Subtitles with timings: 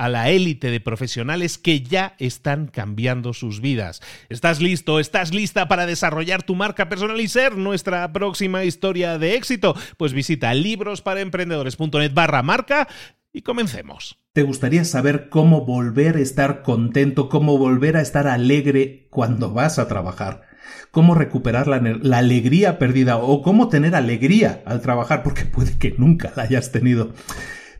[0.00, 4.00] a la élite de profesionales que ya están cambiando sus vidas.
[4.30, 4.98] ¿Estás listo?
[4.98, 9.76] ¿Estás lista para desarrollar tu marca personal y ser nuestra próxima historia de éxito?
[9.98, 12.88] Pues visita librosparaemprendedores.net barra marca
[13.30, 14.18] y comencemos.
[14.32, 19.78] ¿Te gustaría saber cómo volver a estar contento, cómo volver a estar alegre cuando vas
[19.78, 20.48] a trabajar?
[20.92, 25.94] cómo recuperar la, la, alegría perdida o cómo tener alegría al trabajar, porque puede que
[25.98, 27.12] nunca la hayas tenido.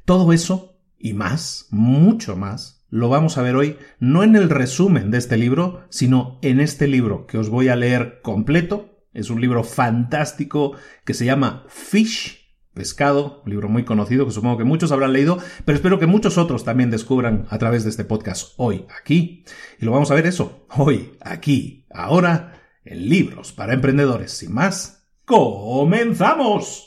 [0.05, 0.70] Todo eso
[1.01, 5.37] y más, mucho más, lo vamos a ver hoy no en el resumen de este
[5.37, 8.99] libro, sino en este libro que os voy a leer completo.
[9.13, 12.41] Es un libro fantástico que se llama Fish,
[12.75, 16.39] Pescado, un libro muy conocido que supongo que muchos habrán leído, pero espero que muchos
[16.39, 19.45] otros también descubran a través de este podcast hoy, aquí.
[19.81, 24.33] Y lo vamos a ver eso, hoy, aquí, ahora, en libros para emprendedores.
[24.33, 26.87] Sin más, ¡comenzamos!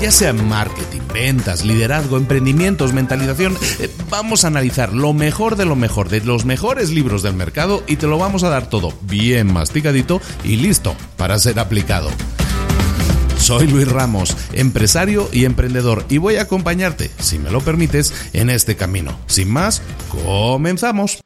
[0.00, 5.76] ya sea marketing, ventas, liderazgo, emprendimientos, mentalización, eh, vamos a analizar lo mejor de lo
[5.76, 9.52] mejor, de los mejores libros del mercado y te lo vamos a dar todo bien
[9.52, 12.10] masticadito y listo para ser aplicado.
[13.36, 18.50] Soy Luis Ramos, empresario y emprendedor, y voy a acompañarte, si me lo permites, en
[18.50, 19.16] este camino.
[19.26, 19.80] Sin más,
[20.24, 21.20] comenzamos.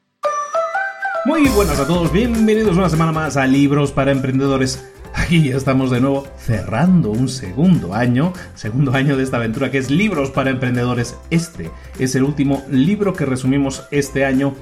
[1.25, 4.79] Muy buenas a todos, bienvenidos una semana más a Libros para Emprendedores
[5.15, 9.89] Aquí estamos de nuevo cerrando un segundo año, segundo año de esta aventura que es
[9.89, 11.15] Libros para Emprendedores.
[11.29, 14.53] Este es el último libro que resumimos este año.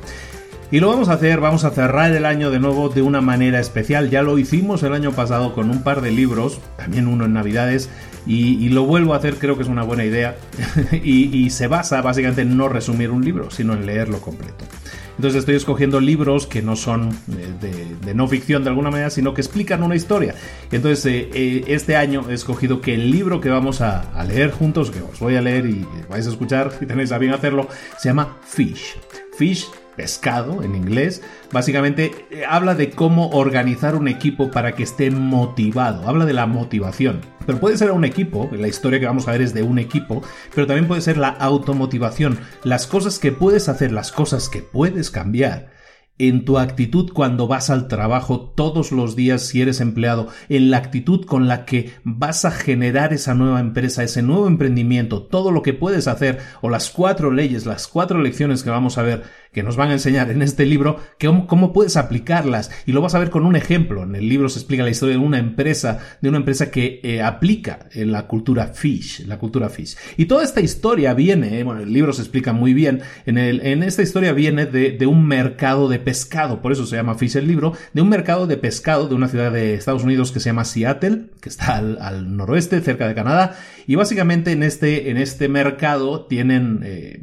[0.72, 3.60] Y lo vamos a hacer, vamos a cerrar el año de nuevo de una manera
[3.60, 4.10] especial.
[4.10, 7.90] Ya lo hicimos el año pasado con un par de libros, también uno en Navidades,
[8.26, 10.38] y, lo vuelvo a hacer, creo que es una buena idea.
[10.92, 14.66] y, y se basa básicamente en no resumir un libro, sino en leerlo completo.
[15.16, 19.34] Entonces estoy escogiendo libros que no son eh, de, no ficción de alguna manera, sino
[19.34, 20.36] que explican una historia.
[20.72, 24.52] Entonces eh, eh, este año he escogido que el libro que vamos a, a, leer
[24.52, 27.68] juntos, que os voy a leer y vais a escuchar si tenéis a bien hacerlo,
[27.98, 28.96] se llama Fish.
[29.38, 35.12] Fish pescado en inglés, básicamente eh, habla de cómo organizar un equipo para que esté
[35.12, 37.22] motivado, habla de la motivación.
[37.46, 40.22] Pero puede ser un equipo, la historia que vamos a ver es de un equipo,
[40.56, 45.12] pero también puede ser la automotivación, las cosas que puedes hacer, las cosas que puedes
[45.12, 45.74] cambiar
[46.20, 50.78] en tu actitud cuando vas al trabajo todos los días si eres empleado, en la
[50.78, 55.64] actitud con la que vas a generar esa nueva empresa, ese nuevo emprendimiento, todo lo
[55.64, 59.24] que puedes hacer o las cuatro leyes, las cuatro lecciones que vamos a ver
[59.54, 62.72] que nos van a enseñar en este libro, que cómo, puedes aplicarlas.
[62.86, 64.04] Y lo vas a ver con un ejemplo.
[64.04, 67.22] En el libro se explica la historia de una empresa, de una empresa que eh,
[67.22, 69.96] aplica en la cultura fish, la cultura fish.
[70.18, 73.66] Y toda esta historia viene, eh, bueno, el libro se explica muy bien, en, el,
[73.66, 77.38] en esta historia viene de, de un mercado de pescado, por eso se llama Fish
[77.38, 80.50] el libro, de un mercado de pescado de una ciudad de Estados Unidos que se
[80.50, 83.56] llama Seattle, que está al, noroeste, cerca de Canadá,
[83.88, 87.22] y básicamente en este, en este mercado tienen eh,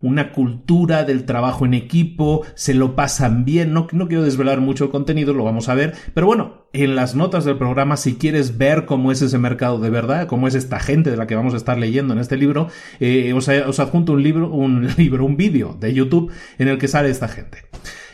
[0.00, 4.84] una cultura del trabajo en equipo, se lo pasan bien, no, no quiero desvelar mucho
[4.84, 8.58] el contenido, lo vamos a ver, pero bueno, en las notas del programa, si quieres
[8.58, 11.54] ver cómo es ese mercado de verdad, cómo es esta gente de la que vamos
[11.54, 12.68] a estar leyendo en este libro,
[13.00, 16.88] eh, os, os adjunto un libro, un libro, un vídeo de YouTube en el que
[16.88, 17.64] sale esta gente.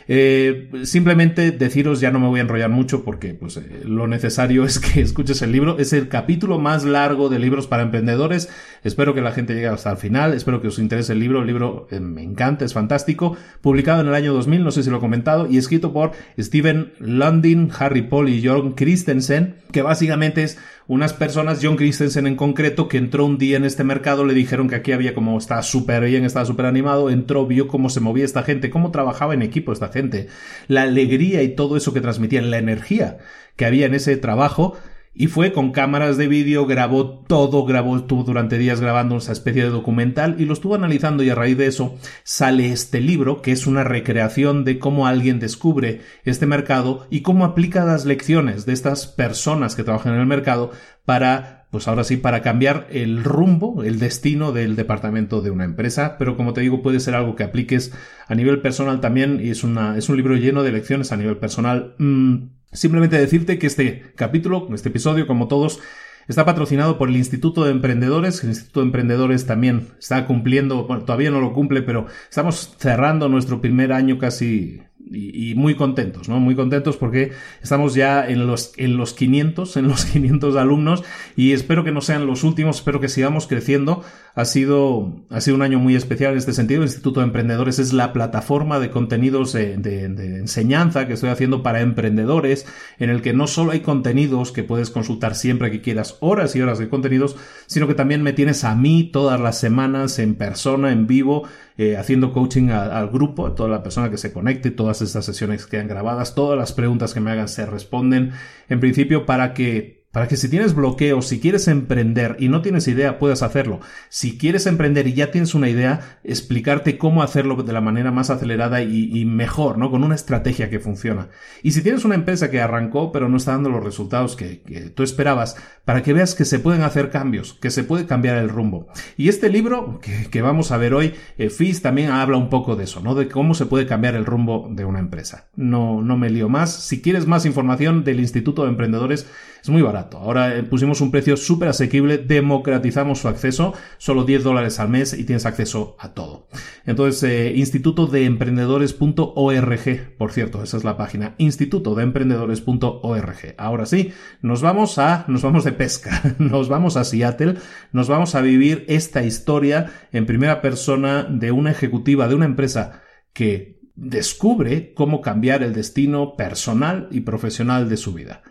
[0.07, 4.63] Eh, simplemente deciros, ya no me voy a enrollar mucho porque pues, eh, lo necesario
[4.65, 5.77] es que escuches el libro.
[5.79, 8.49] Es el capítulo más largo de libros para emprendedores.
[8.83, 10.33] Espero que la gente llegue hasta el final.
[10.33, 11.41] Espero que os interese el libro.
[11.41, 13.35] El libro eh, me encanta, es fantástico.
[13.61, 16.93] Publicado en el año 2000, no sé si lo he comentado, y escrito por Steven
[16.99, 22.87] Lundin, Harry Paul y Jorn Christensen, que básicamente es unas personas, John Christensen en concreto,
[22.87, 26.03] que entró un día en este mercado, le dijeron que aquí había como, estaba súper
[26.03, 29.71] bien, estaba súper animado, entró, vio cómo se movía esta gente, cómo trabajaba en equipo
[29.71, 30.27] esta gente,
[30.67, 33.17] la alegría y todo eso que transmitían, la energía
[33.55, 34.77] que había en ese trabajo,
[35.15, 39.63] y fue con cámaras de vídeo, grabó todo, grabó, estuvo durante días grabando esa especie
[39.63, 43.53] de documental y lo estuvo analizando y a raíz de eso sale este libro que
[43.53, 48.73] es una recreación de cómo alguien descubre este mercado y cómo aplica las lecciones de
[48.73, 50.71] estas personas que trabajan en el mercado
[51.05, 56.15] para pues ahora sí, para cambiar el rumbo, el destino del departamento de una empresa,
[56.17, 57.91] pero como te digo, puede ser algo que apliques
[58.27, 61.35] a nivel personal también y es, una, es un libro lleno de lecciones a nivel
[61.35, 61.95] personal.
[61.97, 65.79] Mm, Simplemente decirte que este capítulo, este episodio, como todos,
[66.27, 68.43] está patrocinado por el Instituto de Emprendedores.
[68.43, 73.29] El Instituto de Emprendedores también está cumpliendo, bueno, todavía no lo cumple, pero estamos cerrando
[73.29, 74.81] nuestro primer año casi
[75.11, 76.39] y, muy contentos, ¿no?
[76.39, 77.31] Muy contentos porque
[77.61, 81.03] estamos ya en los, en los 500, en los 500 alumnos
[81.35, 84.03] y espero que no sean los últimos, espero que sigamos creciendo.
[84.33, 86.81] Ha sido, ha sido un año muy especial en este sentido.
[86.81, 91.63] El Instituto de Emprendedores es la plataforma de contenidos de, de enseñanza que estoy haciendo
[91.63, 92.65] para emprendedores,
[92.99, 96.61] en el que no solo hay contenidos que puedes consultar siempre que quieras, horas y
[96.61, 97.37] horas de contenidos,
[97.67, 101.97] sino que también me tienes a mí todas las semanas en persona, en vivo, eh,
[101.97, 105.87] haciendo coaching al grupo, a toda la persona que se conecte, todas estas sesiones quedan
[105.87, 108.31] grabadas, todas las preguntas que me hagan se responden,
[108.69, 112.87] en principio para que para que si tienes bloqueos, si quieres emprender y no tienes
[112.87, 113.81] idea, puedas hacerlo.
[114.07, 118.29] Si quieres emprender y ya tienes una idea, explicarte cómo hacerlo de la manera más
[118.29, 119.91] acelerada y, mejor, ¿no?
[119.91, 121.27] Con una estrategia que funciona.
[121.63, 124.61] Y si tienes una empresa que arrancó pero no está dando los resultados que,
[124.95, 128.47] tú esperabas, para que veas que se pueden hacer cambios, que se puede cambiar el
[128.47, 128.87] rumbo.
[129.17, 129.99] Y este libro
[130.31, 133.15] que, vamos a ver hoy, eh, FIS también habla un poco de eso, ¿no?
[133.15, 135.49] De cómo se puede cambiar el rumbo de una empresa.
[135.57, 136.73] No, no me lío más.
[136.73, 139.27] Si quieres más información del Instituto de Emprendedores,
[139.65, 140.19] es muy barato.
[140.19, 145.17] Ahora eh, pusimos un precio súper asequible, democratizamos su acceso, solo 10 dólares al mes
[145.17, 146.47] y tienes acceso a todo.
[146.85, 153.55] Entonces, eh, instituto de emprendedores.org, por cierto, esa es la página, instituto de emprendedores.org.
[153.57, 154.13] Ahora sí,
[154.43, 157.55] nos vamos a, nos vamos de pesca, nos vamos a Seattle,
[157.91, 163.01] nos vamos a vivir esta historia en primera persona de una ejecutiva de una empresa
[163.33, 168.43] que descubre cómo cambiar el destino personal y profesional de su vida.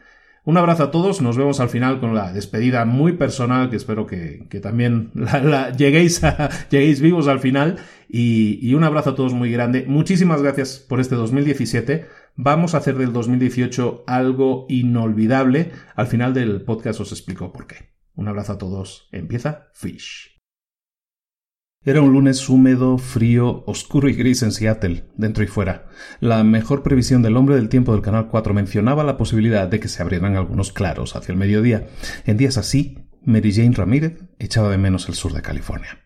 [0.46, 4.06] Un abrazo a todos, nos vemos al final con la despedida muy personal, que espero
[4.06, 7.76] que, también la, lleguéis, a, lleguéis vivos al final.
[8.08, 9.86] Y, y, un abrazo a todos muy grande.
[9.88, 12.06] Muchísimas gracias por este 2017.
[12.36, 15.72] Vamos a hacer del 2018 algo inolvidable.
[15.96, 17.94] Al final del podcast os explico por qué.
[18.14, 19.08] Un abrazo a todos.
[19.12, 20.33] Empieza Fish.
[21.86, 25.84] Era un lunes húmedo, frío, oscuro y gris en Seattle, dentro y fuera.
[26.18, 29.88] La mejor previsión del hombre del tiempo del Canal 4 mencionaba la posibilidad de que
[29.88, 31.88] se abrieran algunos claros hacia el mediodía.
[32.24, 35.98] En días así, Mary Jane Ramírez echaba de menos el sur de California.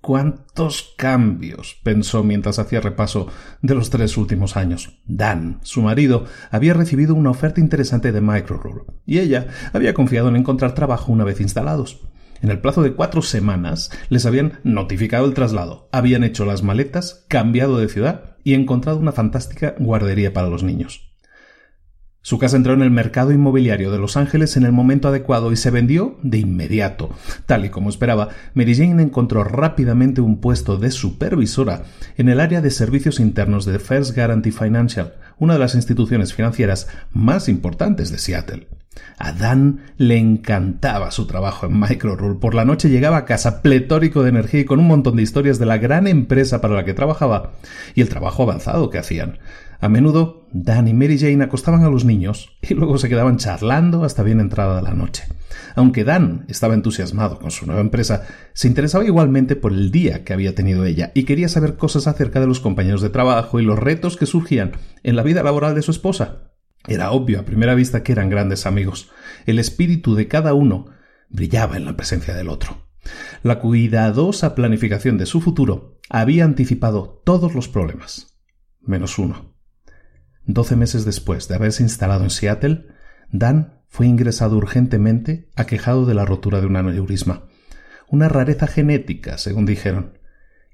[0.00, 1.80] ¿Cuántos cambios?
[1.84, 3.28] pensó mientras hacía repaso
[3.62, 5.00] de los tres últimos años.
[5.06, 10.36] Dan, su marido, había recibido una oferta interesante de Microroll, y ella había confiado en
[10.36, 12.00] encontrar trabajo una vez instalados.
[12.44, 17.24] En el plazo de cuatro semanas les habían notificado el traslado, habían hecho las maletas,
[17.26, 21.10] cambiado de ciudad y encontrado una fantástica guardería para los niños.
[22.20, 25.56] Su casa entró en el mercado inmobiliario de Los Ángeles en el momento adecuado y
[25.56, 27.08] se vendió de inmediato.
[27.46, 31.84] Tal y como esperaba, Mary Jane encontró rápidamente un puesto de supervisora
[32.18, 36.88] en el área de servicios internos de First Guarantee Financial, una de las instituciones financieras
[37.10, 38.68] más importantes de Seattle.
[39.18, 42.38] A Dan le encantaba su trabajo en Microrule.
[42.38, 45.58] Por la noche llegaba a casa pletórico de energía y con un montón de historias
[45.58, 47.52] de la gran empresa para la que trabajaba
[47.94, 49.38] y el trabajo avanzado que hacían.
[49.80, 54.04] A menudo, Dan y Mary Jane acostaban a los niños y luego se quedaban charlando
[54.04, 55.24] hasta bien entrada la noche.
[55.74, 58.22] Aunque Dan estaba entusiasmado con su nueva empresa,
[58.52, 62.40] se interesaba igualmente por el día que había tenido ella y quería saber cosas acerca
[62.40, 64.72] de los compañeros de trabajo y los retos que surgían
[65.02, 66.53] en la vida laboral de su esposa.
[66.86, 69.10] Era obvio a primera vista que eran grandes amigos.
[69.46, 70.86] El espíritu de cada uno
[71.28, 72.88] brillaba en la presencia del otro.
[73.42, 78.38] La cuidadosa planificación de su futuro había anticipado todos los problemas,
[78.80, 79.54] menos uno.
[80.46, 82.86] Doce meses después de haberse instalado en Seattle,
[83.30, 87.48] Dan fue ingresado urgentemente aquejado de la rotura de un aneurisma,
[88.08, 90.18] una rareza genética, según dijeron,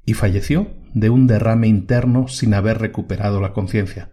[0.05, 4.13] y falleció de un derrame interno sin haber recuperado la conciencia.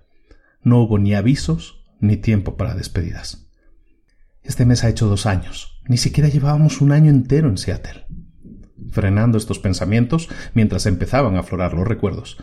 [0.62, 3.48] No hubo ni avisos ni tiempo para despedidas.
[4.44, 5.82] Este mes ha hecho dos años.
[5.88, 8.06] Ni siquiera llevábamos un año entero en Seattle.
[8.92, 12.38] Frenando estos pensamientos, mientras empezaban a aflorar los recuerdos,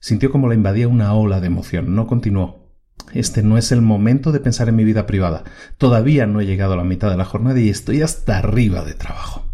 [0.00, 1.94] Sintió como la invadía una ola de emoción.
[1.94, 2.68] No continuó.
[3.12, 5.44] Este no es el momento de pensar en mi vida privada.
[5.76, 8.94] Todavía no he llegado a la mitad de la jornada y estoy hasta arriba de
[8.94, 9.44] trabajo.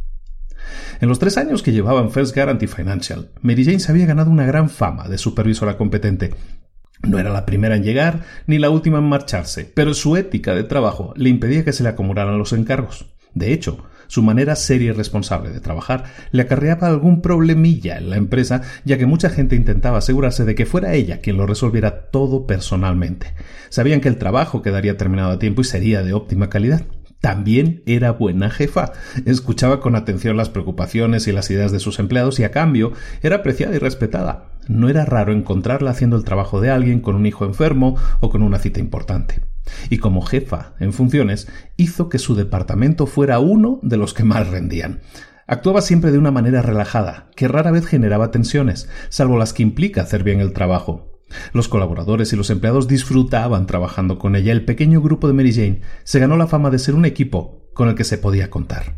[1.01, 4.31] En los tres años que llevaba en First Guarantee Financial, Mary Jane se había ganado
[4.31, 6.35] una gran fama de supervisora competente.
[7.07, 10.65] No era la primera en llegar ni la última en marcharse, pero su ética de
[10.65, 13.07] trabajo le impedía que se le acumularan los encargos.
[13.35, 18.17] De hecho, su manera seria y responsable de trabajar le acarreaba algún problemilla en la
[18.17, 22.47] empresa, ya que mucha gente intentaba asegurarse de que fuera ella quien lo resolviera todo
[22.47, 23.35] personalmente.
[23.71, 26.83] Sabían que el trabajo quedaría terminado a tiempo y sería de óptima calidad.
[27.21, 28.93] También era buena jefa.
[29.25, 32.93] Escuchaba con atención las preocupaciones y las ideas de sus empleados y a cambio
[33.23, 34.54] era apreciada y respetada.
[34.69, 38.43] No era raro encontrarla haciendo el trabajo de alguien con un hijo enfermo o con
[38.43, 39.43] una cita importante.
[39.91, 44.49] Y como jefa en funciones, hizo que su departamento fuera uno de los que más
[44.49, 45.01] rendían.
[45.47, 50.03] Actuaba siempre de una manera relajada, que rara vez generaba tensiones, salvo las que implica
[50.03, 51.21] hacer bien el trabajo.
[51.53, 54.53] Los colaboradores y los empleados disfrutaban trabajando con ella.
[54.53, 57.89] El pequeño grupo de Mary Jane se ganó la fama de ser un equipo con
[57.89, 58.97] el que se podía contar.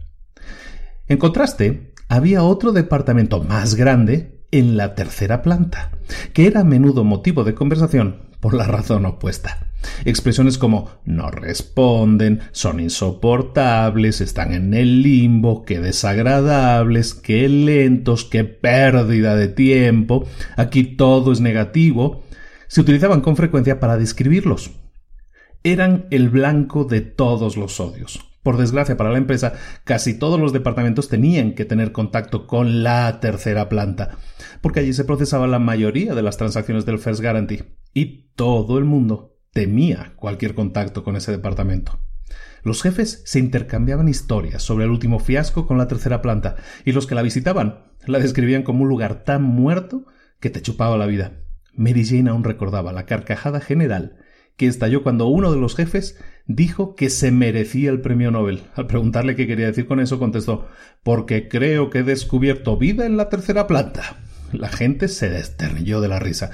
[1.08, 5.90] En contraste, había otro departamento más grande en la tercera planta,
[6.32, 9.66] que era a menudo motivo de conversación por la razón opuesta.
[10.04, 18.44] Expresiones como no responden, son insoportables, están en el limbo, qué desagradables, qué lentos, qué
[18.44, 20.26] pérdida de tiempo,
[20.56, 22.24] aquí todo es negativo,
[22.68, 24.72] se utilizaban con frecuencia para describirlos.
[25.62, 28.20] Eran el blanco de todos los odios.
[28.46, 33.18] Por desgracia para la empresa, casi todos los departamentos tenían que tener contacto con la
[33.18, 34.18] tercera planta,
[34.60, 38.84] porque allí se procesaba la mayoría de las transacciones del First Guarantee, y todo el
[38.84, 41.98] mundo temía cualquier contacto con ese departamento.
[42.62, 47.08] Los jefes se intercambiaban historias sobre el último fiasco con la tercera planta, y los
[47.08, 50.06] que la visitaban la describían como un lugar tan muerto
[50.38, 51.32] que te chupaba la vida.
[51.74, 54.18] Mary Jane aún recordaba la carcajada general
[54.56, 58.62] que estalló cuando uno de los jefes dijo que se merecía el premio Nobel.
[58.74, 60.68] Al preguntarle qué quería decir con eso, contestó
[61.02, 64.16] porque creo que he descubierto vida en la tercera planta.
[64.52, 66.50] La gente se desternilló de la risa.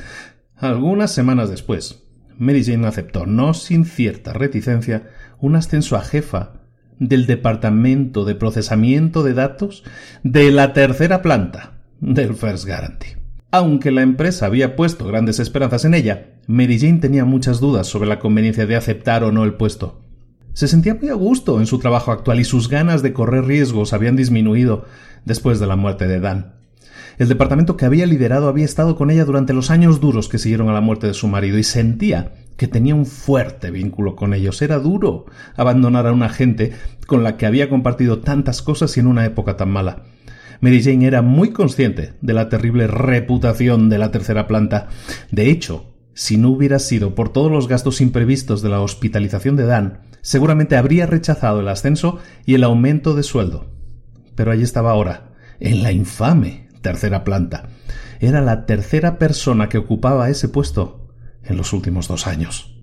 [0.57, 2.05] Algunas semanas después,
[2.39, 6.61] Mary Jane aceptó, no sin cierta reticencia, un ascenso a jefa
[6.99, 9.85] del Departamento de Procesamiento de Datos
[10.23, 13.17] de la tercera planta del First Guarantee.
[13.51, 18.09] Aunque la empresa había puesto grandes esperanzas en ella, Mary Jane tenía muchas dudas sobre
[18.09, 20.03] la conveniencia de aceptar o no el puesto.
[20.55, 23.93] Se sentía muy a gusto en su trabajo actual y sus ganas de correr riesgos
[23.93, 24.85] habían disminuido
[25.25, 26.55] después de la muerte de Dan.
[27.19, 30.69] El departamento que había liderado había estado con ella durante los años duros que siguieron
[30.69, 34.61] a la muerte de su marido y sentía que tenía un fuerte vínculo con ellos.
[34.63, 36.73] Era duro abandonar a una gente
[37.07, 40.05] con la que había compartido tantas cosas y en una época tan mala.
[40.61, 44.89] Mary Jane era muy consciente de la terrible reputación de la tercera planta.
[45.31, 49.65] De hecho, si no hubiera sido por todos los gastos imprevistos de la hospitalización de
[49.65, 53.71] Dan, seguramente habría rechazado el ascenso y el aumento de sueldo.
[54.35, 57.69] Pero allí estaba ahora, en la infame tercera planta.
[58.21, 61.09] Era la tercera persona que ocupaba ese puesto
[61.45, 62.75] en los últimos dos años.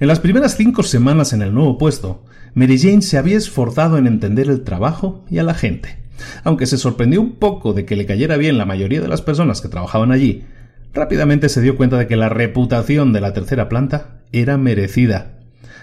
[0.00, 4.06] En las primeras cinco semanas en el nuevo puesto, Mary Jane se había esforzado en
[4.06, 5.98] entender el trabajo y a la gente.
[6.44, 9.60] Aunque se sorprendió un poco de que le cayera bien la mayoría de las personas
[9.60, 10.44] que trabajaban allí,
[10.92, 15.32] rápidamente se dio cuenta de que la reputación de la tercera planta era merecida.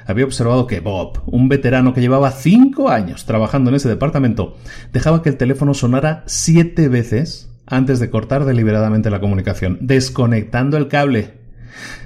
[0.07, 4.55] había observado que Bob, un veterano que llevaba cinco años trabajando en ese departamento,
[4.93, 10.88] dejaba que el teléfono sonara siete veces antes de cortar deliberadamente la comunicación, desconectando el
[10.88, 11.33] cable.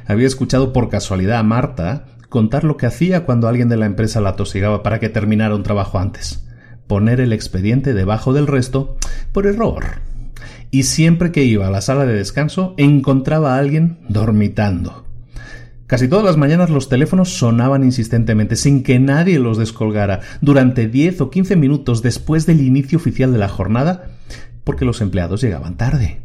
[0.07, 4.21] Había escuchado por casualidad a Marta contar lo que hacía cuando alguien de la empresa
[4.21, 6.45] la tosigaba para que terminara un trabajo antes.
[6.87, 8.97] Poner el expediente debajo del resto
[9.31, 10.08] por error.
[10.71, 15.05] Y siempre que iba a la sala de descanso encontraba a alguien dormitando.
[15.87, 21.21] Casi todas las mañanas los teléfonos sonaban insistentemente, sin que nadie los descolgara, durante 10
[21.21, 24.11] o 15 minutos después del inicio oficial de la jornada,
[24.63, 26.21] porque los empleados llegaban tarde.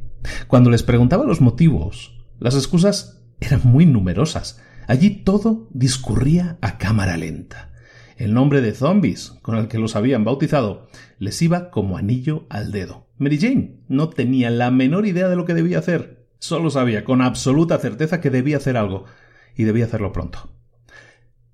[0.49, 4.61] Cuando les preguntaba los motivos, las excusas eran muy numerosas.
[4.87, 7.73] Allí todo discurría a cámara lenta.
[8.19, 12.71] El nombre de zombies, con el que los habían bautizado, les iba como anillo al
[12.71, 13.04] dedo.
[13.17, 16.27] Mary Jane no tenía la menor idea de lo que debía hacer.
[16.39, 19.05] Solo sabía con absoluta certeza que debía hacer algo,
[19.57, 20.51] y debía hacerlo pronto.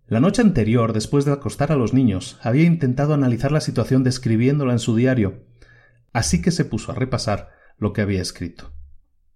[0.07, 4.73] La noche anterior, después de acostar a los niños, había intentado analizar la situación describiéndola
[4.73, 5.45] en su diario,
[6.13, 8.73] así que se puso a repasar lo que había escrito.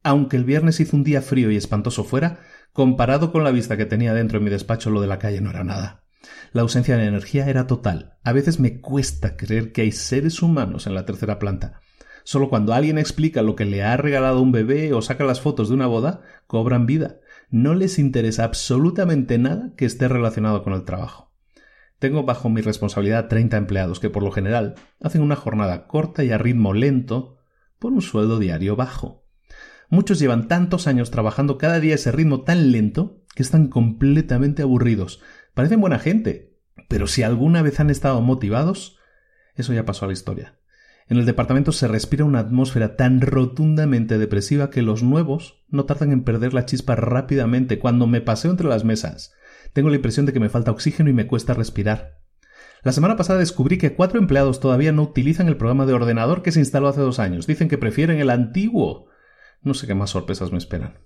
[0.02, 2.40] Aunque el viernes hizo un día frío y espantoso fuera,
[2.72, 5.50] comparado con la vista que tenía dentro de mi despacho lo de la calle no
[5.50, 6.04] era nada.
[6.52, 8.18] La ausencia de energía era total.
[8.24, 11.80] A veces me cuesta creer que hay seres humanos en la tercera planta.
[12.24, 15.68] Solo cuando alguien explica lo que le ha regalado un bebé o saca las fotos
[15.68, 17.20] de una boda, cobran vida.
[17.50, 21.32] No les interesa absolutamente nada que esté relacionado con el trabajo.
[21.98, 26.32] Tengo bajo mi responsabilidad 30 empleados que por lo general hacen una jornada corta y
[26.32, 27.36] a ritmo lento
[27.78, 29.26] por un sueldo diario bajo.
[29.90, 35.20] Muchos llevan tantos años trabajando cada día ese ritmo tan lento que están completamente aburridos.
[35.52, 36.56] Parecen buena gente,
[36.88, 38.98] pero si alguna vez han estado motivados,
[39.54, 40.58] eso ya pasó a la historia.
[41.06, 46.12] En el departamento se respira una atmósfera tan rotundamente depresiva que los nuevos no tardan
[46.12, 49.34] en perder la chispa rápidamente cuando me paseo entre las mesas.
[49.74, 52.20] Tengo la impresión de que me falta oxígeno y me cuesta respirar.
[52.82, 56.52] La semana pasada descubrí que cuatro empleados todavía no utilizan el programa de ordenador que
[56.52, 57.46] se instaló hace dos años.
[57.46, 59.08] Dicen que prefieren el antiguo.
[59.62, 60.98] No sé qué más sorpresas me esperan.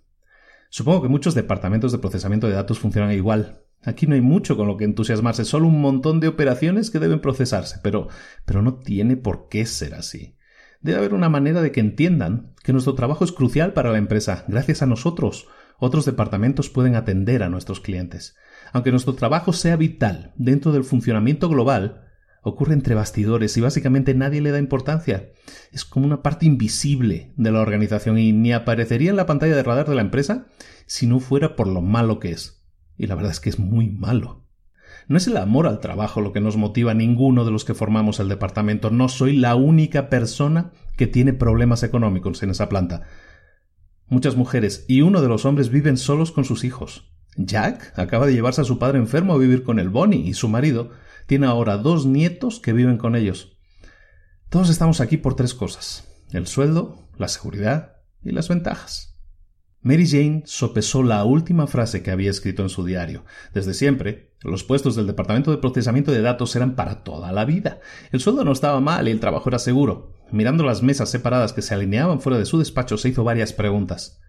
[0.71, 3.63] Supongo que muchos departamentos de procesamiento de datos funcionan igual.
[3.85, 7.21] Aquí no hay mucho con lo que entusiasmarse, solo un montón de operaciones que deben
[7.21, 8.09] procesarse, pero,
[8.45, 10.37] pero no tiene por qué ser así.
[10.81, 14.45] Debe haber una manera de que entiendan que nuestro trabajo es crucial para la empresa.
[14.47, 18.37] Gracias a nosotros, otros departamentos pueden atender a nuestros clientes.
[18.73, 22.05] Aunque nuestro trabajo sea vital dentro del funcionamiento global,
[22.43, 25.31] ocurre entre bastidores y básicamente nadie le da importancia.
[25.73, 29.63] Es como una parte invisible de la organización y ni aparecería en la pantalla de
[29.63, 30.47] radar de la empresa
[30.87, 32.58] si no fuera por lo malo que es.
[32.99, 34.45] Y la verdad es que es muy malo.
[35.07, 37.75] No es el amor al trabajo lo que nos motiva a ninguno de los que
[37.75, 38.91] formamos el departamento.
[38.91, 43.05] No soy la única persona que tiene problemas económicos en esa planta.
[44.09, 47.11] Muchas mujeres y uno de los hombres viven solos con sus hijos.
[47.37, 50.49] Jack acaba de llevarse a su padre enfermo a vivir con el Bonnie y su
[50.49, 50.91] marido
[51.27, 53.57] tiene ahora dos nietos que viven con ellos.
[54.49, 56.09] Todos estamos aquí por tres cosas.
[56.33, 59.18] El sueldo, la seguridad y las ventajas.
[59.81, 63.25] Mary Jane sopesó la última frase que había escrito en su diario.
[63.55, 67.81] Desde siempre, los puestos del Departamento de Procesamiento de Datos eran para toda la vida.
[68.11, 70.15] El sueldo no estaba mal y el trabajo era seguro.
[70.33, 74.21] Mirando las mesas separadas que se alineaban fuera de su despacho, se hizo varias preguntas.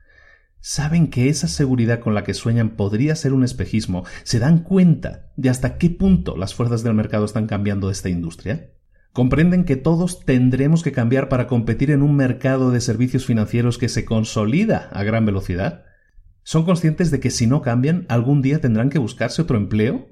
[0.62, 4.04] ¿Saben que esa seguridad con la que sueñan podría ser un espejismo?
[4.24, 8.72] ¿Se dan cuenta de hasta qué punto las fuerzas del mercado están cambiando esta industria?
[9.20, 13.90] ¿Comprenden que todos tendremos que cambiar para competir en un mercado de servicios financieros que
[13.90, 15.84] se consolida a gran velocidad?
[16.44, 20.08] ¿Son conscientes de que si no cambian, algún día tendrán que buscarse otro empleo?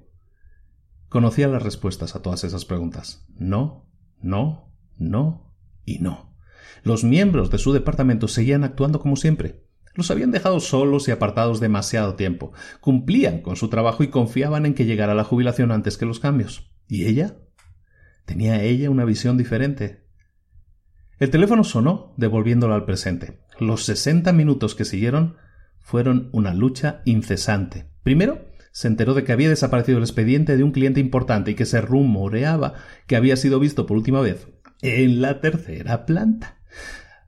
[1.07, 3.25] Conocía las respuestas a todas esas preguntas.
[3.37, 3.89] No,
[4.21, 6.35] no, no y no.
[6.83, 11.61] Los miembros de su departamento seguían actuando como siempre, los habían dejado solos y apartados
[11.61, 12.51] demasiado tiempo.
[12.81, 16.75] Cumplían con su trabajo y confiaban en que llegara la jubilación antes que los cambios.
[16.89, 17.37] ¿Y ella?
[18.27, 20.03] ¿Tenía ella una visión diferente?
[21.17, 23.39] El teléfono sonó, devolviéndolo al presente.
[23.57, 25.37] Los sesenta minutos que siguieron
[25.79, 27.85] fueron una lucha incesante.
[28.03, 31.65] Primero, se enteró de que había desaparecido el expediente de un cliente importante y que
[31.65, 32.73] se rumoreaba
[33.07, 34.49] que había sido visto por última vez
[34.81, 36.57] en la tercera planta.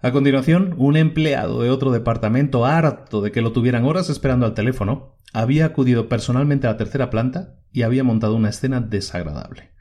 [0.02, 4.54] A continuación, un empleado de otro departamento, harto de que lo tuvieran horas esperando al
[4.54, 9.79] teléfono, había acudido personalmente a la tercera planta y había montado una escena desagradable.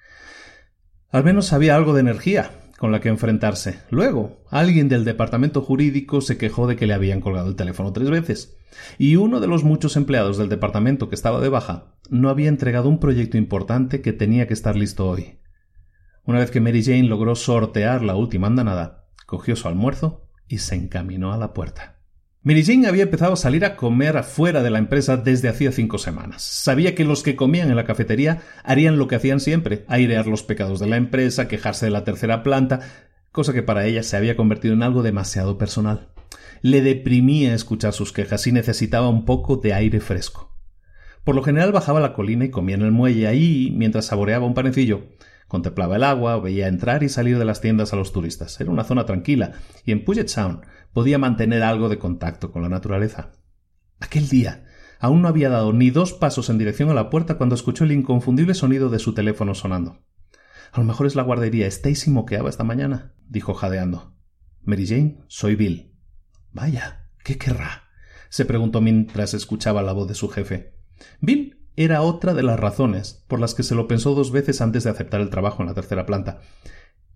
[1.10, 3.80] Al menos había algo de energía con la que enfrentarse.
[3.90, 8.08] Luego, alguien del departamento jurídico se quejó de que le habían colgado el teléfono tres
[8.08, 8.56] veces,
[8.98, 12.88] y uno de los muchos empleados del departamento que estaba de baja no había entregado
[12.88, 15.40] un proyecto importante que tenía que estar listo hoy.
[16.24, 20.76] Una vez que Mary Jane logró sortear la última andanada, cogió su almuerzo y se
[20.76, 21.97] encaminó a la puerta.
[22.42, 26.42] Mary había empezado a salir a comer afuera de la empresa desde hacía cinco semanas.
[26.42, 30.44] Sabía que los que comían en la cafetería harían lo que hacían siempre, airear los
[30.44, 32.80] pecados de la empresa, quejarse de la tercera planta,
[33.32, 36.10] cosa que para ella se había convertido en algo demasiado personal.
[36.62, 40.56] Le deprimía escuchar sus quejas y necesitaba un poco de aire fresco.
[41.24, 44.54] Por lo general bajaba la colina y comía en el muelle ahí mientras saboreaba un
[44.54, 45.08] panecillo.
[45.48, 48.60] Contemplaba el agua, veía entrar y salir de las tiendas a los turistas.
[48.60, 49.52] Era una zona tranquila,
[49.84, 50.60] y en Puget Sound
[50.92, 53.32] podía mantener algo de contacto con la naturaleza.
[54.00, 54.64] Aquel día
[55.00, 57.92] aún no había dado ni dos pasos en dirección a la puerta cuando escuchó el
[57.92, 60.00] inconfundible sonido de su teléfono sonando.
[60.72, 61.66] A lo mejor es la guardería.
[61.66, 64.14] Stacy moqueaba esta mañana, dijo jadeando.
[64.62, 65.94] Mary Jane, soy Bill.
[66.52, 67.84] Vaya, ¿qué querrá?
[68.30, 70.74] se preguntó mientras escuchaba la voz de su jefe.
[71.20, 74.84] Bill era otra de las razones por las que se lo pensó dos veces antes
[74.84, 76.40] de aceptar el trabajo en la tercera planta.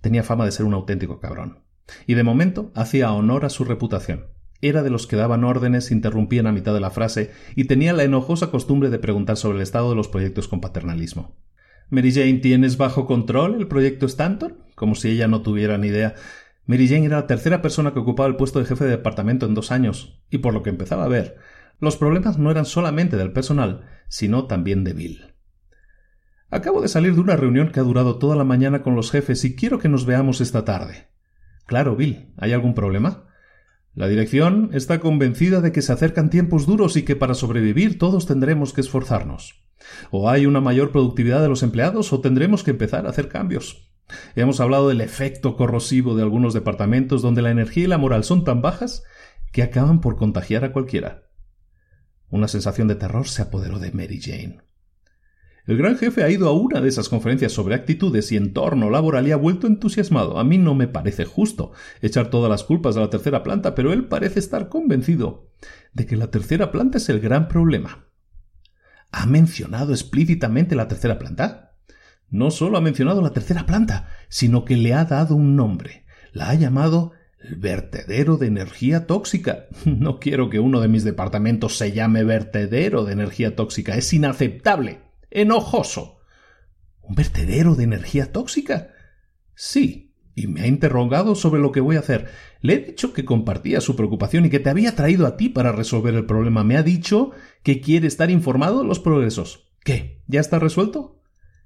[0.01, 1.65] Tenía fama de ser un auténtico cabrón.
[2.07, 4.27] Y de momento hacía honor a su reputación.
[4.61, 8.05] Era de los que daban órdenes, interrumpían a mitad de la frase y tenía la
[8.05, 11.37] enojosa costumbre de preguntar sobre el estado de los proyectos con paternalismo.
[11.91, 14.65] Mary Jane, ¿tienes bajo control el proyecto Stanton?
[14.75, 16.15] Como si ella no tuviera ni idea.
[16.65, 19.55] Mary Jane era la tercera persona que ocupaba el puesto de jefe de departamento en
[19.55, 21.37] dos años, y por lo que empezaba a ver,
[21.81, 25.35] los problemas no eran solamente del personal, sino también de Bill.
[26.49, 29.45] Acabo de salir de una reunión que ha durado toda la mañana con los jefes
[29.45, 31.09] y quiero que nos veamos esta tarde.
[31.73, 33.25] Claro, Bill, ¿hay algún problema?
[33.95, 38.27] La dirección está convencida de que se acercan tiempos duros y que para sobrevivir todos
[38.27, 39.65] tendremos que esforzarnos.
[40.11, 43.91] O hay una mayor productividad de los empleados o tendremos que empezar a hacer cambios.
[44.37, 48.45] Hemos hablado del efecto corrosivo de algunos departamentos donde la energía y la moral son
[48.45, 49.03] tan bajas
[49.51, 51.31] que acaban por contagiar a cualquiera.
[52.29, 54.61] Una sensación de terror se apoderó de Mary Jane.
[55.65, 59.29] El gran jefe ha ido a una de esas conferencias sobre actitudes y entorno laboral
[59.29, 60.39] y ha vuelto entusiasmado.
[60.39, 61.71] A mí no me parece justo
[62.01, 65.51] echar todas las culpas a la tercera planta, pero él parece estar convencido
[65.93, 68.09] de que la tercera planta es el gran problema.
[69.13, 71.77] ¿Ha mencionado explícitamente la tercera planta?
[72.29, 76.07] No solo ha mencionado la tercera planta, sino que le ha dado un nombre.
[76.33, 77.13] La ha llamado
[77.57, 79.67] vertedero de energía tóxica.
[79.85, 83.97] No quiero que uno de mis departamentos se llame vertedero de energía tóxica.
[83.97, 85.12] Es inaceptable.
[85.33, 86.19] Enojoso.
[87.01, 88.91] ¿Un vertedero de energía tóxica?
[89.55, 92.31] Sí, y me ha interrogado sobre lo que voy a hacer.
[92.61, 95.73] Le he dicho que compartía su preocupación y que te había traído a ti para
[95.73, 96.65] resolver el problema.
[96.65, 99.73] Me ha dicho que quiere estar informado de los progresos.
[99.85, 100.23] ¿Qué?
[100.27, 101.23] ¿Ya está resuelto?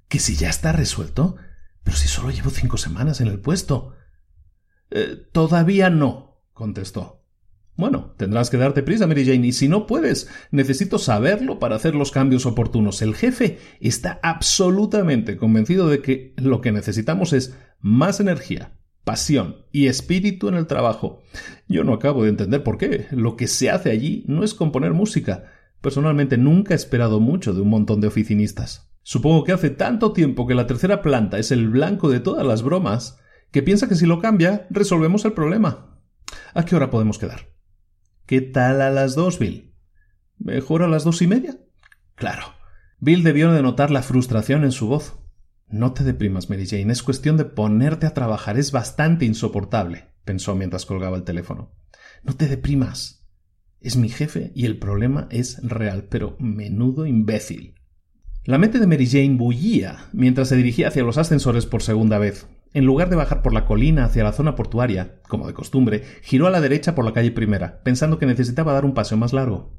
[0.09, 1.37] ¿Que si ya está resuelto?
[1.85, 3.95] Pero si solo llevo cinco semanas en el puesto.
[4.91, 7.26] Eh, todavía no, contestó.
[7.77, 11.95] Bueno, tendrás que darte prisa, Mary Jane, y si no puedes, necesito saberlo para hacer
[11.95, 13.03] los cambios oportunos.
[13.03, 19.89] El jefe está absolutamente convencido de que lo que necesitamos es más energía, pasión y
[19.89, 21.23] espíritu en el trabajo.
[21.69, 23.09] Yo no acabo de entender por qué.
[23.11, 25.53] Lo que se hace allí no es componer música.
[25.83, 28.91] Personalmente nunca he esperado mucho de un montón de oficinistas.
[29.03, 32.63] Supongo que hace tanto tiempo que la tercera planta es el blanco de todas las
[32.63, 33.21] bromas
[33.53, 36.01] que piensa que si lo cambia, resolvemos el problema.
[36.55, 37.56] ¿A qué hora podemos quedar?
[38.27, 39.73] ¿Qué tal a las dos, Bill?
[40.37, 41.59] ¿Mejor a las dos y media?
[42.17, 42.43] Claro.
[42.99, 45.17] Bill debió de notar la frustración en su voz.
[45.69, 46.93] No te deprimas, Mary Jane.
[46.93, 48.59] Es cuestión de ponerte a trabajar.
[48.59, 51.73] Es bastante insoportable, pensó mientras colgaba el teléfono.
[52.25, 53.25] No te deprimas.
[53.81, 57.77] Es mi jefe y el problema es real, pero menudo imbécil.
[58.45, 62.49] La mente de Mary Jane bullía mientras se dirigía hacia los ascensores por segunda vez.
[62.77, 66.47] En lugar de bajar por la colina hacia la zona portuaria, como de costumbre, giró
[66.47, 69.73] a la derecha por la calle primera, pensando que necesitaba dar un paseo más largo.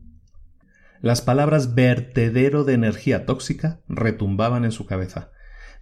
[1.00, 5.30] Las palabras vertedero de energía tóxica retumbaban en su cabeza.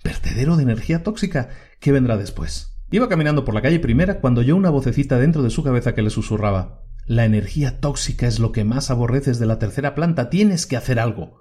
[0.04, 1.48] ¿Vertedero de energía tóxica?
[1.80, 2.76] ¿Qué vendrá después?
[2.92, 6.02] Iba caminando por la calle primera cuando oyó una vocecita dentro de su cabeza que
[6.02, 10.30] le susurraba La energía tóxica es lo que más aborreces de la tercera planta.
[10.30, 11.40] Tienes que hacer algo.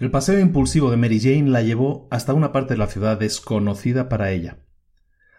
[0.00, 4.08] El paseo impulsivo de Mary Jane la llevó hasta una parte de la ciudad desconocida
[4.08, 4.58] para ella.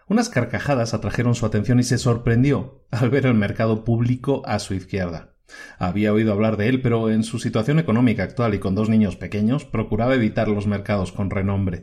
[0.08, 4.74] Unas carcajadas atrajeron su atención y se sorprendió al ver el mercado público a su
[4.74, 5.34] izquierda.
[5.78, 9.16] Había oído hablar de él, pero en su situación económica actual y con dos niños
[9.16, 11.82] pequeños procuraba evitar los mercados con renombre.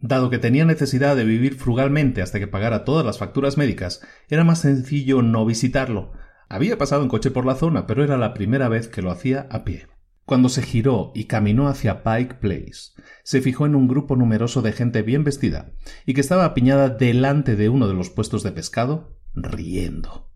[0.00, 4.44] Dado que tenía necesidad de vivir frugalmente hasta que pagara todas las facturas médicas, era
[4.44, 6.12] más sencillo no visitarlo.
[6.48, 9.46] Había pasado en coche por la zona, pero era la primera vez que lo hacía
[9.50, 9.86] a pie.
[10.30, 12.92] Cuando se giró y caminó hacia Pike Place,
[13.24, 15.72] se fijó en un grupo numeroso de gente bien vestida
[16.06, 20.30] y que estaba apiñada delante de uno de los puestos de pescado, riendo.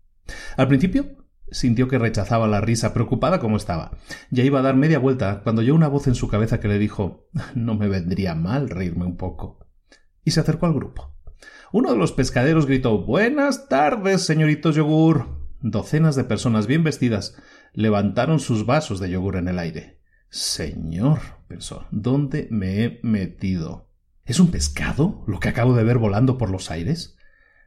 [0.57, 3.97] Al principio sintió que rechazaba la risa, preocupada como estaba.
[4.31, 6.77] Ya iba a dar media vuelta cuando oyó una voz en su cabeza que le
[6.77, 9.65] dijo No me vendría mal reírme un poco.
[10.25, 11.15] Y se acercó al grupo.
[11.71, 15.45] Uno de los pescaderos gritó Buenas tardes, señoritos yogur.
[15.61, 17.37] Docenas de personas bien vestidas
[17.75, 19.99] levantaron sus vasos de yogur en el aire.
[20.29, 23.89] Señor, pensó, ¿dónde me he metido?
[24.25, 27.15] ¿Es un pescado lo que acabo de ver volando por los aires?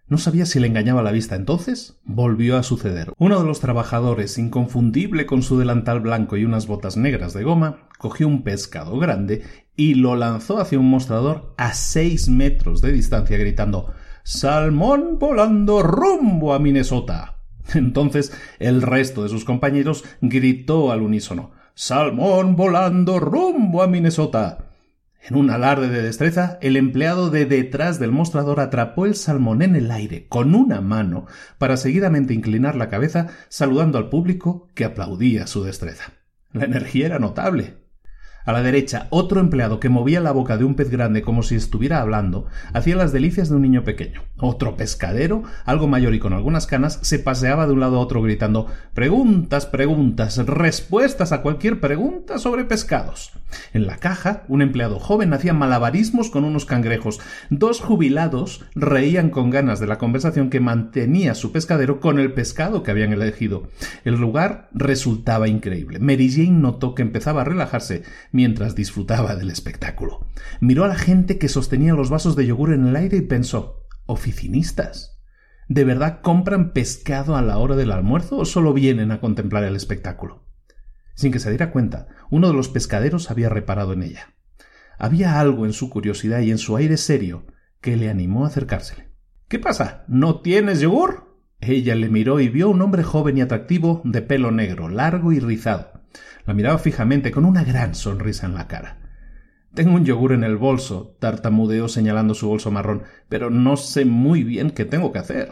[0.09, 1.37] No sabía si le engañaba la vista.
[1.37, 3.13] Entonces volvió a suceder.
[3.19, 7.89] Uno de los trabajadores, inconfundible con su delantal blanco y unas botas negras de goma,
[7.99, 9.43] cogió un pescado grande
[9.77, 13.93] y lo lanzó hacia un mostrador a seis metros de distancia, gritando
[14.25, 17.38] Salmón volando rumbo a Minnesota.
[17.75, 24.69] Entonces el resto de sus compañeros gritó al unísono Salmón volando rumbo a Minnesota.
[25.23, 29.77] En un alarde de destreza, el empleado de detrás del mostrador atrapó el salmón en
[29.77, 31.27] el aire con una mano
[31.59, 36.15] para seguidamente inclinar la cabeza saludando al público que aplaudía su destreza.
[36.53, 37.78] La energía era notable.
[38.49, 41.55] A la derecha, otro empleado que movía la boca de un pez grande como si
[41.55, 44.23] estuviera hablando, hacía las delicias de un niño pequeño.
[44.39, 48.23] Otro pescadero, algo mayor y con algunas canas, se paseaba de un lado a otro
[48.23, 53.33] gritando Preguntas, preguntas, respuestas a cualquier pregunta sobre pescados.
[53.75, 57.21] En la caja, un empleado joven hacía malabarismos con unos cangrejos.
[57.51, 62.83] Dos jubilados reían con ganas de la conversación que mantenía su pescadero con el pescado
[62.83, 63.69] que habían elegido.
[64.05, 65.99] El lugar resultaba increíble.
[65.99, 68.05] Mary Jane notó que empezaba a relajarse
[68.39, 70.25] mientras disfrutaba del espectáculo.
[70.61, 73.89] Miró a la gente que sostenía los vasos de yogur en el aire y pensó
[74.07, 75.19] ¿Oficinistas?
[75.67, 79.75] ¿De verdad compran pescado a la hora del almuerzo o solo vienen a contemplar el
[79.75, 80.47] espectáculo?
[81.17, 84.37] Sin que se diera cuenta, uno de los pescaderos había reparado en ella.
[85.01, 87.45] Había algo en su curiosidad y en su aire serio
[87.81, 89.09] que le animó a acercársele.
[89.49, 90.05] ¿Qué pasa?
[90.07, 91.43] ¿No tienes yogur?
[91.61, 95.41] Ella le miró y vio un hombre joven y atractivo de pelo negro, largo y
[95.41, 95.98] rizado.
[96.49, 98.97] La miraba fijamente con una gran sonrisa en la cara.
[99.75, 104.45] Tengo un yogur en el bolso, tartamudeó señalando su bolso marrón, pero no sé muy
[104.45, 105.51] bien qué tengo que hacer.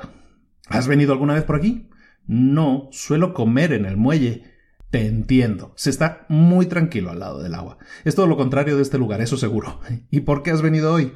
[0.71, 1.91] ¿Has venido alguna vez por aquí?
[2.27, 4.45] No, suelo comer en el muelle.
[4.91, 5.75] Te entiendo.
[5.77, 7.77] Se está muy tranquilo al lado del agua.
[8.07, 9.81] Es todo lo contrario de este lugar, eso seguro.
[10.11, 11.13] ¿Y por qué has venido hoy?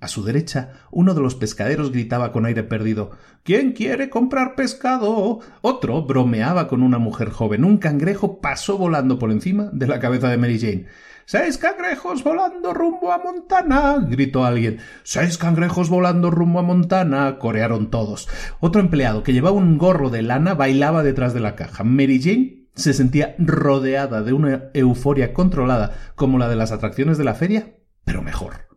[0.00, 3.10] A su derecha, uno de los pescaderos gritaba con aire perdido
[3.42, 5.40] ¿Quién quiere comprar pescado?
[5.60, 7.64] Otro bromeaba con una mujer joven.
[7.64, 10.86] Un cangrejo pasó volando por encima de la cabeza de Mary Jane.
[11.26, 13.98] Seis cangrejos volando rumbo a Montana.
[14.08, 14.78] gritó alguien.
[15.04, 17.38] Seis cangrejos volando rumbo a Montana.
[17.38, 18.28] corearon todos.
[18.58, 21.84] Otro empleado que llevaba un gorro de lana bailaba detrás de la caja.
[21.84, 27.24] Mary Jane se sentía rodeada de una euforia controlada como la de las atracciones de
[27.24, 28.69] la feria, pero mejor.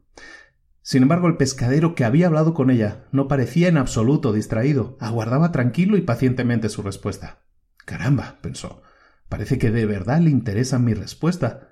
[0.86, 5.54] Sin embargo, el pescadero que había hablado con ella no parecía en absoluto distraído, aguardaba
[5.54, 7.40] tranquilo y pacientemente su respuesta.
[7.86, 8.82] Caramba, pensó,
[9.30, 11.70] parece que de verdad le interesa mi respuesta.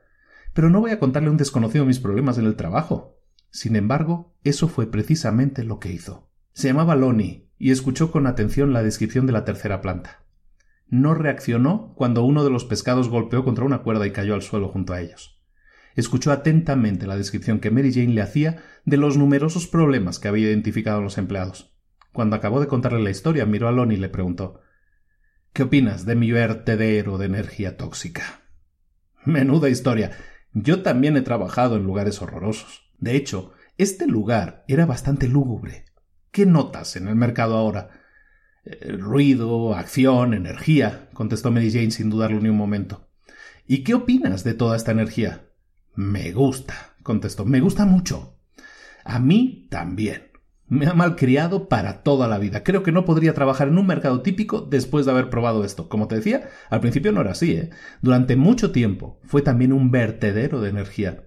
[0.53, 3.19] Pero no voy a contarle a un desconocido mis problemas en el trabajo.
[3.49, 6.29] Sin embargo, eso fue precisamente lo que hizo.
[6.53, 10.23] Se llamaba Lonnie y escuchó con atención la descripción de la tercera planta.
[10.87, 14.69] No reaccionó cuando uno de los pescados golpeó contra una cuerda y cayó al suelo
[14.69, 15.40] junto a ellos
[15.95, 20.47] escuchó atentamente la descripción que Mary Jane le hacía de los numerosos problemas que había
[20.47, 21.75] identificado los empleados.
[22.13, 24.61] Cuando acabó de contarle la historia, miró a Lonnie y le preguntó
[25.53, 28.41] ¿Qué opinas de mi vertedero de energía tóxica?
[29.25, 30.11] Menuda historia.
[30.53, 32.89] Yo también he trabajado en lugares horrorosos.
[32.97, 35.85] De hecho, este lugar era bastante lúgubre.
[36.31, 37.89] ¿Qué notas en el mercado ahora?
[38.63, 43.09] Eh, ruido, acción, energía, contestó Mary Jane sin dudarlo ni un momento.
[43.67, 45.50] ¿Y qué opinas de toda esta energía?
[45.95, 47.45] Me gusta, contestó.
[47.45, 48.37] Me gusta mucho.
[49.03, 50.31] A mí también.
[50.67, 52.63] Me ha malcriado para toda la vida.
[52.63, 55.89] Creo que no podría trabajar en un mercado típico después de haber probado esto.
[55.89, 57.69] Como te decía, al principio no era así, ¿eh?
[58.01, 61.25] Durante mucho tiempo fue también un vertedero de energía.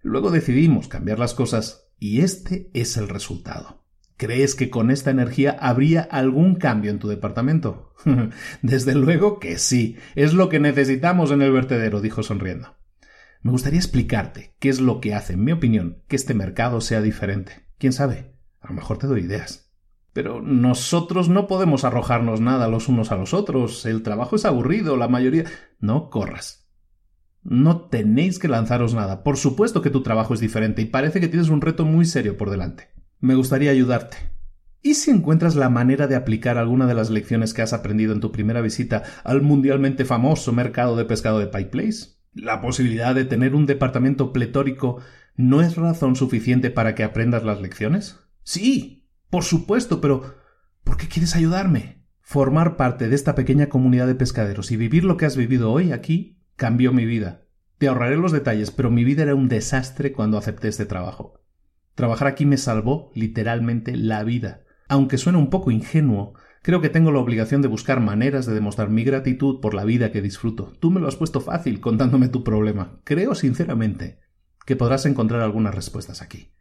[0.00, 3.84] Luego decidimos cambiar las cosas y este es el resultado.
[4.16, 7.92] ¿Crees que con esta energía habría algún cambio en tu departamento?
[8.62, 9.96] Desde luego que sí.
[10.14, 12.79] Es lo que necesitamos en el vertedero, dijo sonriendo.
[13.42, 17.00] Me gustaría explicarte qué es lo que hace, en mi opinión, que este mercado sea
[17.00, 17.66] diferente.
[17.78, 18.34] ¿Quién sabe?
[18.60, 19.72] A lo mejor te doy ideas.
[20.12, 23.86] Pero nosotros no podemos arrojarnos nada los unos a los otros.
[23.86, 25.44] El trabajo es aburrido, la mayoría.
[25.78, 26.68] No corras.
[27.42, 29.22] No tenéis que lanzaros nada.
[29.22, 32.36] Por supuesto que tu trabajo es diferente y parece que tienes un reto muy serio
[32.36, 32.90] por delante.
[33.20, 34.18] Me gustaría ayudarte.
[34.82, 38.20] ¿Y si encuentras la manera de aplicar alguna de las lecciones que has aprendido en
[38.20, 42.19] tu primera visita al mundialmente famoso mercado de pescado de Place?
[42.32, 45.00] La posibilidad de tener un departamento pletórico
[45.36, 48.20] no es razón suficiente para que aprendas las lecciones?
[48.42, 50.36] Sí, por supuesto, pero
[50.84, 52.04] ¿por qué quieres ayudarme?
[52.20, 55.92] Formar parte de esta pequeña comunidad de pescaderos y vivir lo que has vivido hoy
[55.92, 57.46] aquí cambió mi vida.
[57.78, 61.40] Te ahorraré los detalles, pero mi vida era un desastre cuando acepté este trabajo.
[61.94, 64.62] Trabajar aquí me salvó literalmente la vida.
[64.88, 68.90] Aunque suene un poco ingenuo, Creo que tengo la obligación de buscar maneras de demostrar
[68.90, 70.74] mi gratitud por la vida que disfruto.
[70.78, 73.00] Tú me lo has puesto fácil contándome tu problema.
[73.04, 74.20] Creo sinceramente
[74.66, 76.52] que podrás encontrar algunas respuestas aquí.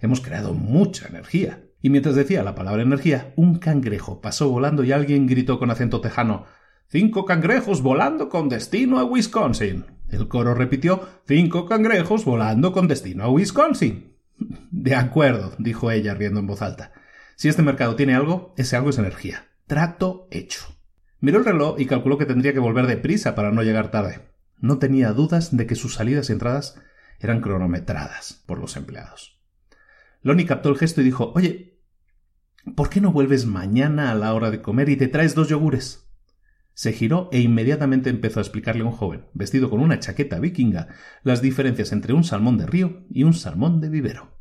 [0.00, 1.64] Hemos creado mucha energía.
[1.82, 6.00] Y mientras decía la palabra energía, un cangrejo pasó volando y alguien gritó con acento
[6.00, 6.46] tejano
[6.88, 9.86] Cinco cangrejos volando con destino a Wisconsin.
[10.08, 14.16] El coro repitió Cinco cangrejos volando con destino a Wisconsin.
[14.70, 16.92] De acuerdo, dijo ella riendo en voz alta.
[17.42, 19.48] Si este mercado tiene algo, ese algo es energía.
[19.66, 20.64] Trato hecho.
[21.18, 24.20] Miró el reloj y calculó que tendría que volver deprisa para no llegar tarde.
[24.60, 26.80] No tenía dudas de que sus salidas y entradas
[27.18, 29.40] eran cronometradas por los empleados.
[30.20, 31.80] Lonnie captó el gesto y dijo Oye,
[32.76, 36.08] ¿por qué no vuelves mañana a la hora de comer y te traes dos yogures?
[36.74, 40.94] Se giró e inmediatamente empezó a explicarle a un joven, vestido con una chaqueta vikinga,
[41.24, 44.31] las diferencias entre un salmón de río y un salmón de vivero.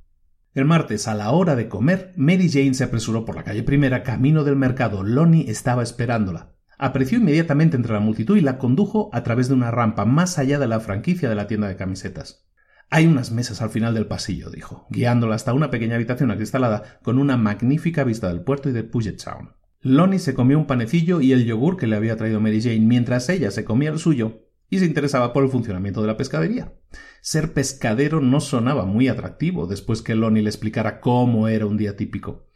[0.53, 4.03] El martes, a la hora de comer, Mary Jane se apresuró por la calle primera,
[4.03, 5.01] camino del mercado.
[5.01, 6.55] Lonnie estaba esperándola.
[6.77, 10.59] Apreció inmediatamente entre la multitud y la condujo a través de una rampa más allá
[10.59, 12.49] de la franquicia de la tienda de camisetas.
[12.89, 17.17] Hay unas mesas al final del pasillo, dijo, guiándola hasta una pequeña habitación acristalada con
[17.17, 19.51] una magnífica vista del puerto y de Puget Sound.
[19.79, 23.29] Lonnie se comió un panecillo y el yogur que le había traído Mary Jane mientras
[23.29, 26.73] ella se comía el suyo y se interesaba por el funcionamiento de la pescadería.
[27.21, 31.95] Ser pescadero no sonaba muy atractivo después que Lonnie le explicara cómo era un día
[31.95, 32.47] típico.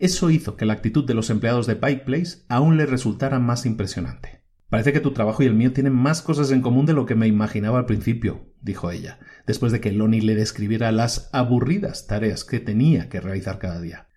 [0.00, 3.66] Eso hizo que la actitud de los empleados de Pike Place aún le resultara más
[3.66, 4.42] impresionante.
[4.70, 7.14] Parece que tu trabajo y el mío tienen más cosas en común de lo que
[7.14, 12.44] me imaginaba al principio, dijo ella, después de que Lonnie le describiera las aburridas tareas
[12.44, 14.08] que tenía que realizar cada día.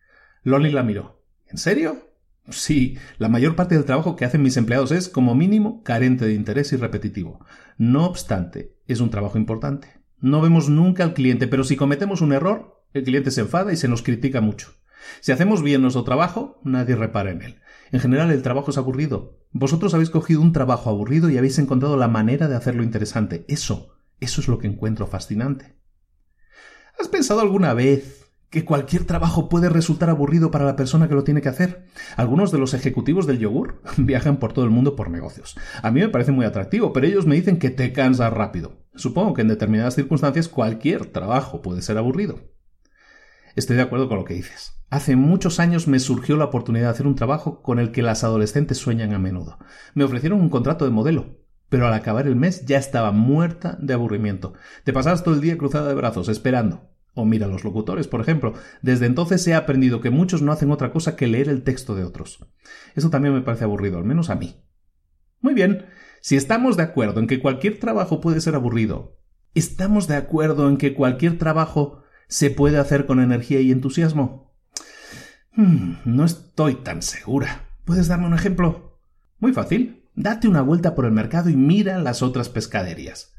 [0.41, 1.21] Lonnie la miró.
[1.47, 2.07] ¿En serio?
[2.49, 6.33] Sí, la mayor parte del trabajo que hacen mis empleados es, como mínimo, carente de
[6.33, 7.45] interés y repetitivo.
[7.77, 9.96] No obstante, es un trabajo importante.
[10.19, 13.77] No vemos nunca al cliente, pero si cometemos un error, el cliente se enfada y
[13.77, 14.73] se nos critica mucho.
[15.21, 17.61] Si hacemos bien nuestro trabajo, nadie repara en él.
[17.91, 19.39] En general, el trabajo es aburrido.
[19.51, 23.45] Vosotros habéis cogido un trabajo aburrido y habéis encontrado la manera de hacerlo interesante.
[23.47, 25.77] Eso, eso es lo que encuentro fascinante.
[26.99, 31.23] ¿Has pensado alguna vez que cualquier trabajo puede resultar aburrido para la persona que lo
[31.23, 31.85] tiene que hacer.
[32.15, 35.57] Algunos de los ejecutivos del yogur viajan por todo el mundo por negocios.
[35.81, 38.85] A mí me parece muy atractivo, pero ellos me dicen que te cansas rápido.
[38.97, 42.41] Supongo que en determinadas circunstancias cualquier trabajo puede ser aburrido.
[43.55, 44.73] Estoy de acuerdo con lo que dices.
[44.89, 48.23] Hace muchos años me surgió la oportunidad de hacer un trabajo con el que las
[48.23, 49.57] adolescentes sueñan a menudo.
[49.93, 53.93] Me ofrecieron un contrato de modelo, pero al acabar el mes ya estaba muerta de
[53.93, 54.53] aburrimiento.
[54.83, 58.53] Te pasabas todo el día cruzada de brazos, esperando, o mira los locutores, por ejemplo.
[58.81, 62.03] Desde entonces he aprendido que muchos no hacen otra cosa que leer el texto de
[62.03, 62.45] otros.
[62.95, 64.63] Eso también me parece aburrido, al menos a mí.
[65.41, 65.85] Muy bien,
[66.21, 69.17] si estamos de acuerdo en que cualquier trabajo puede ser aburrido,
[69.53, 74.53] ¿estamos de acuerdo en que cualquier trabajo se puede hacer con energía y entusiasmo?
[75.53, 77.65] Hmm, no estoy tan segura.
[77.85, 78.99] ¿Puedes darme un ejemplo?
[79.39, 80.03] Muy fácil.
[80.15, 83.33] Date una vuelta por el mercado y mira las otras pescaderías.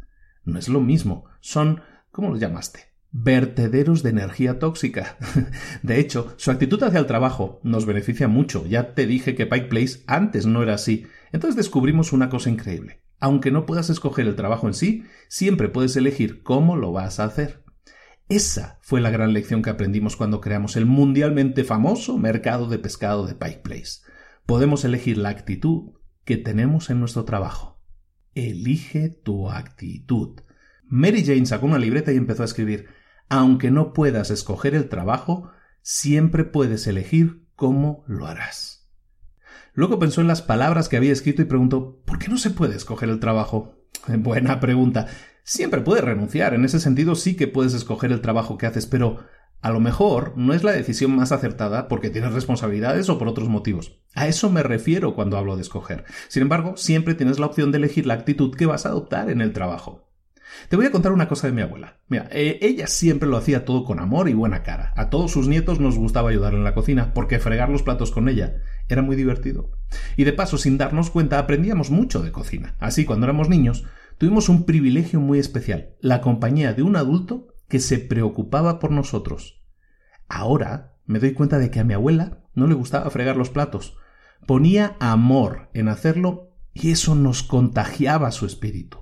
[0.45, 1.27] No es lo mismo.
[1.41, 1.83] Son.
[2.11, 2.89] ¿Cómo lo llamaste?
[3.11, 5.17] vertederos de energía tóxica.
[5.83, 8.67] De hecho, su actitud hacia el trabajo nos beneficia mucho.
[8.67, 11.07] Ya te dije que Pike Place antes no era así.
[11.33, 13.03] Entonces descubrimos una cosa increíble.
[13.21, 17.25] Aunque no puedas escoger el trabajo en sí, siempre puedes elegir cómo lo vas a
[17.25, 17.65] hacer.
[18.29, 23.27] Esa fue la gran lección que aprendimos cuando creamos el mundialmente famoso mercado de pescado
[23.27, 24.03] de Pike Place.
[24.47, 27.81] Podemos elegir la actitud que tenemos en nuestro trabajo.
[28.35, 30.41] Elige tu actitud.
[30.85, 32.89] Mary Jane sacó una libreta y empezó a escribir
[33.29, 35.51] aunque no puedas escoger el trabajo,
[35.83, 38.78] siempre puedes elegir cómo lo harás.
[39.79, 42.75] Luego pensó en las palabras que había escrito y preguntó ¿Por qué no se puede
[42.75, 43.77] escoger el trabajo?
[44.09, 45.07] Buena pregunta.
[45.45, 46.53] Siempre puedes renunciar.
[46.53, 49.19] En ese sentido sí que puedes escoger el trabajo que haces, pero
[49.61, 53.49] a lo mejor no es la decisión más acertada porque tienes responsabilidades o por otros
[53.49, 54.03] motivos.
[54.17, 56.07] A eso me refiero cuando hablo de escoger.
[56.27, 59.41] Sin embargo, siempre tienes la opción de elegir la actitud que vas a adoptar en
[59.41, 60.09] el trabajo.
[60.69, 61.99] Te voy a contar una cosa de mi abuela.
[62.09, 64.93] Mira, eh, ella siempre lo hacía todo con amor y buena cara.
[64.97, 68.29] A todos sus nietos nos gustaba ayudar en la cocina, porque fregar los platos con
[68.29, 68.57] ella
[68.89, 69.71] era muy divertido.
[70.17, 72.77] Y de paso, sin darnos cuenta, aprendíamos mucho de cocina.
[72.79, 73.85] Así, cuando éramos niños,
[74.19, 79.63] tuvimos un privilegio muy especial, la compañía de un adulto que se preocupaba por nosotros.
[80.29, 83.97] Ahora me doy cuenta de que a mi abuela no le gustaba fregar los platos.
[84.47, 88.99] Ponía amor en hacerlo y eso nos contagiaba su espíritu.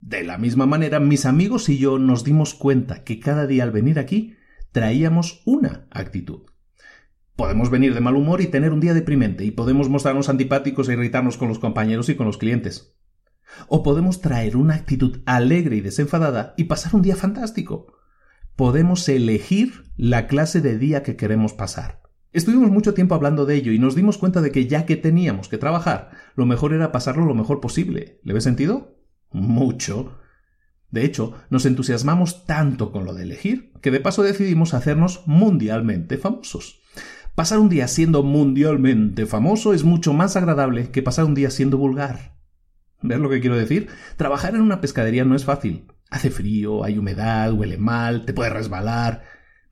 [0.00, 3.72] De la misma manera, mis amigos y yo nos dimos cuenta que cada día al
[3.72, 4.36] venir aquí
[4.72, 6.42] traíamos una actitud.
[7.38, 10.94] Podemos venir de mal humor y tener un día deprimente, y podemos mostrarnos antipáticos e
[10.94, 12.96] irritarnos con los compañeros y con los clientes.
[13.68, 17.94] O podemos traer una actitud alegre y desenfadada y pasar un día fantástico.
[18.56, 22.02] Podemos elegir la clase de día que queremos pasar.
[22.32, 25.48] Estuvimos mucho tiempo hablando de ello y nos dimos cuenta de que ya que teníamos
[25.48, 28.18] que trabajar, lo mejor era pasarlo lo mejor posible.
[28.24, 28.98] ¿Le ve sentido?
[29.30, 30.18] Mucho.
[30.90, 36.18] De hecho, nos entusiasmamos tanto con lo de elegir que de paso decidimos hacernos mundialmente
[36.18, 36.82] famosos.
[37.38, 41.78] Pasar un día siendo mundialmente famoso es mucho más agradable que pasar un día siendo
[41.78, 42.36] vulgar.
[43.00, 43.86] ¿Ves lo que quiero decir?
[44.16, 45.86] Trabajar en una pescadería no es fácil.
[46.10, 49.22] Hace frío, hay humedad, huele mal, te puede resbalar,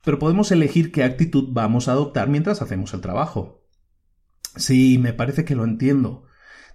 [0.01, 3.65] pero podemos elegir qué actitud vamos a adoptar mientras hacemos el trabajo.
[4.55, 6.23] Sí, me parece que lo entiendo.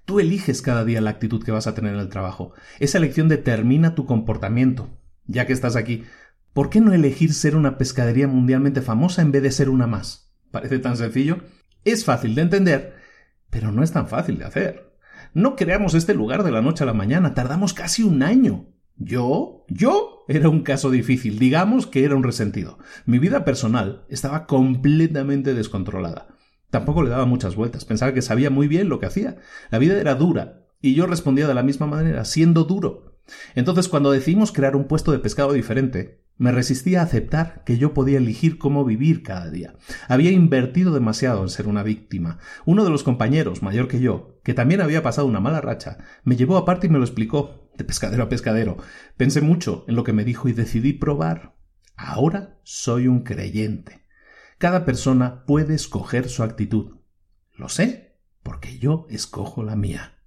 [0.05, 2.53] Tú eliges cada día la actitud que vas a tener en el trabajo.
[2.81, 4.91] Esa elección determina tu comportamiento.
[5.25, 6.05] Ya que estás aquí,
[6.53, 10.32] ¿por qué no elegir ser una pescadería mundialmente famosa en vez de ser una más?
[10.53, 11.39] Parece tan sencillo.
[11.85, 12.95] Es fácil de entender,
[13.51, 14.93] pero no es tan fácil de hacer.
[15.35, 18.69] No creamos este lugar de la noche a la mañana, tardamos casi un año.
[18.97, 22.79] Yo, yo era un caso difícil, digamos que era un resentido.
[23.07, 26.29] Mi vida personal estaba completamente descontrolada.
[26.71, 29.39] Tampoco le daba muchas vueltas, pensaba que sabía muy bien lo que hacía.
[29.71, 33.19] La vida era dura, y yo respondía de la misma manera, siendo duro.
[33.55, 37.95] Entonces, cuando decidimos crear un puesto de pescado diferente, me resistía a aceptar que yo
[37.95, 39.77] podía elegir cómo vivir cada día.
[40.09, 42.39] Había invertido demasiado en ser una víctima.
[42.65, 46.37] Uno de los compañeros, mayor que yo, que también había pasado una mala racha, me
[46.37, 48.77] llevó aparte y me lo explicó, de pescadero a pescadero.
[49.17, 51.57] Pensé mucho en lo que me dijo y decidí probar.
[51.97, 54.03] Ahora soy un creyente.
[54.59, 56.99] Cada persona puede escoger su actitud.
[57.55, 60.22] Lo sé, porque yo escojo la mía.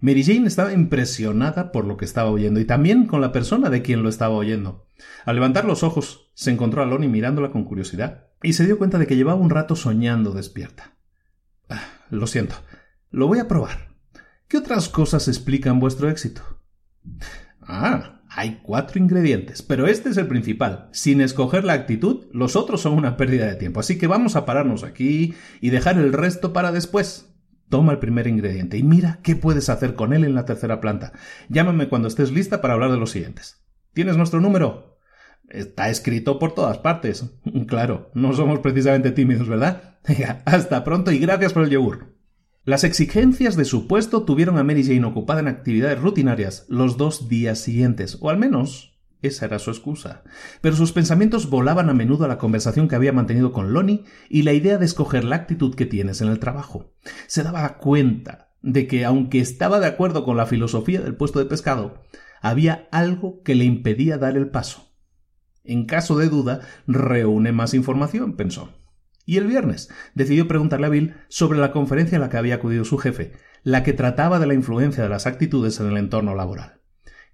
[0.00, 3.82] Mary Jane estaba impresionada por lo que estaba oyendo y también con la persona de
[3.82, 4.86] quien lo estaba oyendo.
[5.24, 8.98] Al levantar los ojos, se encontró a Lonnie mirándola con curiosidad y se dio cuenta
[8.98, 10.96] de que llevaba un rato soñando despierta.
[11.68, 12.54] Ah, lo siento.
[13.10, 13.96] Lo voy a probar.
[14.46, 16.42] ¿Qué otras cosas explican vuestro éxito?
[17.60, 20.88] Ah, hay cuatro ingredientes, pero este es el principal.
[20.92, 23.80] Sin escoger la actitud, los otros son una pérdida de tiempo.
[23.80, 27.34] Así que vamos a pararnos aquí y dejar el resto para después.
[27.68, 31.12] Toma el primer ingrediente y mira qué puedes hacer con él en la tercera planta.
[31.48, 33.62] Llámame cuando estés lista para hablar de los siguientes.
[33.92, 34.98] ¿Tienes nuestro número?
[35.48, 37.24] Está escrito por todas partes.
[37.66, 39.98] Claro, no somos precisamente tímidos, ¿verdad?
[40.44, 42.14] Hasta pronto y gracias por el yogur.
[42.64, 47.28] Las exigencias de su puesto tuvieron a Mary Jane ocupada en actividades rutinarias los dos
[47.28, 50.22] días siguientes, o al menos esa era su excusa.
[50.60, 54.42] Pero sus pensamientos volaban a menudo a la conversación que había mantenido con Lonnie y
[54.42, 56.92] la idea de escoger la actitud que tienes en el trabajo.
[57.26, 61.46] Se daba cuenta de que, aunque estaba de acuerdo con la filosofía del puesto de
[61.46, 62.02] pescado,
[62.40, 64.92] había algo que le impedía dar el paso.
[65.64, 68.74] En caso de duda, reúne más información, pensó.
[69.26, 72.86] Y el viernes decidió preguntarle a Bill sobre la conferencia a la que había acudido
[72.86, 76.80] su jefe, la que trataba de la influencia de las actitudes en el entorno laboral.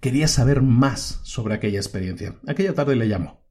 [0.00, 2.36] Quería saber más sobre aquella experiencia.
[2.46, 3.44] Aquella tarde le llamó.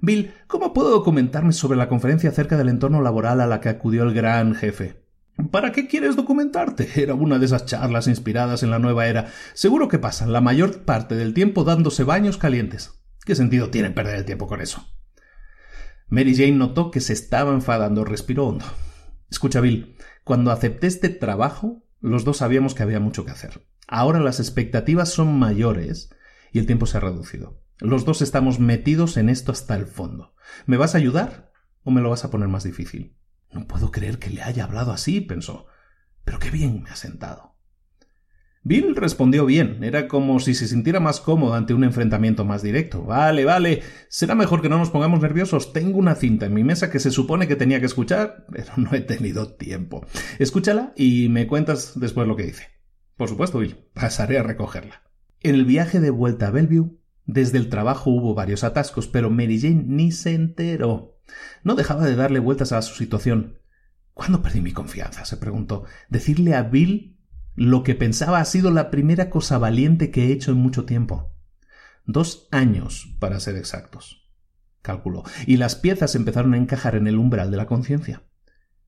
[0.00, 4.02] Bill, ¿cómo puedo documentarme sobre la conferencia acerca del entorno laboral a la que acudió
[4.02, 5.04] el gran jefe?
[5.50, 6.88] ¿Para qué quieres documentarte?
[6.96, 9.28] Era una de esas charlas inspiradas en la nueva era.
[9.54, 13.02] Seguro que pasan la mayor parte del tiempo dándose baños calientes.
[13.24, 14.86] ¿Qué sentido tiene perder el tiempo con eso?
[16.08, 18.64] Mary Jane notó que se estaba enfadando, respiró hondo.
[19.30, 23.66] Escucha, Bill, cuando acepté este trabajo, los dos sabíamos que había mucho que hacer.
[23.86, 26.10] Ahora las expectativas son mayores
[26.52, 27.62] y el tiempo se ha reducido.
[27.78, 30.34] Los dos estamos metidos en esto hasta el fondo.
[30.66, 33.16] ¿Me vas a ayudar o me lo vas a poner más difícil?
[33.52, 35.66] No puedo creer que le haya hablado así, pensó.
[36.24, 37.49] Pero qué bien me ha sentado.
[38.62, 39.82] Bill respondió bien.
[39.82, 43.02] Era como si se sintiera más cómodo ante un enfrentamiento más directo.
[43.02, 43.82] Vale, vale.
[44.08, 45.72] Será mejor que no nos pongamos nerviosos.
[45.72, 48.92] Tengo una cinta en mi mesa que se supone que tenía que escuchar, pero no
[48.92, 50.06] he tenido tiempo.
[50.38, 52.68] Escúchala y me cuentas después lo que dice.
[53.16, 53.78] Por supuesto, Bill.
[53.94, 55.02] Pasaré a recogerla.
[55.40, 59.58] En el viaje de vuelta a Bellevue, desde el trabajo hubo varios atascos, pero Mary
[59.58, 61.18] Jane ni se enteró.
[61.62, 63.58] No dejaba de darle vueltas a su situación.
[64.12, 65.24] ¿Cuándo perdí mi confianza?
[65.24, 65.84] se preguntó.
[66.10, 67.19] Decirle a Bill
[67.54, 71.34] lo que pensaba ha sido la primera cosa valiente que he hecho en mucho tiempo.
[72.06, 74.28] Dos años, para ser exactos.
[74.82, 78.22] Calculó, y las piezas empezaron a encajar en el umbral de la conciencia.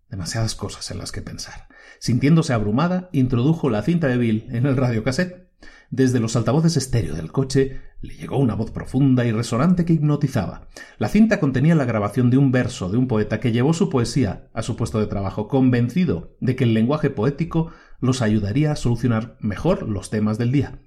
[0.08, 1.68] Demasiadas cosas en las que pensar.
[1.98, 5.50] Sintiéndose abrumada, introdujo la cinta de Bill en el radiocassette.
[5.90, 10.68] Desde los altavoces estéreo del coche le llegó una voz profunda y resonante que hipnotizaba.
[10.98, 14.48] La cinta contenía la grabación de un verso de un poeta que llevó su poesía
[14.54, 17.72] a su puesto de trabajo, convencido de que el lenguaje poético
[18.02, 20.80] los ayudaría a solucionar mejor los temas del día.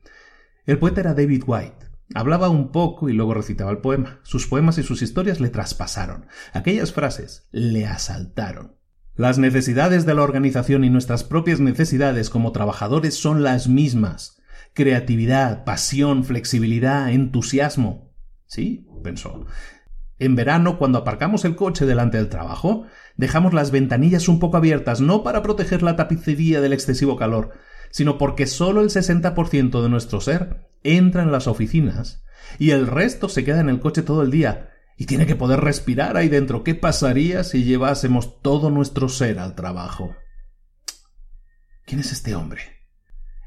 [0.66, 1.88] El poeta era David White.
[2.13, 4.20] Hablaba un poco y luego recitaba el poema.
[4.22, 6.28] Sus poemas y sus historias le traspasaron.
[6.53, 8.76] Aquellas frases le asaltaron.
[9.16, 14.41] Las necesidades de la organización y nuestras propias necesidades como trabajadores son las mismas.
[14.74, 18.13] Creatividad, pasión, flexibilidad, entusiasmo.
[18.45, 19.45] Sí, pensó.
[20.20, 22.86] En verano, cuando aparcamos el coche delante del trabajo,
[23.18, 27.51] dejamos las ventanillas un poco abiertas, no para proteger la tapicería del excesivo calor,
[27.91, 32.24] sino porque solo el 60% de nuestro ser entra en las oficinas
[32.59, 35.59] y el resto se queda en el coche todo el día y tiene que poder
[35.61, 36.63] respirar ahí dentro.
[36.63, 40.16] ¿Qué pasaría si llevásemos todo nuestro ser al trabajo?
[41.86, 42.61] ¿Quién es este hombre?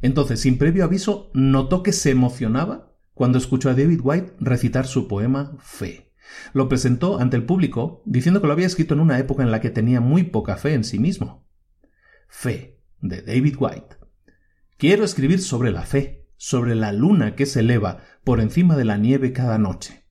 [0.01, 5.09] Entonces, sin previo aviso, notó que se emocionaba cuando escuchó a David White recitar su
[5.09, 6.08] poema Fe.
[6.53, 9.61] Lo presentó ante el público diciendo que lo había escrito en una época en la
[9.61, 11.47] que tenía muy poca fe en sí mismo.
[12.29, 13.97] Fe, de David White.
[14.77, 18.97] Quiero escribir sobre la fe, sobre la luna que se eleva por encima de la
[18.97, 20.05] nieve cada noche.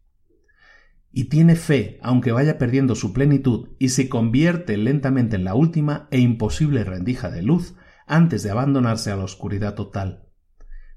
[1.11, 6.07] Y tiene fe, aunque vaya perdiendo su plenitud y se convierte lentamente en la última
[6.11, 10.30] e imposible rendija de luz, antes de abandonarse a la oscuridad total.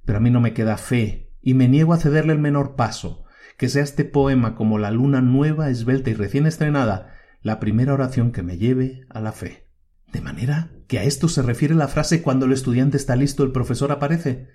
[0.04, 3.24] Pero a mí no me queda fe, y me niego a cederle el menor paso,
[3.60, 8.32] que sea este poema como la luna nueva, esbelta y recién estrenada, la primera oración
[8.32, 9.68] que me lleve a la fe.
[10.10, 13.52] De manera que a esto se refiere la frase cuando el estudiante está listo el
[13.52, 14.48] profesor aparece.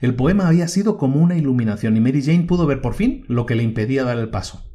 [0.00, 3.46] El poema había sido como una iluminación y Mary Jane pudo ver por fin lo
[3.46, 4.67] que le impedía dar el paso.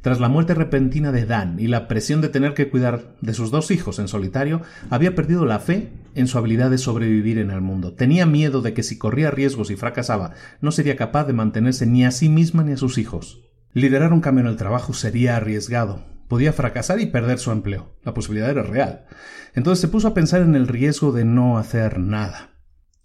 [0.00, 3.50] Tras la muerte repentina de Dan y la presión de tener que cuidar de sus
[3.50, 7.60] dos hijos en solitario, había perdido la fe en su habilidad de sobrevivir en el
[7.60, 7.94] mundo.
[7.94, 12.04] Tenía miedo de que si corría riesgos y fracasaba, no sería capaz de mantenerse ni
[12.04, 13.42] a sí misma ni a sus hijos.
[13.72, 16.04] Liderar un cambio en el trabajo sería arriesgado.
[16.28, 17.96] Podía fracasar y perder su empleo.
[18.02, 19.06] La posibilidad era real.
[19.54, 22.50] Entonces se puso a pensar en el riesgo de no hacer nada.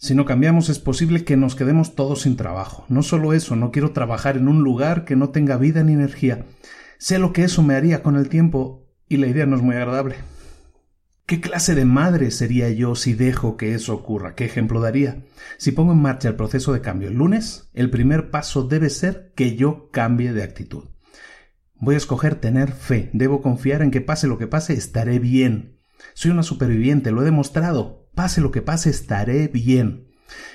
[0.03, 2.85] Si no cambiamos es posible que nos quedemos todos sin trabajo.
[2.89, 6.45] No solo eso, no quiero trabajar en un lugar que no tenga vida ni energía.
[7.03, 9.75] Sé lo que eso me haría con el tiempo y la idea no es muy
[9.75, 10.15] agradable.
[11.25, 14.35] ¿Qué clase de madre sería yo si dejo que eso ocurra?
[14.35, 15.25] ¿Qué ejemplo daría?
[15.57, 19.33] Si pongo en marcha el proceso de cambio el lunes, el primer paso debe ser
[19.35, 20.85] que yo cambie de actitud.
[21.75, 25.81] Voy a escoger tener fe, debo confiar en que pase lo que pase, estaré bien.
[26.13, 28.07] Soy una superviviente, lo he demostrado.
[28.15, 30.07] Pase lo que pase, estaré bien.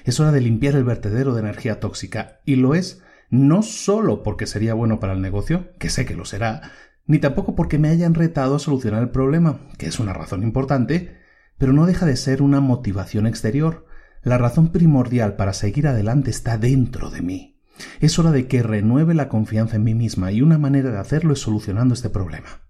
[0.04, 4.46] Es hora de limpiar el vertedero de energía tóxica, y lo es no solo porque
[4.46, 6.72] sería bueno para el negocio, que sé que lo será,
[7.06, 11.16] ni tampoco porque me hayan retado a solucionar el problema, que es una razón importante,
[11.56, 13.86] pero no deja de ser una motivación exterior.
[14.22, 17.60] La razón primordial para seguir adelante está dentro de mí.
[18.00, 21.32] Es hora de que renueve la confianza en mí misma y una manera de hacerlo
[21.32, 22.62] es solucionando este problema.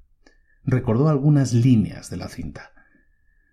[0.65, 2.73] Recordó algunas líneas de la cinta.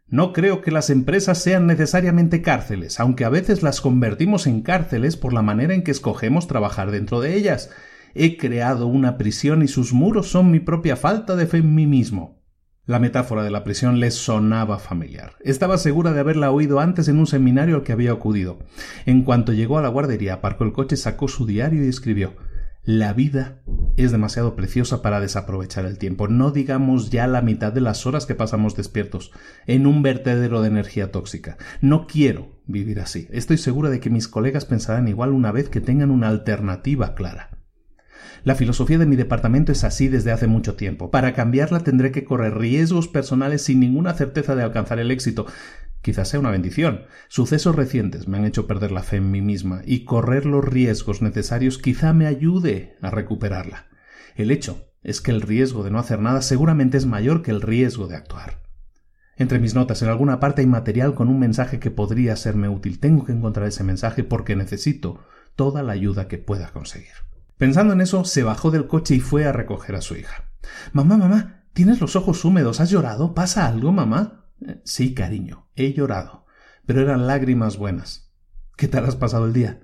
[0.08, 5.18] No creo que las empresas sean necesariamente cárceles, aunque a veces las convertimos en cárceles
[5.18, 7.72] por la manera en que escogemos trabajar dentro de ellas.
[8.14, 11.88] He creado una prisión y sus muros son mi propia falta de fe en mí
[11.88, 12.40] mismo.
[12.86, 15.38] La metáfora de la prisión le sonaba familiar.
[15.42, 18.60] Estaba segura de haberla oído antes en un seminario al que había acudido.
[19.08, 22.34] En cuanto llegó a la guardería, aparcó el coche, sacó su diario y escribió
[22.86, 23.62] la vida
[23.98, 28.28] es demasiado preciosa para desaprovechar el tiempo, no digamos ya la mitad de las horas
[28.28, 29.32] que pasamos despiertos,
[29.66, 31.58] en un vertedero de energía tóxica.
[31.82, 33.28] No quiero vivir así.
[33.32, 37.55] Estoy segura de que mis colegas pensarán igual una vez que tengan una alternativa clara.
[38.46, 41.10] La filosofía de mi departamento es así desde hace mucho tiempo.
[41.10, 45.48] Para cambiarla tendré que correr riesgos personales sin ninguna certeza de alcanzar el éxito.
[46.04, 47.06] Quizás sea una bendición.
[47.28, 51.24] Sucesos recientes me han hecho perder la fe en mí misma y correr los riesgos
[51.24, 53.88] necesarios quizá me ayude a recuperarla.
[54.36, 57.64] El hecho es que el riesgo de no hacer nada seguramente es mayor que el
[57.64, 58.62] riesgo de actuar.
[59.38, 63.00] Entre mis notas en alguna parte hay material con un mensaje que podría serme útil.
[63.00, 65.20] Tengo que encontrar ese mensaje porque necesito
[65.56, 67.26] toda la ayuda que pueda conseguir.
[67.58, 70.52] Pensando en eso, se bajó del coche y fue a recoger a su hija.
[70.92, 72.80] Mamá, mamá, tienes los ojos húmedos.
[72.80, 73.34] ¿Has llorado?
[73.34, 74.46] ¿Pasa algo, mamá?
[74.84, 76.46] Sí, cariño, he llorado,
[76.86, 78.34] pero eran lágrimas buenas.
[78.76, 79.82] ¿Qué tal has pasado el día?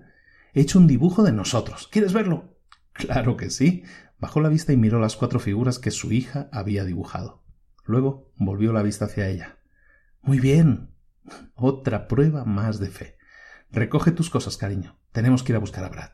[0.53, 1.87] He hecho un dibujo de nosotros.
[1.91, 2.57] ¿Quieres verlo?
[2.93, 3.83] Claro que sí.
[4.19, 7.43] Bajó la vista y miró las cuatro figuras que su hija había dibujado.
[7.85, 9.57] Luego volvió la vista hacia ella.
[10.21, 10.91] Muy bien.
[11.55, 13.17] Otra prueba más de fe.
[13.71, 14.99] Recoge tus cosas, cariño.
[15.11, 16.11] Tenemos que ir a buscar a Brad.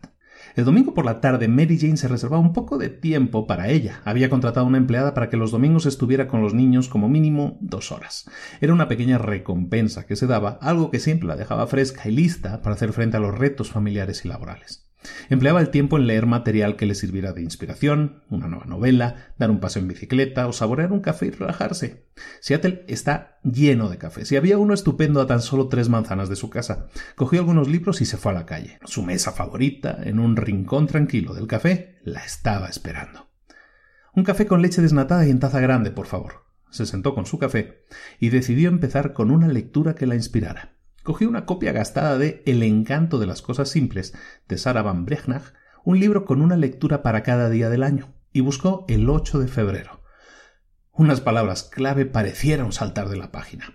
[0.58, 4.02] El domingo por la tarde Mary Jane se reservaba un poco de tiempo para ella.
[4.06, 7.92] Había contratado una empleada para que los domingos estuviera con los niños como mínimo dos
[7.92, 8.28] horas.
[8.60, 12.64] Era una pequeña recompensa que se daba, algo que siempre la dejaba fresca y lista
[12.64, 14.87] para hacer frente a los retos familiares y laborales.
[15.30, 19.52] Empleaba el tiempo en leer material que le sirviera de inspiración, una nueva novela, dar
[19.52, 22.08] un paseo en bicicleta o saborear un café y relajarse.
[22.40, 26.36] Seattle está lleno de cafés y había uno estupendo a tan solo tres manzanas de
[26.36, 26.88] su casa.
[27.16, 28.80] Cogió algunos libros y se fue a la calle.
[28.86, 33.28] Su mesa favorita, en un rincón tranquilo del café, la estaba esperando.
[34.14, 36.48] Un café con leche desnatada y en taza grande, por favor.
[36.70, 37.86] Se sentó con su café
[38.20, 40.77] y decidió empezar con una lectura que la inspirara.
[41.08, 44.14] Cogió una copia gastada de El encanto de las cosas simples
[44.50, 45.54] de Sarah Van Bregnach,
[45.86, 49.48] un libro con una lectura para cada día del año, y buscó el 8 de
[49.48, 50.02] febrero.
[50.92, 53.74] Unas palabras clave parecieron saltar de la página.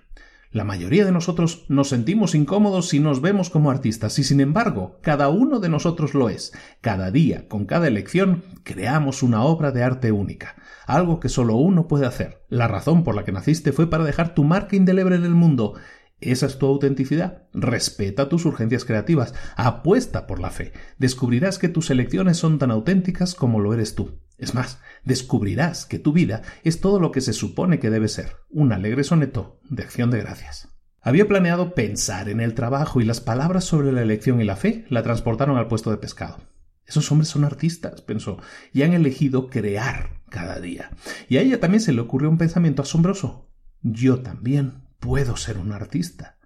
[0.51, 4.99] La mayoría de nosotros nos sentimos incómodos si nos vemos como artistas y sin embargo,
[5.01, 6.53] cada uno de nosotros lo es.
[6.83, 10.57] Cada día, con cada elección, creamos una obra de arte única,
[10.87, 12.45] algo que solo uno puede hacer.
[12.51, 15.77] La razón por la que naciste fue para dejar tu marca indeleble en el mundo.
[16.23, 17.49] Esa es tu autenticidad.
[17.53, 19.35] Respeta tus urgencias creativas.
[19.57, 20.73] Apuesta por la fe.
[20.99, 24.21] Descubrirás que tus elecciones son tan auténticas como lo eres tú.
[24.39, 28.37] Es más, descubrirás que tu vida es todo lo que se supone que debe ser,
[28.51, 30.69] un alegre soneto de acción de gracias.
[31.01, 34.85] Había planeado pensar en el trabajo y las palabras sobre la elección y la fe
[34.89, 36.39] la transportaron al puesto de pescado.
[36.87, 38.39] Esos hombres son artistas, pensó,
[38.73, 40.91] y han elegido crear cada día.
[41.29, 43.49] Y a ella también se le ocurrió un pensamiento asombroso.
[43.83, 46.39] Yo también puedo ser un artista.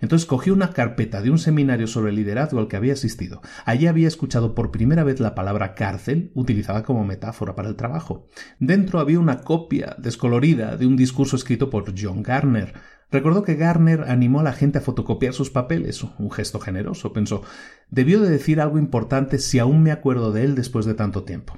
[0.00, 3.40] Entonces cogió una carpeta de un seminario sobre liderazgo al que había asistido.
[3.64, 8.26] Allí había escuchado por primera vez la palabra cárcel utilizada como metáfora para el trabajo.
[8.58, 12.74] Dentro había una copia descolorida de un discurso escrito por John Garner.
[13.10, 17.42] Recordó que Garner animó a la gente a fotocopiar sus papeles, un gesto generoso, pensó.
[17.88, 21.56] Debió de decir algo importante si aún me acuerdo de él después de tanto tiempo.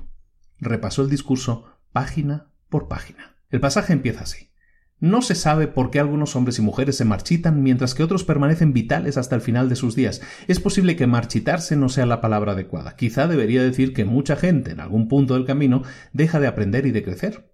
[0.61, 3.36] Repasó el discurso página por página.
[3.51, 4.53] El pasaje empieza así.
[5.05, 8.72] No se sabe por qué algunos hombres y mujeres se marchitan mientras que otros permanecen
[8.72, 10.22] vitales hasta el final de sus días.
[10.48, 12.96] Es posible que marchitarse no sea la palabra adecuada.
[12.96, 15.82] Quizá debería decir que mucha gente en algún punto del camino
[16.14, 17.52] deja de aprender y de crecer.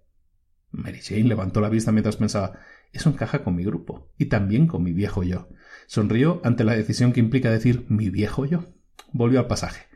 [0.71, 2.53] Mary Jane levantó la vista mientras pensaba
[2.93, 5.49] eso encaja con mi grupo y también con mi viejo yo.
[5.87, 8.63] Sonrió ante la decisión que implica decir mi viejo yo.
[9.11, 9.87] Volvió al pasaje.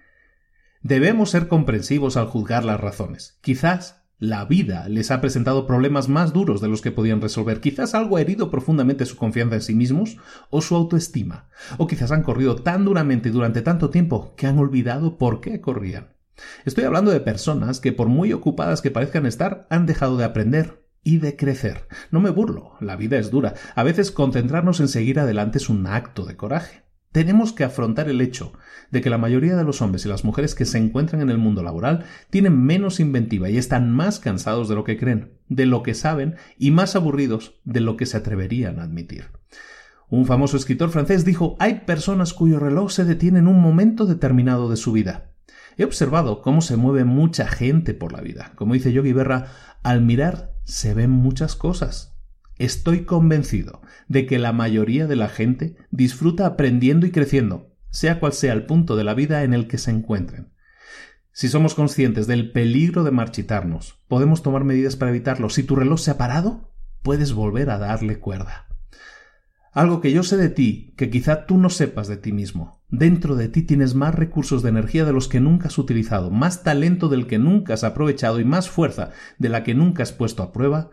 [0.81, 3.39] Debemos ser comprensivos al juzgar las razones.
[3.41, 7.59] Quizás la vida les ha presentado problemas más duros de los que podían resolver.
[7.59, 10.17] Quizás algo ha herido profundamente su confianza en sí mismos
[10.49, 11.49] o su autoestima.
[11.77, 16.15] O quizás han corrido tan duramente durante tanto tiempo que han olvidado por qué corrían.
[16.65, 20.85] Estoy hablando de personas que, por muy ocupadas que parezcan estar, han dejado de aprender
[21.03, 21.87] y de crecer.
[22.11, 23.53] No me burlo, la vida es dura.
[23.75, 26.83] A veces concentrarnos en seguir adelante es un acto de coraje.
[27.11, 28.53] Tenemos que afrontar el hecho
[28.95, 31.37] de que la mayoría de los hombres y las mujeres que se encuentran en el
[31.37, 35.83] mundo laboral tienen menos inventiva y están más cansados de lo que creen, de lo
[35.83, 39.25] que saben y más aburridos de lo que se atreverían a admitir.
[40.07, 44.69] Un famoso escritor francés dijo hay personas cuyo reloj se detiene en un momento determinado
[44.69, 45.33] de su vida.
[45.75, 48.53] He observado cómo se mueve mucha gente por la vida.
[48.55, 49.47] Como dice Yogi Berra,
[49.83, 52.15] al mirar se ven muchas cosas,
[52.57, 58.33] Estoy convencido de que la mayoría de la gente disfruta aprendiendo y creciendo, sea cual
[58.33, 60.51] sea el punto de la vida en el que se encuentren.
[61.31, 65.49] Si somos conscientes del peligro de marchitarnos, podemos tomar medidas para evitarlo.
[65.49, 66.73] Si tu reloj se ha parado,
[67.03, 68.67] puedes volver a darle cuerda.
[69.71, 72.83] Algo que yo sé de ti, que quizá tú no sepas de ti mismo.
[72.89, 76.63] Dentro de ti tienes más recursos de energía de los que nunca has utilizado, más
[76.63, 80.43] talento del que nunca has aprovechado y más fuerza de la que nunca has puesto
[80.43, 80.89] a prueba,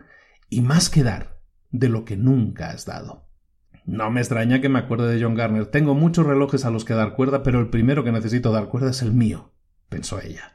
[0.49, 3.22] y más que dar de lo que nunca has dado.
[3.85, 5.65] No me extraña que me acuerde de John Garner.
[5.65, 8.91] Tengo muchos relojes a los que dar cuerda, pero el primero que necesito dar cuerda
[8.91, 9.51] es el mío,
[9.89, 10.53] pensó ella.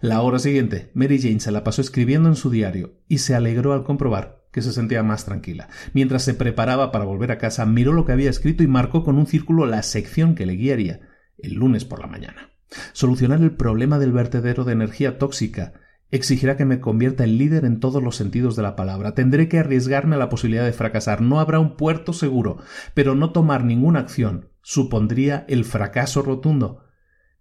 [0.00, 3.72] La hora siguiente, Mary Jane se la pasó escribiendo en su diario y se alegró
[3.72, 5.68] al comprobar que se sentía más tranquila.
[5.92, 9.18] Mientras se preparaba para volver a casa, miró lo que había escrito y marcó con
[9.18, 11.00] un círculo la sección que le guiaría
[11.36, 12.52] el lunes por la mañana.
[12.92, 15.74] Solucionar el problema del vertedero de energía tóxica
[16.10, 19.14] exigirá que me convierta en líder en todos los sentidos de la palabra.
[19.14, 21.20] Tendré que arriesgarme a la posibilidad de fracasar.
[21.20, 22.58] No habrá un puerto seguro,
[22.94, 26.84] pero no tomar ninguna acción supondría el fracaso rotundo.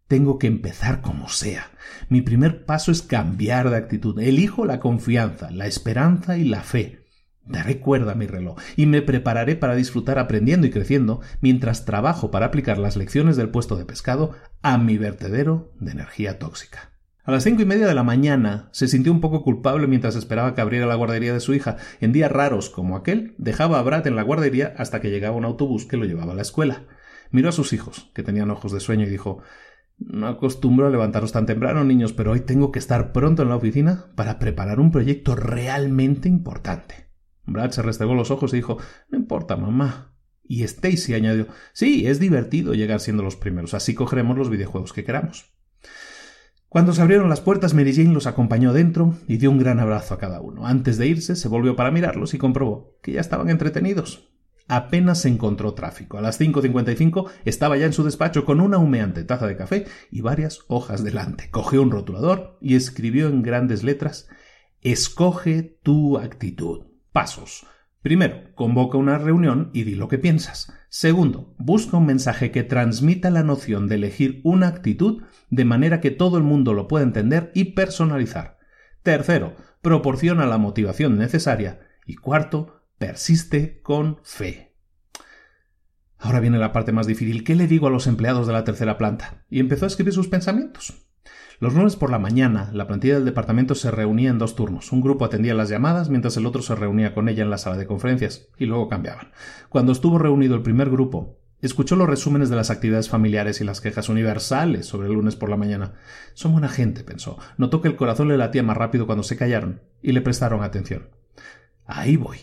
[0.07, 1.71] Tengo que empezar como sea.
[2.07, 4.17] Mi primer paso es cambiar de actitud.
[4.19, 7.05] Elijo la confianza, la esperanza y la fe.
[7.45, 12.31] Daré cuerda a mi reloj y me prepararé para disfrutar aprendiendo y creciendo mientras trabajo
[12.31, 16.96] para aplicar las lecciones del puesto de pescado a mi vertedero de energía tóxica.
[17.27, 20.55] A las cinco y media de la mañana se sintió un poco culpable mientras esperaba
[20.55, 21.75] que abriera la guardería de su hija.
[21.99, 25.43] En días raros como aquel, dejaba a Brad en la guardería hasta que llegaba un
[25.43, 26.85] autobús que lo llevaba a la escuela.
[27.29, 29.41] Miró a sus hijos, que tenían ojos de sueño, y dijo
[29.97, 33.57] No acostumbro a levantaros tan temprano, niños, pero hoy tengo que estar pronto en la
[33.57, 37.09] oficina para preparar un proyecto realmente importante.
[37.43, 38.77] Brad se restregó los ojos y dijo
[39.09, 40.15] No importa, mamá.
[40.43, 45.03] Y Stacy añadió Sí, es divertido llegar siendo los primeros, así cogeremos los videojuegos que
[45.03, 45.56] queramos.
[46.69, 50.13] Cuando se abrieron las puertas, Mary Jane los acompañó dentro y dio un gran abrazo
[50.13, 50.67] a cada uno.
[50.67, 54.29] Antes de irse, se volvió para mirarlos y comprobó que ya estaban entretenidos.
[54.67, 56.17] Apenas se encontró tráfico.
[56.17, 60.19] A las 5.55 estaba ya en su despacho con una humeante taza de café y
[60.19, 61.49] varias hojas delante.
[61.49, 64.27] Cogió un rotulador y escribió en grandes letras
[64.81, 66.87] Escoge tu actitud.
[67.13, 67.65] Pasos.
[68.01, 70.71] Primero, convoca una reunión y di lo que piensas.
[70.89, 76.11] Segundo, busca un mensaje que transmita la noción de elegir una actitud de manera que
[76.11, 78.57] todo el mundo lo pueda entender y personalizar.
[79.03, 81.79] Tercero, proporciona la motivación necesaria.
[82.05, 84.75] Y cuarto, persiste con fe.
[86.17, 87.43] Ahora viene la parte más difícil.
[87.43, 89.45] ¿Qué le digo a los empleados de la tercera planta?
[89.49, 91.07] Y empezó a escribir sus pensamientos.
[91.59, 94.91] Los lunes por la mañana, la plantilla del departamento se reunía en dos turnos.
[94.91, 97.77] Un grupo atendía las llamadas mientras el otro se reunía con ella en la sala
[97.77, 99.31] de conferencias, y luego cambiaban.
[99.69, 103.81] Cuando estuvo reunido el primer grupo, escuchó los resúmenes de las actividades familiares y las
[103.81, 105.93] quejas universales sobre el lunes por la mañana.
[106.33, 107.37] Son buena gente, pensó.
[107.57, 111.09] Notó que el corazón le latía más rápido cuando se callaron, y le prestaron atención.
[111.85, 112.37] Ahí voy.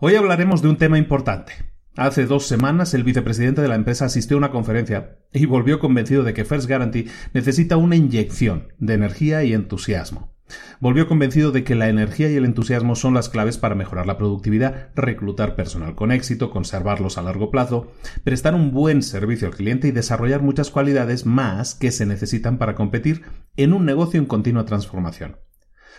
[0.00, 4.36] Hoy hablaremos de un tema importante, Hace dos semanas el vicepresidente de la empresa asistió
[4.36, 9.44] a una conferencia y volvió convencido de que First Guarantee necesita una inyección de energía
[9.44, 10.33] y entusiasmo.
[10.80, 14.18] Volvió convencido de que la energía y el entusiasmo son las claves para mejorar la
[14.18, 17.92] productividad, reclutar personal con éxito, conservarlos a largo plazo,
[18.22, 22.74] prestar un buen servicio al cliente y desarrollar muchas cualidades más que se necesitan para
[22.74, 23.22] competir
[23.56, 25.38] en un negocio en continua transformación.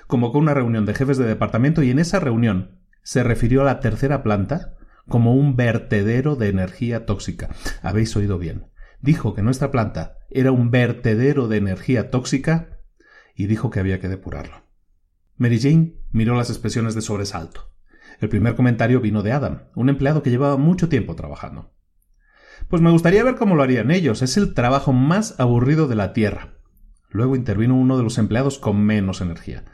[0.08, 3.80] Convocó una reunión de jefes de departamento y en esa reunión se refirió a la
[3.80, 4.76] tercera planta
[5.08, 7.50] como un vertedero de energía tóxica.
[7.82, 8.68] Habéis oído bien.
[9.02, 12.75] Dijo que nuestra planta era un vertedero de energía tóxica
[13.36, 14.64] y dijo que había que depurarlo.
[15.38, 17.72] Mary Jane miró las expresiones de sobresalto.
[18.20, 21.74] El primer comentario vino de Adam, un empleado que llevaba mucho tiempo trabajando.
[22.70, 24.22] Pues me gustaría ver cómo lo harían ellos.
[24.22, 26.54] Es el trabajo más aburrido de la Tierra.
[27.10, 29.66] Luego intervino uno de los empleados con menos energía.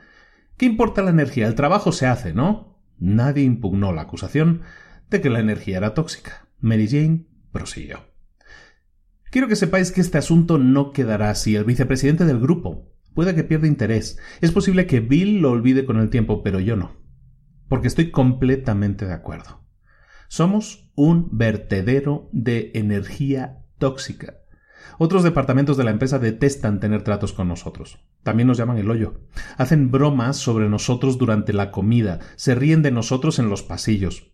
[0.57, 1.47] ¿Qué importa la energía?
[1.47, 2.80] El trabajo se hace, ¿no?
[2.99, 4.62] Nadie impugnó la acusación,
[5.09, 6.47] de que la energía era tóxica.
[6.59, 7.99] Mary Jane prosiguió.
[9.32, 11.55] Quiero que sepáis que este asunto no quedará así.
[11.55, 14.18] El vicepresidente del grupo puede que pierda interés.
[14.41, 16.97] Es posible que Bill lo olvide con el tiempo, pero yo no.
[17.68, 19.62] Porque estoy completamente de acuerdo.
[20.28, 24.38] Somos un vertedero de energía tóxica.
[24.97, 27.99] Otros departamentos de la empresa detestan tener tratos con nosotros.
[28.24, 29.22] También nos llaman el hoyo.
[29.57, 34.32] Hacen bromas sobre nosotros durante la comida, se ríen de nosotros en los pasillos.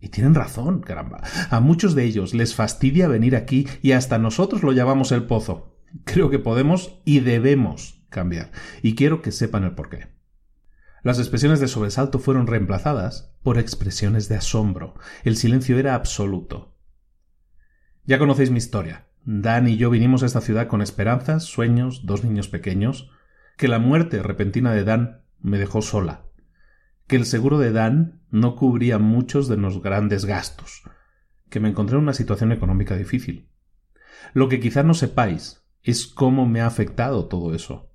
[0.00, 1.22] Y tienen razón, caramba.
[1.50, 5.77] A muchos de ellos les fastidia venir aquí y hasta nosotros lo llamamos el pozo.
[6.04, 8.52] Creo que podemos y debemos cambiar.
[8.82, 10.08] Y quiero que sepan el porqué.
[11.02, 14.94] Las expresiones de sobresalto fueron reemplazadas por expresiones de asombro.
[15.24, 16.76] El silencio era absoluto.
[18.04, 19.06] Ya conocéis mi historia.
[19.24, 23.10] Dan y yo vinimos a esta ciudad con esperanzas, sueños, dos niños pequeños,
[23.56, 26.24] que la muerte repentina de Dan me dejó sola,
[27.06, 30.82] que el seguro de Dan no cubría muchos de los grandes gastos,
[31.50, 33.50] que me encontré en una situación económica difícil.
[34.32, 37.90] Lo que quizá no sepáis es cómo me ha afectado todo eso.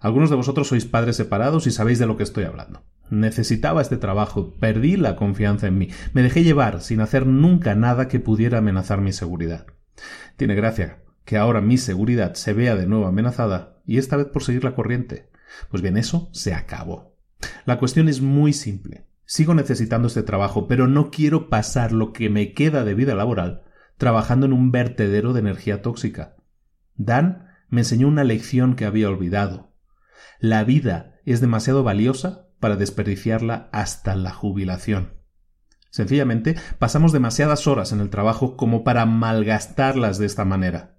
[0.00, 2.84] Algunos de vosotros sois padres separados y sabéis de lo que estoy hablando.
[3.10, 8.06] Necesitaba este trabajo, perdí la confianza en mí, me dejé llevar sin hacer nunca nada
[8.06, 9.66] que pudiera amenazar mi seguridad.
[10.36, 14.42] Tiene gracia que ahora mi seguridad se vea de nuevo amenazada y esta vez por
[14.42, 15.30] seguir la corriente.
[15.70, 17.16] Pues bien, eso se acabó.
[17.64, 19.06] La cuestión es muy simple.
[19.24, 23.62] Sigo necesitando este trabajo, pero no quiero pasar lo que me queda de vida laboral
[23.98, 26.36] trabajando en un vertedero de energía tóxica.
[26.98, 29.72] Dan me enseñó una lección que había olvidado.
[30.40, 35.14] La vida es demasiado valiosa para desperdiciarla hasta la jubilación.
[35.90, 40.98] Sencillamente, pasamos demasiadas horas en el trabajo como para malgastarlas de esta manera.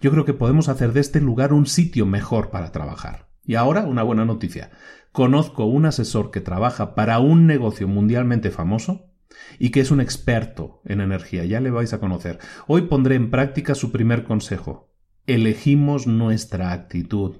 [0.00, 3.28] Yo creo que podemos hacer de este lugar un sitio mejor para trabajar.
[3.44, 4.70] Y ahora una buena noticia.
[5.12, 9.12] Conozco un asesor que trabaja para un negocio mundialmente famoso
[9.58, 11.44] y que es un experto en energía.
[11.44, 12.38] Ya le vais a conocer.
[12.66, 14.85] Hoy pondré en práctica su primer consejo.
[15.26, 17.38] Elegimos nuestra actitud.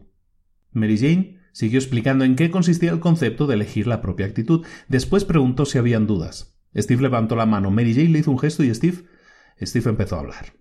[0.73, 4.67] Mary Jane siguió explicando en qué consistía el concepto de elegir la propia actitud.
[4.89, 6.59] Después preguntó si habían dudas.
[6.77, 7.71] Steve levantó la mano.
[7.71, 9.05] Mary Jane le hizo un gesto y Steve.
[9.63, 10.53] Steve empezó a hablar.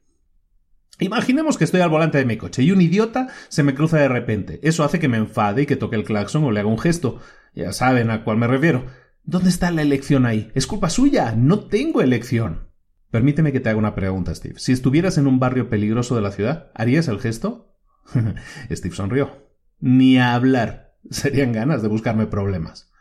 [1.00, 4.08] Imaginemos que estoy al volante de mi coche y un idiota se me cruza de
[4.08, 4.60] repente.
[4.62, 7.20] Eso hace que me enfade y que toque el claxon o le haga un gesto.
[7.56, 8.86] Ya saben a cuál me refiero.
[9.24, 10.52] ¿Dónde está la elección ahí?
[10.54, 11.34] Es culpa suya.
[11.36, 12.70] No tengo elección.
[13.16, 14.56] Permíteme que te haga una pregunta, Steve.
[14.58, 17.74] Si estuvieras en un barrio peligroso de la ciudad, ¿harías el gesto?
[18.70, 19.48] Steve sonrió.
[19.80, 20.98] Ni hablar.
[21.10, 22.92] Serían ganas de buscarme problemas.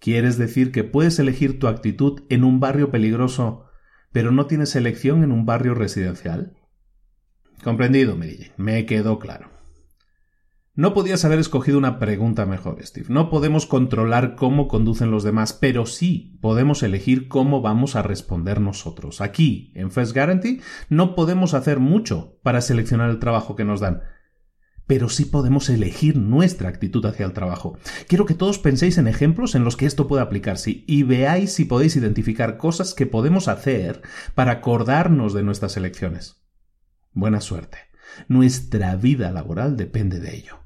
[0.00, 3.66] ¿Quieres decir que puedes elegir tu actitud en un barrio peligroso,
[4.10, 6.56] pero no tienes elección en un barrio residencial?
[7.62, 9.55] Comprendido, Mary Me quedó claro.
[10.76, 13.06] No podías haber escogido una pregunta mejor, Steve.
[13.08, 18.60] No podemos controlar cómo conducen los demás, pero sí podemos elegir cómo vamos a responder
[18.60, 19.22] nosotros.
[19.22, 20.60] Aquí, en First Guarantee,
[20.90, 24.02] no podemos hacer mucho para seleccionar el trabajo que nos dan,
[24.86, 27.78] pero sí podemos elegir nuestra actitud hacia el trabajo.
[28.06, 31.64] Quiero que todos penséis en ejemplos en los que esto puede aplicarse y veáis si
[31.64, 34.02] podéis identificar cosas que podemos hacer
[34.34, 36.42] para acordarnos de nuestras elecciones.
[37.14, 37.78] Buena suerte.
[38.28, 40.65] Nuestra vida laboral depende de ello.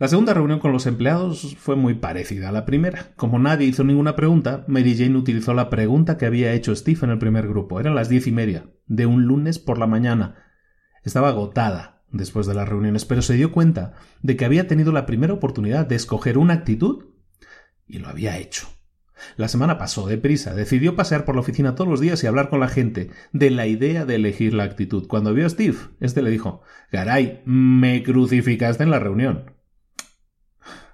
[0.00, 3.12] La segunda reunión con los empleados fue muy parecida a la primera.
[3.16, 7.10] Como nadie hizo ninguna pregunta, Mary Jane utilizó la pregunta que había hecho Steve en
[7.10, 7.78] el primer grupo.
[7.80, 10.36] Eran las diez y media, de un lunes por la mañana.
[11.04, 13.92] Estaba agotada después de las reuniones, pero se dio cuenta
[14.22, 17.04] de que había tenido la primera oportunidad de escoger una actitud
[17.86, 18.68] y lo había hecho.
[19.36, 22.60] La semana pasó deprisa, decidió pasear por la oficina todos los días y hablar con
[22.60, 25.06] la gente de la idea de elegir la actitud.
[25.08, 29.59] Cuando vio a Steve, este le dijo Garay, me crucificaste en la reunión.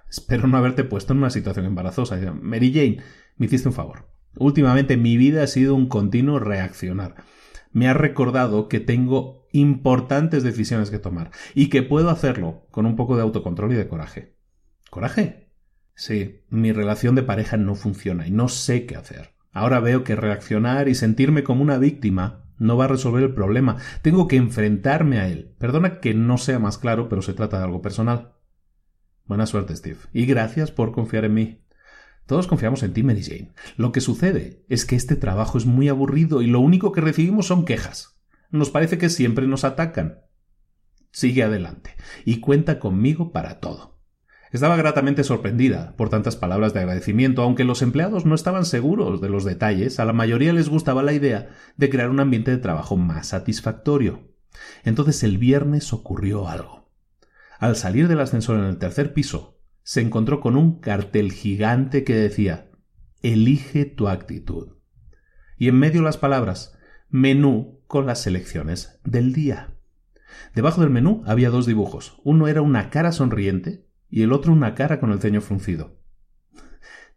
[0.09, 2.17] Espero no haberte puesto en una situación embarazosa.
[2.41, 3.03] Mary Jane,
[3.37, 4.09] me hiciste un favor.
[4.37, 7.15] Últimamente mi vida ha sido un continuo reaccionar.
[7.71, 12.95] Me ha recordado que tengo importantes decisiones que tomar y que puedo hacerlo con un
[12.95, 14.35] poco de autocontrol y de coraje.
[14.89, 15.51] ¿Coraje?
[15.95, 19.31] Sí, mi relación de pareja no funciona y no sé qué hacer.
[19.51, 23.77] Ahora veo que reaccionar y sentirme como una víctima no va a resolver el problema.
[24.01, 25.55] Tengo que enfrentarme a él.
[25.57, 28.36] Perdona que no sea más claro, pero se trata de algo personal.
[29.27, 29.99] Buena suerte, Steve.
[30.13, 31.61] Y gracias por confiar en mí.
[32.25, 33.53] Todos confiamos en ti, Mary Jane.
[33.77, 37.47] Lo que sucede es que este trabajo es muy aburrido y lo único que recibimos
[37.47, 38.19] son quejas.
[38.51, 40.21] Nos parece que siempre nos atacan.
[41.11, 43.97] Sigue adelante y cuenta conmigo para todo.
[44.51, 49.29] Estaba gratamente sorprendida por tantas palabras de agradecimiento, aunque los empleados no estaban seguros de
[49.29, 52.95] los detalles, a la mayoría les gustaba la idea de crear un ambiente de trabajo
[52.95, 54.31] más satisfactorio.
[54.83, 56.76] Entonces el viernes ocurrió algo.
[57.59, 62.15] Al salir del ascensor en el tercer piso, se encontró con un cartel gigante que
[62.15, 62.69] decía
[63.21, 64.77] Elige tu actitud.
[65.57, 66.77] Y en medio las palabras
[67.09, 69.73] menú con las selecciones del día.
[70.53, 72.19] Debajo del menú había dos dibujos.
[72.23, 75.99] Uno era una cara sonriente y el otro una cara con el ceño fruncido.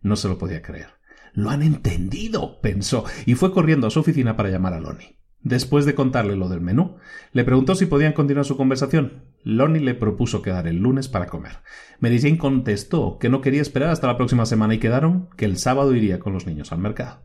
[0.00, 0.88] No se lo podía creer.
[1.32, 5.19] Lo han entendido, pensó, y fue corriendo a su oficina para llamar a Lonnie.
[5.42, 6.96] Después de contarle lo del menú,
[7.32, 9.24] le preguntó si podían continuar su conversación.
[9.42, 11.60] Lonnie le propuso quedar el lunes para comer.
[11.98, 15.56] Mary Jane contestó que no quería esperar hasta la próxima semana y quedaron que el
[15.56, 17.22] sábado iría con los niños al mercado.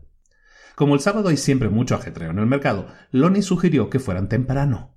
[0.76, 4.96] Como el sábado hay siempre mucho ajetreo en el mercado, Lonnie sugirió que fueran temprano.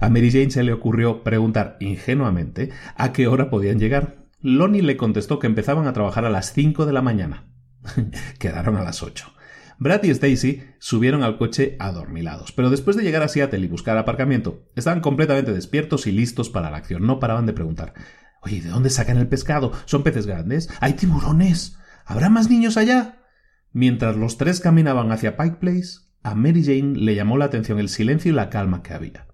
[0.00, 4.26] A Mary Jane se le ocurrió preguntar ingenuamente a qué hora podían llegar.
[4.40, 7.48] Lonnie le contestó que empezaban a trabajar a las cinco de la mañana.
[8.38, 9.32] Quedaron a las ocho.
[9.80, 13.96] Brad y Stacy subieron al coche adormilados, pero después de llegar a Seattle y buscar
[13.96, 17.06] aparcamiento, estaban completamente despiertos y listos para la acción.
[17.06, 17.94] No paraban de preguntar
[18.42, 19.72] Oye, ¿de dónde sacan el pescado?
[19.86, 20.68] ¿Son peces grandes?
[20.80, 21.78] ¿Hay tiburones?
[22.04, 23.24] ¿Habrá más niños allá?
[23.72, 27.88] Mientras los tres caminaban hacia Pike Place, a Mary Jane le llamó la atención el
[27.88, 29.29] silencio y la calma que había.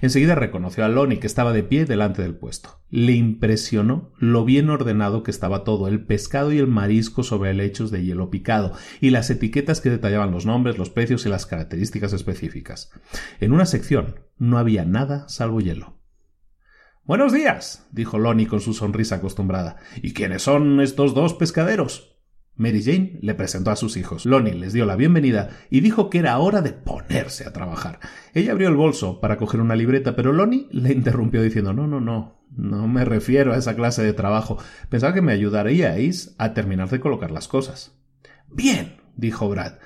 [0.00, 2.80] Enseguida reconoció a Lonnie, que estaba de pie delante del puesto.
[2.90, 7.90] Le impresionó lo bien ordenado que estaba todo, el pescado y el marisco sobre lechos
[7.90, 12.12] de hielo picado, y las etiquetas que detallaban los nombres, los precios y las características
[12.12, 12.90] específicas.
[13.40, 15.98] En una sección no había nada salvo hielo.
[17.04, 19.76] Buenos días, dijo Lonnie con su sonrisa acostumbrada.
[20.02, 22.11] ¿Y quiénes son estos dos pescaderos?
[22.54, 24.26] Mary Jane le presentó a sus hijos.
[24.26, 27.98] Lonnie les dio la bienvenida y dijo que era hora de ponerse a trabajar.
[28.34, 32.00] Ella abrió el bolso para coger una libreta, pero Lonnie le interrumpió diciendo No, no,
[32.00, 34.58] no, no me refiero a esa clase de trabajo.
[34.90, 37.98] Pensaba que me ayudaríais a terminar de colocar las cosas.
[38.48, 39.78] Bien, dijo Brad.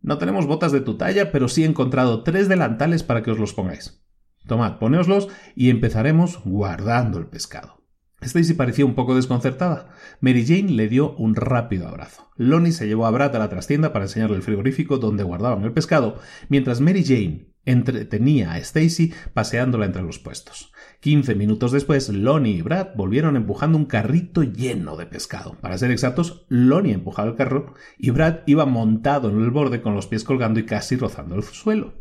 [0.00, 3.38] No tenemos botas de tu talla, pero sí he encontrado tres delantales para que os
[3.38, 4.02] los pongáis.
[4.46, 7.79] Tomad, poneoslos y empezaremos guardando el pescado.
[8.20, 9.90] Stacy parecía un poco desconcertada.
[10.20, 12.30] Mary Jane le dio un rápido abrazo.
[12.36, 15.72] Lonnie se llevó a Brad a la trastienda para enseñarle el frigorífico donde guardaban el
[15.72, 16.18] pescado,
[16.48, 20.72] mientras Mary Jane entretenía a Stacy paseándola entre los puestos.
[21.00, 25.56] Quince minutos después, Lonnie y Brad volvieron empujando un carrito lleno de pescado.
[25.60, 29.94] Para ser exactos, Lonnie empujaba el carro y Brad iba montado en el borde con
[29.94, 31.94] los pies colgando y casi rozando el suelo.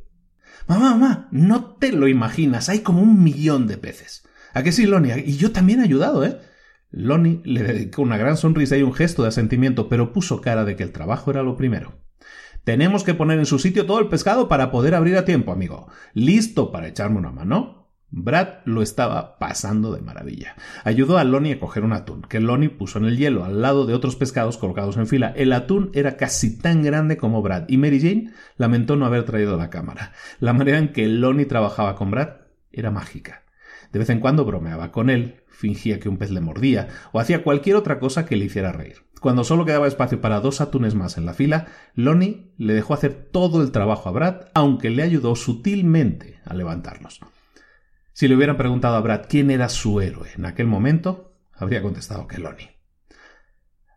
[0.67, 4.23] Mamá, mamá, no te lo imaginas, hay como un millón de peces.
[4.53, 5.23] ¿A qué sí, Lonnie?
[5.25, 6.39] Y yo también he ayudado, ¿eh?
[6.91, 10.75] Lonnie le dedicó una gran sonrisa y un gesto de asentimiento, pero puso cara de
[10.75, 11.99] que el trabajo era lo primero.
[12.63, 15.87] Tenemos que poner en su sitio todo el pescado para poder abrir a tiempo, amigo.
[16.13, 17.79] ¿Listo para echarme una mano?
[18.11, 20.55] Brad lo estaba pasando de maravilla.
[20.83, 23.85] Ayudó a Lonnie a coger un atún, que Lonnie puso en el hielo al lado
[23.85, 25.31] de otros pescados colocados en fila.
[25.35, 29.57] El atún era casi tan grande como Brad, y Mary Jane lamentó no haber traído
[29.57, 30.13] la cámara.
[30.39, 32.29] La manera en que Lonnie trabajaba con Brad
[32.71, 33.43] era mágica.
[33.91, 37.43] De vez en cuando bromeaba con él, fingía que un pez le mordía, o hacía
[37.43, 39.03] cualquier otra cosa que le hiciera reír.
[39.19, 43.13] Cuando solo quedaba espacio para dos atunes más en la fila, Lonnie le dejó hacer
[43.31, 47.19] todo el trabajo a Brad, aunque le ayudó sutilmente a levantarlos.
[48.13, 52.27] Si le hubieran preguntado a Brad quién era su héroe en aquel momento, habría contestado
[52.27, 52.79] que Lonnie.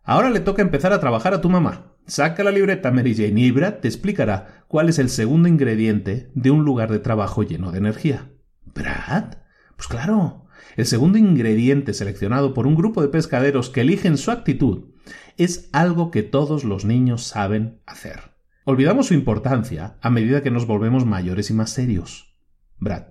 [0.05, 1.93] Ahora le toca empezar a trabajar a tu mamá.
[2.07, 6.51] Saca la libreta Mary Jane y Brad te explicará cuál es el segundo ingrediente de
[6.51, 8.31] un lugar de trabajo lleno de energía.
[8.65, 9.42] ¿Brad?
[9.77, 10.47] Pues claro,
[10.77, 14.93] el segundo ingrediente seleccionado por un grupo de pescaderos que eligen su actitud,
[15.37, 18.33] es algo que todos los niños saben hacer.
[18.65, 22.37] Olvidamos su importancia a medida que nos volvemos mayores y más serios.
[22.79, 23.05] Brad,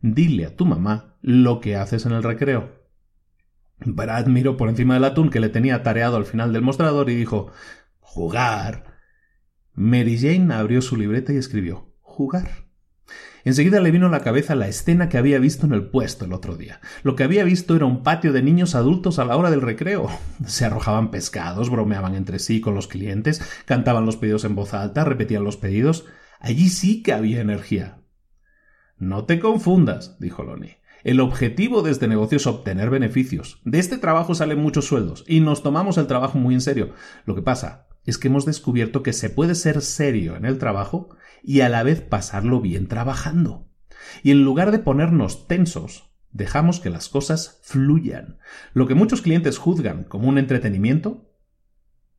[0.00, 2.78] dile a tu mamá lo que haces en el recreo.
[3.80, 7.14] Brad miró por encima del atún que le tenía tareado al final del mostrador y
[7.14, 7.52] dijo
[8.00, 8.98] Jugar.
[9.74, 12.67] Mary Jane abrió su libreta y escribió Jugar.
[13.44, 16.32] Enseguida le vino a la cabeza la escena que había visto en el puesto el
[16.32, 16.80] otro día.
[17.02, 20.08] Lo que había visto era un patio de niños adultos a la hora del recreo.
[20.46, 25.04] Se arrojaban pescados, bromeaban entre sí con los clientes, cantaban los pedidos en voz alta,
[25.04, 26.06] repetían los pedidos.
[26.40, 28.02] Allí sí que había energía.
[28.96, 30.78] No te confundas, dijo Lonnie.
[31.04, 33.60] El objetivo de este negocio es obtener beneficios.
[33.64, 36.92] De este trabajo salen muchos sueldos y nos tomamos el trabajo muy en serio.
[37.24, 41.10] Lo que pasa es que hemos descubierto que se puede ser serio en el trabajo
[41.42, 43.68] y a la vez pasarlo bien trabajando.
[44.22, 48.38] Y en lugar de ponernos tensos, dejamos que las cosas fluyan.
[48.72, 51.28] Lo que muchos clientes juzgan como un entretenimiento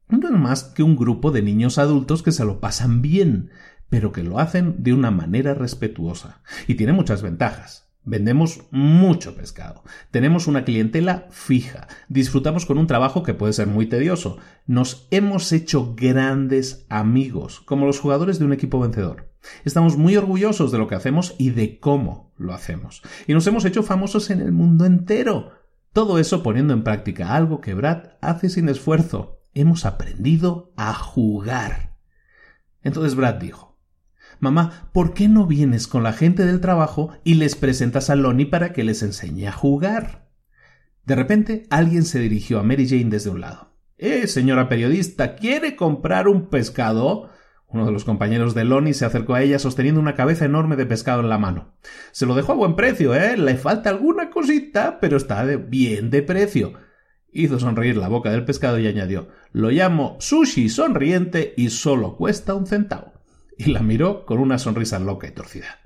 [0.10, 3.52] no es más que un grupo de niños adultos que se lo pasan bien,
[3.90, 6.42] pero que lo hacen de una manera respetuosa.
[6.68, 7.89] Y tiene muchas ventajas.
[8.10, 9.84] Vendemos mucho pescado.
[10.10, 11.88] Tenemos una clientela fija.
[12.08, 14.40] Disfrutamos con un trabajo que puede ser muy tedioso.
[14.66, 19.32] Nos hemos hecho grandes amigos, como los jugadores de un equipo vencedor.
[19.64, 23.04] Estamos muy orgullosos de lo que hacemos y de cómo lo hacemos.
[23.28, 25.52] Y nos hemos hecho famosos en el mundo entero.
[25.94, 29.44] Todo eso poniendo en práctica algo que Brad hace sin esfuerzo.
[29.54, 31.96] Hemos aprendido a jugar.
[32.82, 33.69] Entonces Brad dijo,
[34.40, 38.46] Mamá, ¿por qué no vienes con la gente del trabajo y les presentas a Lonnie
[38.46, 40.30] para que les enseñe a jugar?
[41.06, 43.76] De repente, alguien se dirigió a Mary Jane desde un lado.
[43.98, 47.30] Eh, señora periodista, ¿quiere comprar un pescado?
[47.68, 50.86] Uno de los compañeros de Lonnie se acercó a ella sosteniendo una cabeza enorme de
[50.86, 51.74] pescado en la mano.
[52.14, 53.36] Se lo dejó a buen precio, ¿eh?
[53.36, 56.76] Le falta alguna cosita, pero está bien de precio.
[57.30, 62.56] Hizo sonreír la boca del pescado y añadió Lo llamo sushi sonriente y solo cuesta
[62.56, 63.19] un centavo
[63.60, 65.80] y la miró con una sonrisa loca y torcida.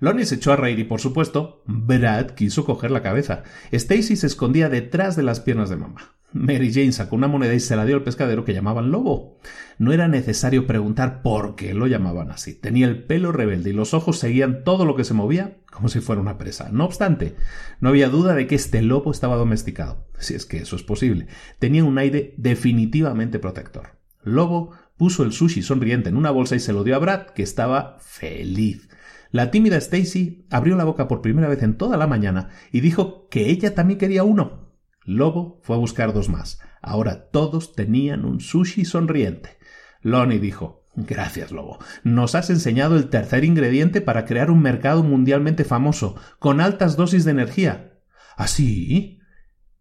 [0.00, 3.44] Lonnie se echó a reír y, por supuesto, Brad quiso coger la cabeza.
[3.70, 6.14] Stacy se escondía detrás de las piernas de mamá.
[6.32, 9.38] Mary Jane sacó una moneda y se la dio al pescadero que llamaban Lobo.
[9.78, 12.54] No era necesario preguntar por qué lo llamaban así.
[12.54, 16.00] Tenía el pelo rebelde y los ojos seguían todo lo que se movía como si
[16.00, 16.70] fuera una presa.
[16.72, 17.36] No obstante,
[17.80, 21.28] no había duda de que este lobo estaba domesticado, si es que eso es posible.
[21.60, 23.90] Tenía un aire definitivamente protector.
[24.24, 27.42] Lobo puso el sushi sonriente en una bolsa y se lo dio a Brad, que
[27.42, 28.88] estaba feliz.
[29.30, 33.28] La tímida Stacy abrió la boca por primera vez en toda la mañana y dijo
[33.28, 34.72] que ella también quería uno.
[35.04, 36.60] Lobo fue a buscar dos más.
[36.80, 39.58] Ahora todos tenían un sushi sonriente.
[40.02, 41.78] Lonnie dijo Gracias, Lobo.
[42.04, 47.24] Nos has enseñado el tercer ingrediente para crear un mercado mundialmente famoso, con altas dosis
[47.24, 47.98] de energía.
[48.36, 49.18] ¿Así?
[49.20, 49.24] ¿Ah,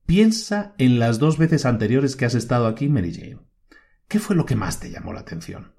[0.05, 3.39] Piensa en las dos veces anteriores que has estado aquí, Mary Jane.
[4.07, 5.73] ¿Qué fue lo que más te llamó la atención?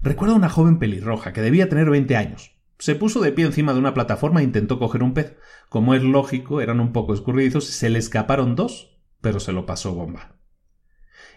[0.00, 2.56] Recuerda una joven pelirroja que debía tener veinte años.
[2.78, 5.36] Se puso de pie encima de una plataforma e intentó coger un pez.
[5.68, 9.66] Como es lógico, eran un poco escurridizos y se le escaparon dos, pero se lo
[9.66, 10.36] pasó bomba.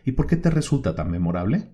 [0.05, 1.73] ¿Y por qué te resulta tan memorable?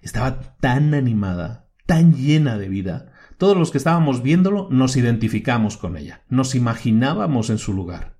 [0.00, 3.12] Estaba tan animada, tan llena de vida.
[3.36, 8.18] Todos los que estábamos viéndolo nos identificamos con ella, nos imaginábamos en su lugar.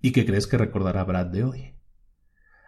[0.00, 1.71] ¿Y qué crees que recordará Brad de hoy?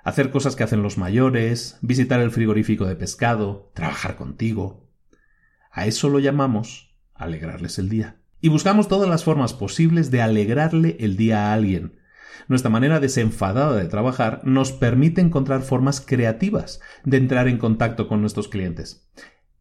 [0.04, 4.88] Hacer cosas que hacen los mayores, visitar el frigorífico de pescado, trabajar contigo.
[5.72, 8.20] A eso lo llamamos alegrarles el día.
[8.40, 11.98] Y buscamos todas las formas posibles de alegrarle el día a alguien.
[12.46, 18.20] Nuestra manera desenfadada de trabajar nos permite encontrar formas creativas de entrar en contacto con
[18.20, 19.08] nuestros clientes.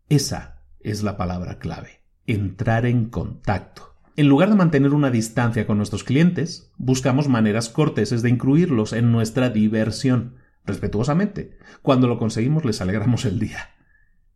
[0.09, 3.92] Esa es la palabra clave, entrar en contacto.
[4.15, 9.11] En lugar de mantener una distancia con nuestros clientes, buscamos maneras corteses de incluirlos en
[9.11, 10.35] nuestra diversión,
[10.65, 11.57] respetuosamente.
[11.81, 13.71] Cuando lo conseguimos les alegramos el día.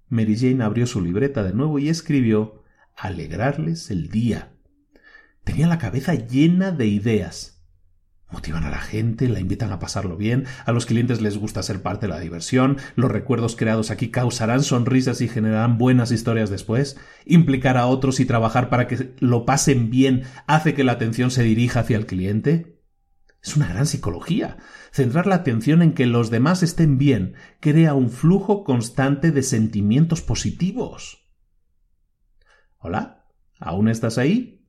[0.10, 2.64] Mary Jane abrió su libreta de nuevo y escribió
[2.96, 4.54] alegrarles el día.
[5.44, 7.57] Tenía la cabeza llena de ideas.
[8.30, 11.82] Motivan a la gente, la invitan a pasarlo bien, a los clientes les gusta ser
[11.82, 17.00] parte de la diversión, los recuerdos creados aquí causarán sonrisas y generarán buenas historias después,
[17.26, 21.44] implicar a otros y trabajar para que lo pasen bien hace que la atención se
[21.44, 22.82] dirija hacia el cliente.
[23.42, 24.58] Es una gran psicología.
[24.92, 30.22] Centrar la atención en que los demás estén bien crea un flujo constante de sentimientos
[30.22, 31.30] positivos.
[32.78, 33.26] ¿Hola?
[33.58, 34.68] ¿Aún estás ahí?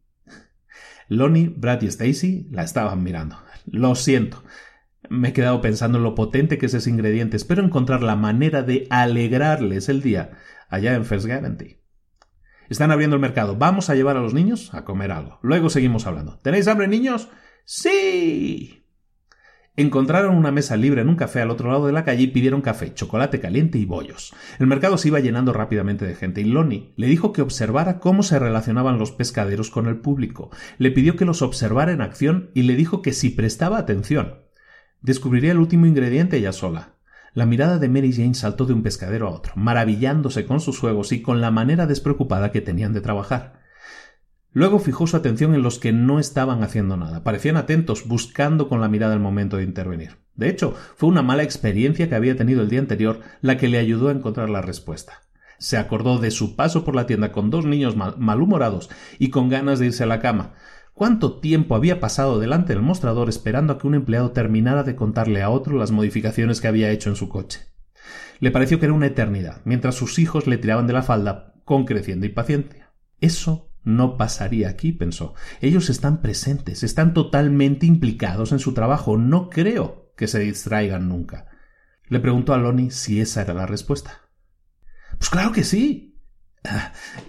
[1.09, 3.37] Lonnie, Brad y Stacy la estaban mirando.
[3.73, 4.43] Lo siento.
[5.09, 7.37] Me he quedado pensando en lo potente que es ese ingrediente.
[7.37, 10.39] Espero encontrar la manera de alegrarles el día
[10.69, 11.83] allá en First Guarantee.
[12.69, 13.57] Están abriendo el mercado.
[13.57, 15.39] Vamos a llevar a los niños a comer algo.
[15.43, 16.39] Luego seguimos hablando.
[16.39, 17.31] ¿Tenéis hambre, niños?
[17.65, 18.85] Sí.
[19.79, 22.63] Encontraron una mesa libre en un café al otro lado de la calle y pidieron
[22.63, 24.35] café, chocolate caliente y bollos.
[24.59, 28.25] El mercado se iba llenando rápidamente de gente y Lonnie le dijo que observara cómo
[28.25, 30.51] se relacionaban los pescaderos con el público.
[30.79, 34.39] Le pidió que los observara en acción y le dijo que si prestaba atención,
[35.01, 36.97] descubriría el último ingrediente ella sola.
[37.33, 41.13] La mirada de Mary Jane saltó de un pescadero a otro, maravillándose con sus juegos
[41.13, 43.58] y con la manera despreocupada que tenían de trabajar.
[44.53, 47.23] Luego fijó su atención en los que no estaban haciendo nada.
[47.23, 50.17] Parecían atentos, buscando con la mirada el momento de intervenir.
[50.35, 53.79] De hecho, fue una mala experiencia que había tenido el día anterior la que le
[53.79, 55.23] ayudó a encontrar la respuesta.
[55.59, 58.89] Se acordó de su paso por la tienda con dos niños malhumorados
[59.19, 60.55] y con ganas de irse a la cama.
[60.95, 65.43] ¿Cuánto tiempo había pasado delante del mostrador esperando a que un empleado terminara de contarle
[65.43, 67.61] a otro las modificaciones que había hecho en su coche?
[68.41, 71.85] Le pareció que era una eternidad, mientras sus hijos le tiraban de la falda con
[71.85, 72.93] creciente impaciencia.
[73.21, 75.35] Eso no pasaría aquí, pensó.
[75.61, 79.17] Ellos están presentes, están totalmente implicados en su trabajo.
[79.17, 81.47] No creo que se distraigan nunca.
[82.09, 84.29] Le preguntó a Lonnie si esa era la respuesta.
[85.17, 86.21] Pues claro que sí.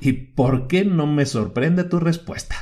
[0.01, 2.55] ¿Y por qué no me sorprende tu respuesta?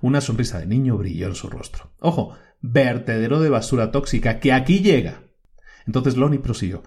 [0.00, 1.92] Una sonrisa de niño brilló en su rostro.
[1.98, 5.22] Ojo, vertedero de basura tóxica, que aquí llega.
[5.86, 6.82] Entonces Lonnie prosiguió.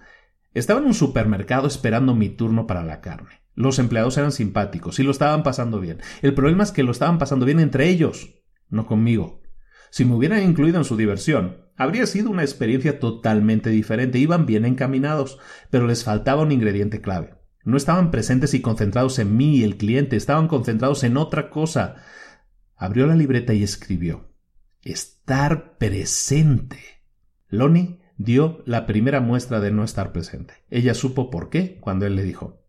[0.56, 3.42] Estaba en un supermercado esperando mi turno para la carne.
[3.58, 5.98] Los empleados eran simpáticos y lo estaban pasando bien.
[6.22, 8.36] El problema es que lo estaban pasando bien entre ellos,
[8.70, 9.42] no conmigo.
[9.90, 14.20] Si me hubieran incluido en su diversión, habría sido una experiencia totalmente diferente.
[14.20, 15.40] Iban bien encaminados,
[15.72, 17.34] pero les faltaba un ingrediente clave.
[17.64, 21.96] No estaban presentes y concentrados en mí y el cliente, estaban concentrados en otra cosa.
[22.76, 24.36] Abrió la libreta y escribió
[24.84, 26.78] Estar presente.
[27.48, 30.54] Lonnie dio la primera muestra de no estar presente.
[30.70, 32.67] Ella supo por qué cuando él le dijo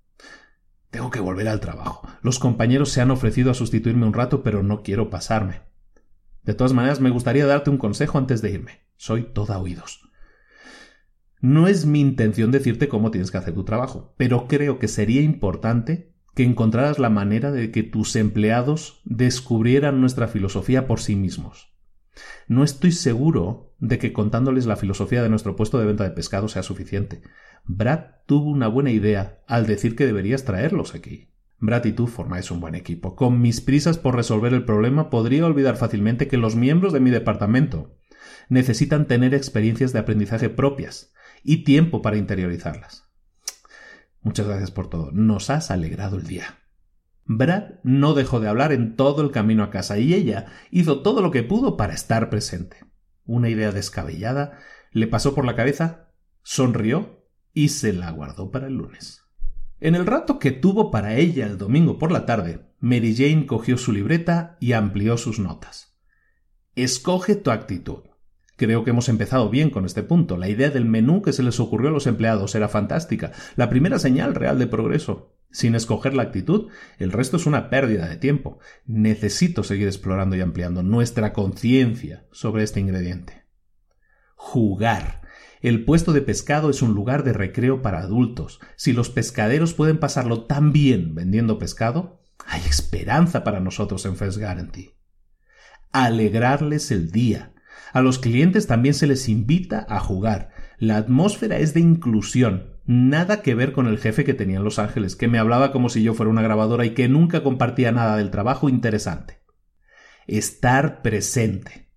[0.91, 2.07] tengo que volver al trabajo.
[2.23, 5.63] Los compañeros se han ofrecido a sustituirme un rato, pero no quiero pasarme.
[6.43, 8.81] De todas maneras, me gustaría darte un consejo antes de irme.
[8.97, 10.09] Soy toda oídos.
[11.41, 15.23] No es mi intención decirte cómo tienes que hacer tu trabajo, pero creo que sería
[15.23, 21.73] importante que encontraras la manera de que tus empleados descubrieran nuestra filosofía por sí mismos.
[22.49, 26.49] No estoy seguro de que contándoles la filosofía de nuestro puesto de venta de pescado
[26.49, 27.23] sea suficiente.
[27.69, 31.29] Brad tuvo una buena idea al decir que deberías traerlos aquí.
[31.59, 33.15] Brad y tú formáis un buen equipo.
[33.15, 37.11] Con mis prisas por resolver el problema podría olvidar fácilmente que los miembros de mi
[37.11, 37.99] departamento
[38.49, 41.13] necesitan tener experiencias de aprendizaje propias
[41.45, 43.11] y tiempo para interiorizarlas.
[44.23, 45.11] Muchas gracias por todo.
[45.13, 46.59] Nos has alegrado el día.
[47.27, 51.21] Brad no dejó de hablar en todo el camino a casa y ella hizo todo
[51.21, 52.79] lo que pudo para estar presente.
[53.27, 54.59] Una idea descabellada
[54.91, 56.09] le pasó por la cabeza,
[56.43, 57.18] sonrió
[57.59, 59.25] y se la guardó para el lunes.
[59.81, 63.77] En el rato que tuvo para ella el domingo por la tarde, Mary Jane cogió
[63.77, 65.99] su libreta y amplió sus notas.
[66.77, 68.05] Escoge tu actitud.
[68.55, 70.37] Creo que hemos empezado bien con este punto.
[70.37, 73.99] La idea del menú que se les ocurrió a los empleados era fantástica, la primera
[73.99, 75.35] señal real de progreso.
[75.51, 76.69] Sin escoger la actitud,
[77.01, 78.61] el resto es una pérdida de tiempo.
[78.87, 83.47] Necesito seguir explorando y ampliando nuestra conciencia sobre este ingrediente.
[84.37, 85.23] Jugar.
[85.61, 88.61] El puesto de pescado es un lugar de recreo para adultos.
[88.77, 94.39] Si los pescaderos pueden pasarlo tan bien vendiendo pescado, hay esperanza para nosotros en First
[94.39, 94.95] Guarantee.
[95.91, 97.55] Alegrarles el día.
[97.93, 100.51] A los clientes también se les invita a jugar.
[100.79, 104.79] La atmósfera es de inclusión, nada que ver con el jefe que tenía en Los
[104.79, 108.17] Ángeles, que me hablaba como si yo fuera una grabadora y que nunca compartía nada
[108.17, 109.41] del trabajo interesante.
[110.27, 111.88] Estar presente.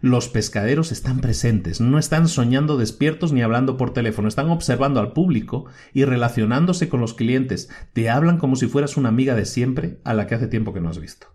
[0.00, 5.12] Los pescaderos están presentes, no están soñando despiertos ni hablando por teléfono, están observando al
[5.12, 7.68] público y relacionándose con los clientes.
[7.92, 10.80] Te hablan como si fueras una amiga de siempre a la que hace tiempo que
[10.80, 11.26] no has visto.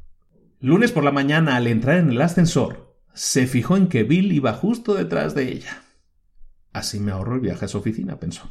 [0.62, 4.54] Lunes por la mañana, al entrar en el ascensor, se fijó en que Bill iba
[4.54, 5.84] justo detrás de ella.
[6.72, 8.50] Así me ahorro el viaje a su oficina, pensó.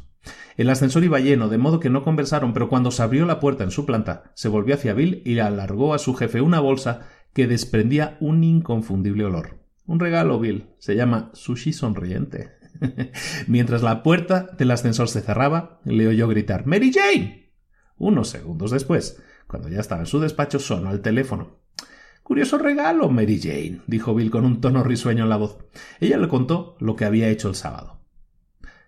[0.58, 3.64] El ascensor iba lleno, de modo que no conversaron, pero cuando se abrió la puerta
[3.64, 7.08] en su planta, se volvió hacia Bill y le alargó a su jefe una bolsa
[7.32, 9.61] que desprendía un inconfundible olor.
[9.86, 10.68] Un regalo, Bill.
[10.78, 12.52] Se llama sushi sonriente.
[13.46, 17.52] Mientras la puerta del ascensor se cerraba, le oyó gritar Mary Jane.
[17.96, 21.60] Unos segundos después, cuando ya estaba en su despacho, sonó el teléfono.
[22.22, 25.58] Curioso regalo, Mary Jane, dijo Bill con un tono risueño en la voz.
[26.00, 28.00] Ella le contó lo que había hecho el sábado.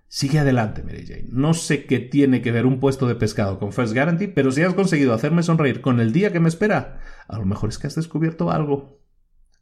[0.06, 1.26] Sigue adelante, Mary Jane.
[1.30, 4.62] No sé qué tiene que ver un puesto de pescado con First Guarantee, pero si
[4.62, 7.88] has conseguido hacerme sonreír con el día que me espera, a lo mejor es que
[7.88, 9.00] has descubierto algo.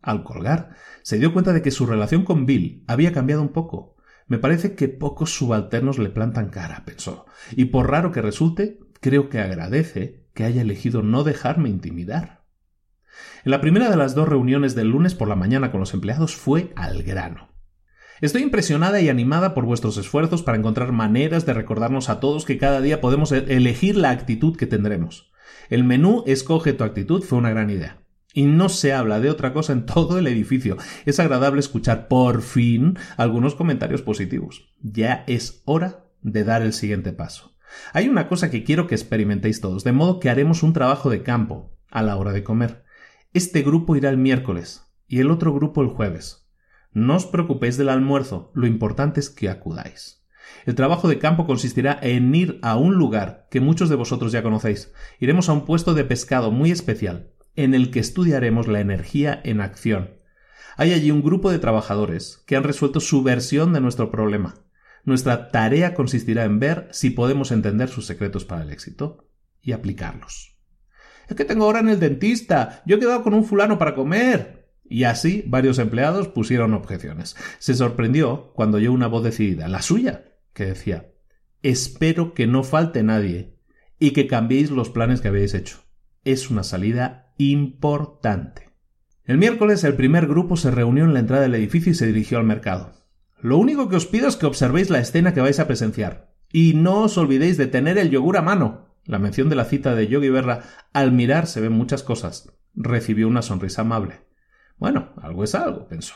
[0.03, 3.97] Al colgar, se dio cuenta de que su relación con Bill había cambiado un poco.
[4.27, 9.29] Me parece que pocos subalternos le plantan cara, pensó, y por raro que resulte, creo
[9.29, 12.43] que agradece que haya elegido no dejarme intimidar.
[13.45, 16.35] En la primera de las dos reuniones del lunes por la mañana con los empleados
[16.35, 17.51] fue al grano.
[18.21, 22.59] Estoy impresionada y animada por vuestros esfuerzos para encontrar maneras de recordarnos a todos que
[22.59, 25.33] cada día podemos e-, elegir la actitud que tendremos.
[25.69, 28.02] El menú Escoge tu actitud fue una gran idea.
[28.35, 30.77] Y no se habla de otra cosa en todo el edificio.
[31.05, 34.73] Es agradable escuchar por fin algunos comentarios positivos.
[34.81, 37.57] Ya es hora de dar el siguiente paso.
[37.93, 41.23] Hay una cosa que quiero que experimentéis todos, de modo que haremos un trabajo de
[41.23, 42.85] campo a la hora de comer.
[43.33, 46.49] Este grupo irá el miércoles y el otro grupo el jueves.
[46.93, 50.23] No os preocupéis del almuerzo, lo importante es que acudáis.
[50.67, 54.43] El trabajo de campo consistirá en ir a un lugar que muchos de vosotros ya
[54.43, 54.93] conocéis.
[55.19, 59.61] Iremos a un puesto de pescado muy especial, en el que estudiaremos la energía en
[59.61, 60.17] acción.
[60.77, 64.55] Hay allí un grupo de trabajadores que han resuelto su versión de nuestro problema.
[65.05, 69.29] Nuestra tarea consistirá en ver si podemos entender sus secretos para el éxito
[69.61, 70.57] y aplicarlos.
[71.29, 72.83] Es que tengo hora en el dentista.
[72.87, 74.71] Yo he quedado con un fulano para comer.
[74.85, 77.37] Y así varios empleados pusieron objeciones.
[77.59, 81.13] Se sorprendió cuando oyó una voz decidida, la suya, que decía
[81.63, 83.57] Espero que no falte nadie
[83.99, 85.79] y que cambiéis los planes que habéis hecho.
[86.25, 88.71] Es una salida importante.
[89.25, 92.39] El miércoles el primer grupo se reunió en la entrada del edificio y se dirigió
[92.39, 92.93] al mercado.
[93.41, 96.33] Lo único que os pido es que observéis la escena que vais a presenciar.
[96.53, 98.89] Y no os olvidéis de tener el yogur a mano.
[99.05, 102.53] La mención de la cita de Yogi Berra, al mirar se ven muchas cosas.
[102.75, 104.21] Recibió una sonrisa amable.
[104.77, 106.15] Bueno, algo es algo, pensó.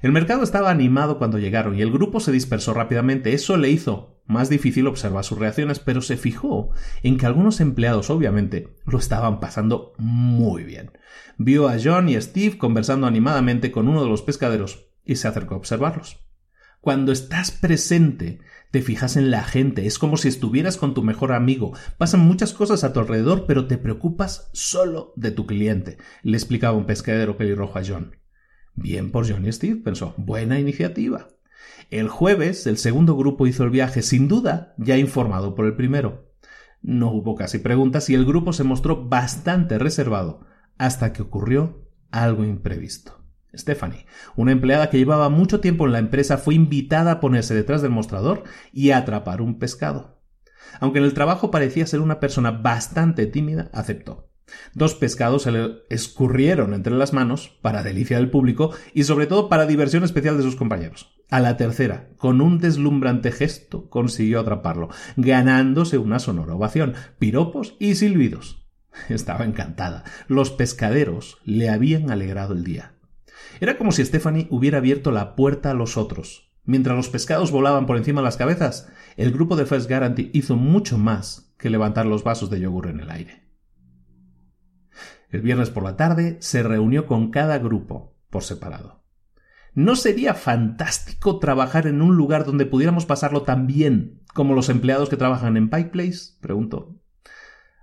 [0.00, 3.34] El mercado estaba animado cuando llegaron y el grupo se dispersó rápidamente.
[3.34, 6.70] Eso le hizo más difícil observar sus reacciones, pero se fijó
[7.02, 10.92] en que algunos empleados, obviamente, lo estaban pasando muy bien.
[11.38, 15.54] Vio a John y Steve conversando animadamente con uno de los pescaderos y se acercó
[15.54, 16.20] a observarlos.
[16.80, 18.40] Cuando estás presente,
[18.72, 21.74] te fijas en la gente, es como si estuvieras con tu mejor amigo.
[21.96, 26.76] Pasan muchas cosas a tu alrededor, pero te preocupas solo de tu cliente, le explicaba
[26.76, 28.16] un pescadero pelirrojo a John.
[28.74, 30.14] Bien por John y Steve, pensó.
[30.16, 31.28] Buena iniciativa.
[31.92, 36.32] El jueves, el segundo grupo hizo el viaje, sin duda, ya informado por el primero.
[36.80, 40.40] No hubo casi preguntas y el grupo se mostró bastante reservado,
[40.78, 43.22] hasta que ocurrió algo imprevisto.
[43.54, 44.06] Stephanie,
[44.36, 47.90] una empleada que llevaba mucho tiempo en la empresa, fue invitada a ponerse detrás del
[47.90, 50.22] mostrador y a atrapar un pescado.
[50.80, 54.31] Aunque en el trabajo parecía ser una persona bastante tímida, aceptó.
[54.74, 59.48] Dos pescados se le escurrieron entre las manos, para delicia del público y sobre todo
[59.48, 61.14] para diversión especial de sus compañeros.
[61.30, 67.94] A la tercera, con un deslumbrante gesto, consiguió atraparlo, ganándose una sonora ovación, piropos y
[67.94, 68.66] silbidos.
[69.08, 70.04] Estaba encantada.
[70.28, 72.94] Los pescaderos le habían alegrado el día.
[73.60, 76.50] Era como si Stephanie hubiera abierto la puerta a los otros.
[76.64, 80.56] Mientras los pescados volaban por encima de las cabezas, el grupo de First Guarantee hizo
[80.56, 83.41] mucho más que levantar los vasos de yogur en el aire.
[85.32, 89.02] El viernes por la tarde se reunió con cada grupo por separado.
[89.74, 95.08] ¿No sería fantástico trabajar en un lugar donde pudiéramos pasarlo tan bien como los empleados
[95.08, 96.34] que trabajan en Pike Place?
[96.42, 97.00] preguntó.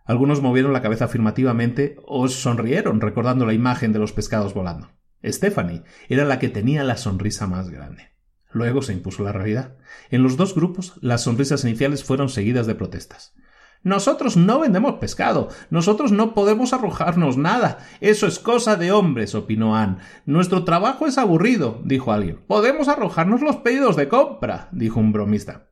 [0.05, 4.91] Algunos movieron la cabeza afirmativamente o sonrieron recordando la imagen de los pescados volando.
[5.23, 8.09] Stephanie era la que tenía la sonrisa más grande.
[8.51, 9.77] Luego se impuso la realidad.
[10.11, 13.34] En los dos grupos, las sonrisas iniciales fueron seguidas de protestas.
[13.84, 15.49] Nosotros no vendemos pescado.
[15.69, 17.80] Nosotros no podemos arrojarnos nada.
[18.01, 19.97] Eso es cosa de hombres, opinó Anne.
[20.26, 22.39] Nuestro trabajo es aburrido, dijo alguien.
[22.47, 25.69] Podemos arrojarnos los pedidos de compra, dijo un bromista.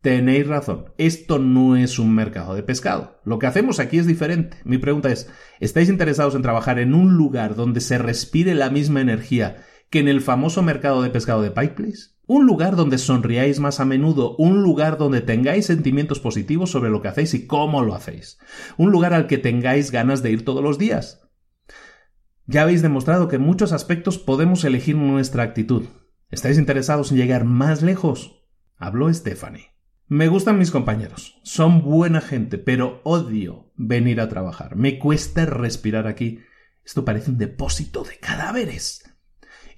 [0.00, 3.20] Tenéis razón, esto no es un mercado de pescado.
[3.22, 4.56] Lo que hacemos aquí es diferente.
[4.64, 5.30] Mi pregunta es,
[5.60, 9.58] ¿estáis interesados en trabajar en un lugar donde se respire la misma energía
[9.90, 12.10] que en el famoso mercado de pescado de Pike Place?
[12.26, 17.02] Un lugar donde sonriáis más a menudo, un lugar donde tengáis sentimientos positivos sobre lo
[17.02, 18.38] que hacéis y cómo lo hacéis.
[18.76, 21.28] Un lugar al que tengáis ganas de ir todos los días.
[22.46, 25.86] Ya habéis demostrado que en muchos aspectos podemos elegir nuestra actitud.
[26.30, 28.44] ¿Estáis interesados en llegar más lejos?
[28.76, 29.70] Habló Stephanie.
[30.06, 34.74] Me gustan mis compañeros, son buena gente, pero odio venir a trabajar.
[34.74, 36.40] Me cuesta respirar aquí.
[36.84, 39.09] Esto parece un depósito de cadáveres.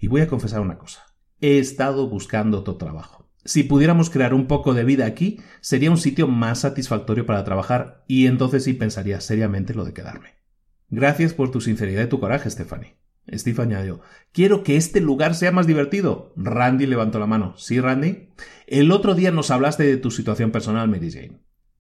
[0.03, 1.07] Y voy a confesar una cosa.
[1.41, 3.31] He estado buscando otro trabajo.
[3.45, 8.05] Si pudiéramos crear un poco de vida aquí, sería un sitio más satisfactorio para trabajar
[8.09, 10.35] y entonces sí pensaría seriamente lo de quedarme.
[10.89, 12.97] Gracias por tu sinceridad y tu coraje, Stephanie.
[13.33, 14.01] Steve añadió,
[14.33, 16.33] quiero que este lugar sea más divertido.
[16.35, 17.57] Randy levantó la mano.
[17.57, 18.31] ¿Sí, Randy?
[18.67, 21.39] El otro día nos hablaste de tu situación personal, Mary Jane.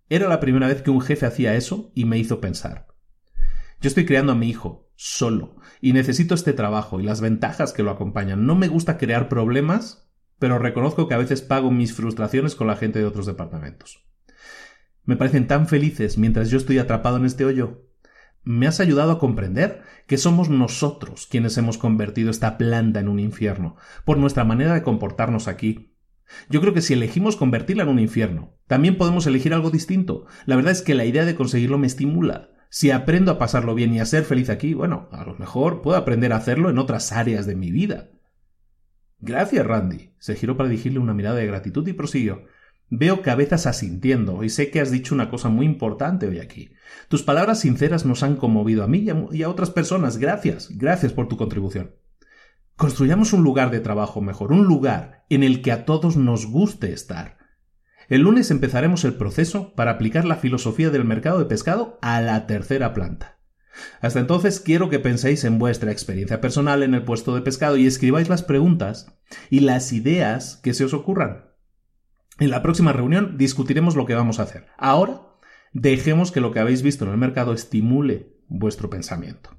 [0.09, 2.87] Era la primera vez que un jefe hacía eso y me hizo pensar.
[3.81, 7.83] Yo estoy criando a mi hijo, solo, y necesito este trabajo y las ventajas que
[7.83, 8.47] lo acompañan.
[8.47, 10.09] No me gusta crear problemas,
[10.39, 14.07] pero reconozco que a veces pago mis frustraciones con la gente de otros departamentos.
[15.05, 17.89] Me parecen tan felices mientras yo estoy atrapado en este hoyo.
[18.45, 23.19] Me has ayudado a comprender que somos nosotros quienes hemos convertido esta planta en un
[23.19, 23.75] infierno,
[24.05, 25.97] por nuestra manera de comportarnos aquí.
[26.49, 30.27] Yo creo que si elegimos convertirla en un infierno, también podemos elegir algo distinto.
[30.47, 32.52] La verdad es que la idea de conseguirlo me estimula.
[32.75, 35.99] Si aprendo a pasarlo bien y a ser feliz aquí, bueno, a lo mejor puedo
[35.99, 38.09] aprender a hacerlo en otras áreas de mi vida.
[39.19, 40.15] Gracias, Randy.
[40.19, 42.47] Se giró para dirigirle una mirada de gratitud y prosiguió.
[42.89, 46.73] Veo cabezas asintiendo y sé que has dicho una cosa muy importante hoy aquí.
[47.09, 50.17] Tus palabras sinceras nos han conmovido a mí y a otras personas.
[50.17, 51.97] Gracias, gracias por tu contribución.
[52.77, 56.95] Construyamos un lugar de trabajo mejor, un lugar en el que a todos nos guste
[56.95, 57.37] estar.
[58.09, 62.47] El lunes empezaremos el proceso para aplicar la filosofía del mercado de pescado a la
[62.47, 63.39] tercera planta.
[64.01, 67.87] Hasta entonces quiero que penséis en vuestra experiencia personal en el puesto de pescado y
[67.87, 69.19] escribáis las preguntas
[69.51, 71.47] y las ideas que se os ocurran.
[72.39, 74.67] En la próxima reunión discutiremos lo que vamos a hacer.
[74.77, 75.23] Ahora,
[75.73, 79.57] dejemos que lo que habéis visto en el mercado estimule vuestro pensamiento.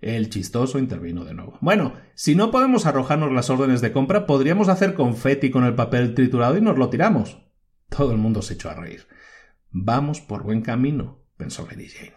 [0.00, 1.58] El chistoso intervino de nuevo.
[1.60, 6.14] Bueno, si no podemos arrojarnos las órdenes de compra, podríamos hacer confeti con el papel
[6.14, 7.45] triturado y nos lo tiramos.
[7.88, 9.06] Todo el mundo se echó a reír.
[9.70, 12.14] Vamos por buen camino, pensó Mary Jane.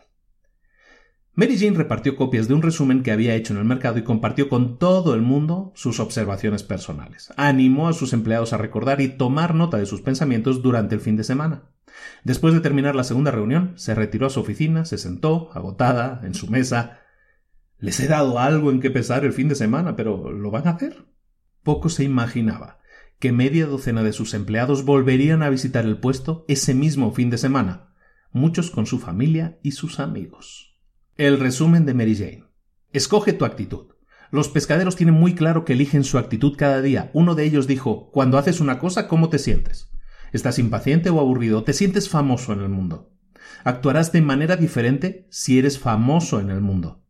[1.34, 4.50] Mary Jane repartió copias de un resumen que había hecho en el mercado y compartió
[4.50, 7.32] con todo el mundo sus observaciones personales.
[7.38, 11.16] Animó a sus empleados a recordar y tomar nota de sus pensamientos durante el fin
[11.16, 11.64] de semana.
[12.24, 16.34] Después de terminar la segunda reunión, se retiró a su oficina, se sentó, agotada, en
[16.34, 17.00] su mesa.
[17.78, 20.72] Les he dado algo en que pesar el fin de semana, pero ¿lo van a
[20.72, 21.06] hacer?
[21.64, 22.79] Poco se imaginaba
[23.20, 27.38] que media docena de sus empleados volverían a visitar el puesto ese mismo fin de
[27.38, 27.94] semana,
[28.32, 30.80] muchos con su familia y sus amigos.
[31.18, 32.46] El resumen de Mary Jane.
[32.94, 33.88] Escoge tu actitud.
[34.32, 37.12] Los pescaderos tienen muy claro que eligen su actitud cada día.
[37.14, 39.92] Uno de ellos dijo, cuando haces una cosa, ¿cómo te sientes?
[40.32, 41.64] ¿Estás impaciente o aburrido?
[41.64, 43.12] ¿Te sientes famoso en el mundo?
[43.64, 47.04] Actuarás de manera diferente si eres famoso en el mundo.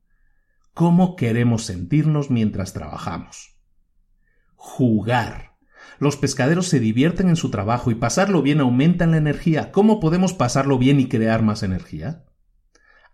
[0.73, 3.59] ¿Cómo queremos sentirnos mientras trabajamos?
[4.55, 5.48] Jugar.
[5.99, 9.71] Los pescaderos se divierten en su trabajo y pasarlo bien aumenta la energía.
[9.71, 12.25] ¿Cómo podemos pasarlo bien y crear más energía?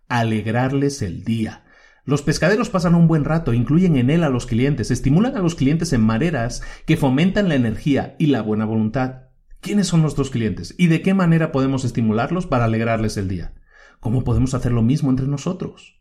[0.08, 1.64] alegrarles el día.
[2.04, 5.56] Los pescaderos pasan un buen rato, incluyen en él a los clientes, estimulan a los
[5.56, 9.24] clientes en maneras que fomentan la energía y la buena voluntad.
[9.60, 13.54] ¿Quiénes son nuestros clientes y de qué manera podemos estimularlos para alegrarles el día?
[13.98, 16.00] ¿Cómo podemos hacer lo mismo entre nosotros?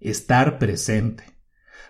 [0.00, 1.24] Estar presente.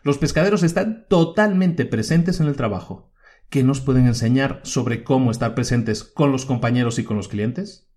[0.02, 3.12] Los pescaderos están totalmente presentes en el trabajo.
[3.54, 7.88] ¿Qué nos pueden enseñar sobre cómo estar presentes con los compañeros y con los clientes?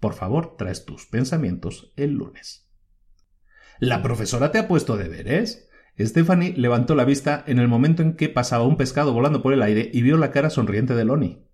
[0.00, 2.68] Por favor, traes tus pensamientos el lunes.
[3.78, 5.68] ¿La profesora te ha puesto deberes?
[5.96, 9.62] Stephanie levantó la vista en el momento en que pasaba un pescado volando por el
[9.62, 11.46] aire y vio la cara sonriente de Lonnie.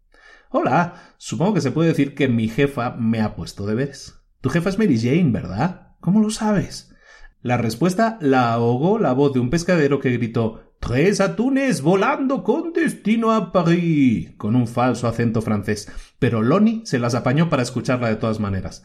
[0.49, 4.23] Hola, supongo que se puede decir que mi jefa me ha puesto deberes.
[4.41, 5.97] Tu jefa es Mary Jane, ¿verdad?
[6.01, 6.95] ¿Cómo lo sabes?
[7.43, 12.73] La respuesta la ahogó la voz de un pescadero que gritó Tres atunes volando con
[12.73, 18.09] destino a París, con un falso acento francés, pero Lonnie se las apañó para escucharla
[18.09, 18.83] de todas maneras.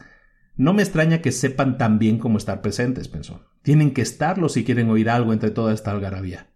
[0.56, 3.46] No me extraña que sepan tan bien cómo estar presentes, pensó.
[3.62, 6.48] Tienen que estarlo si quieren oír algo entre toda esta algarabía.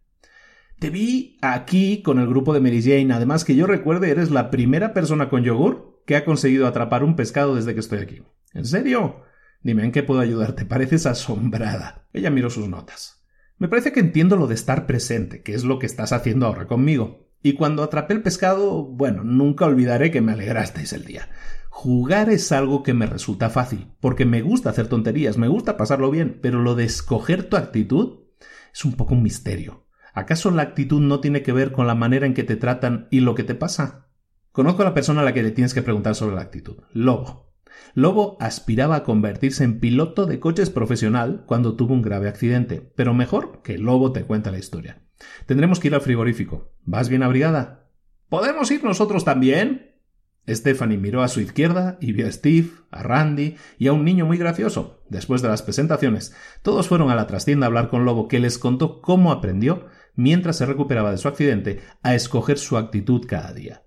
[0.79, 3.13] Te vi aquí con el grupo de Mary Jane.
[3.13, 7.17] Además, que yo recuerde, eres la primera persona con yogur que ha conseguido atrapar un
[7.17, 8.23] pescado desde que estoy aquí.
[8.55, 9.23] ¿En serio?
[9.63, 10.65] Dime en qué puedo ayudarte.
[10.65, 12.09] Pareces asombrada.
[12.15, 13.20] Ella miró sus notas.
[13.61, 16.67] Me parece que entiendo lo de estar presente, que es lo que estás haciendo ahora
[16.67, 17.29] conmigo.
[17.43, 21.29] Y cuando atrapé el pescado, bueno, nunca olvidaré que me alegrasteis el día.
[21.69, 26.11] Jugar es algo que me resulta fácil, porque me gusta hacer tonterías, me gusta pasarlo
[26.11, 28.21] bien, pero lo de escoger tu actitud
[28.73, 29.87] es un poco un misterio.
[30.15, 33.21] ¿Acaso la actitud no tiene que ver con la manera en que te tratan y
[33.21, 34.07] lo que te pasa?
[34.53, 36.79] Conozco a la persona a la que le tienes que preguntar sobre la actitud.
[36.95, 37.50] Lobo.
[37.95, 43.15] Lobo aspiraba a convertirse en piloto de coches profesional cuando tuvo un grave accidente, pero
[43.15, 45.03] mejor que Lobo te cuenta la historia.
[45.47, 46.73] Tendremos que ir al frigorífico.
[46.85, 47.91] ¿Vas bien abrigada?
[48.29, 49.91] ¿Podemos ir nosotros también?
[50.49, 54.27] Stephanie miró a su izquierda y vio a Steve, a Randy y a un niño
[54.27, 55.03] muy gracioso.
[55.09, 58.59] Después de las presentaciones, todos fueron a la trastienda a hablar con Lobo, que les
[58.59, 63.83] contó cómo aprendió, mientras se recuperaba de su accidente, a escoger su actitud cada día.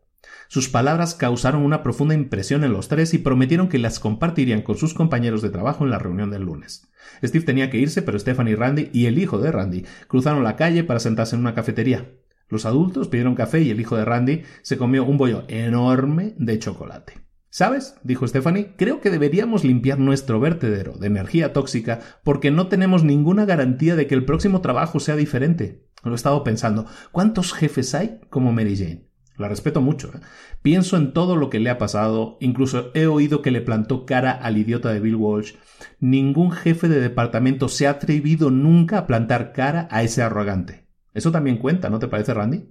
[0.54, 4.78] Sus palabras causaron una profunda impresión en los tres y prometieron que las compartirían con
[4.78, 6.92] sus compañeros de trabajo en la reunión del lunes.
[7.24, 10.84] Steve tenía que irse, pero Stephanie, Randy y el hijo de Randy cruzaron la calle
[10.84, 12.12] para sentarse en una cafetería.
[12.50, 16.60] Los adultos pidieron café y el hijo de Randy se comió un bollo enorme de
[16.60, 17.14] chocolate.
[17.50, 17.96] ¿Sabes?
[18.04, 23.46] dijo Stephanie, creo que deberíamos limpiar nuestro vertedero de energía tóxica porque no tenemos ninguna
[23.46, 25.88] garantía de que el próximo trabajo sea diferente.
[26.04, 26.86] Lo he estado pensando.
[27.12, 29.13] ¿Cuántos jefes hay como Mary Jane?
[29.38, 30.12] La respeto mucho.
[30.16, 30.20] ¿eh?
[30.62, 34.32] Pienso en todo lo que le ha pasado, incluso he oído que le plantó cara
[34.32, 35.54] al idiota de Bill Walsh.
[36.00, 40.88] Ningún jefe de departamento se ha atrevido nunca a plantar cara a ese arrogante.
[41.14, 42.70] Eso también cuenta, ¿no te parece, Randy?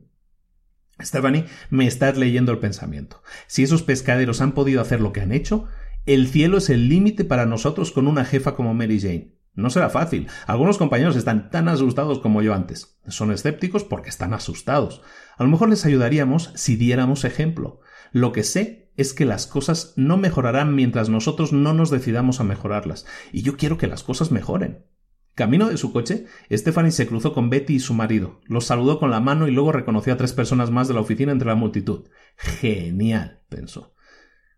[1.01, 3.23] Stephanie, me estás leyendo el pensamiento.
[3.47, 5.67] Si esos pescaderos han podido hacer lo que han hecho,
[6.07, 9.33] el cielo es el límite para nosotros con una jefa como Mary Jane.
[9.55, 10.29] No será fácil.
[10.47, 12.99] Algunos compañeros están tan asustados como yo antes.
[13.09, 15.03] Son escépticos porque están asustados.
[15.37, 17.81] A lo mejor les ayudaríamos si diéramos ejemplo.
[18.13, 22.45] Lo que sé es que las cosas no mejorarán mientras nosotros no nos decidamos a
[22.45, 23.07] mejorarlas.
[23.33, 24.87] Y yo quiero que las cosas mejoren.
[25.35, 28.41] Camino de su coche, Stephanie se cruzó con Betty y su marido.
[28.45, 31.33] Los saludó con la mano y luego reconoció a tres personas más de la oficina
[31.33, 32.09] entre la multitud.
[32.37, 33.95] Genial, pensó.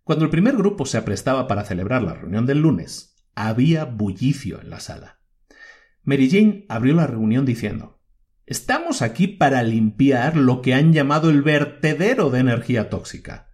[0.03, 4.70] Cuando el primer grupo se aprestaba para celebrar la reunión del lunes, había bullicio en
[4.70, 5.20] la sala.
[6.02, 8.01] Mary Jane abrió la reunión diciendo
[8.47, 13.48] Estamos aquí para limpiar lo que han llamado el vertedero de energía tóxica.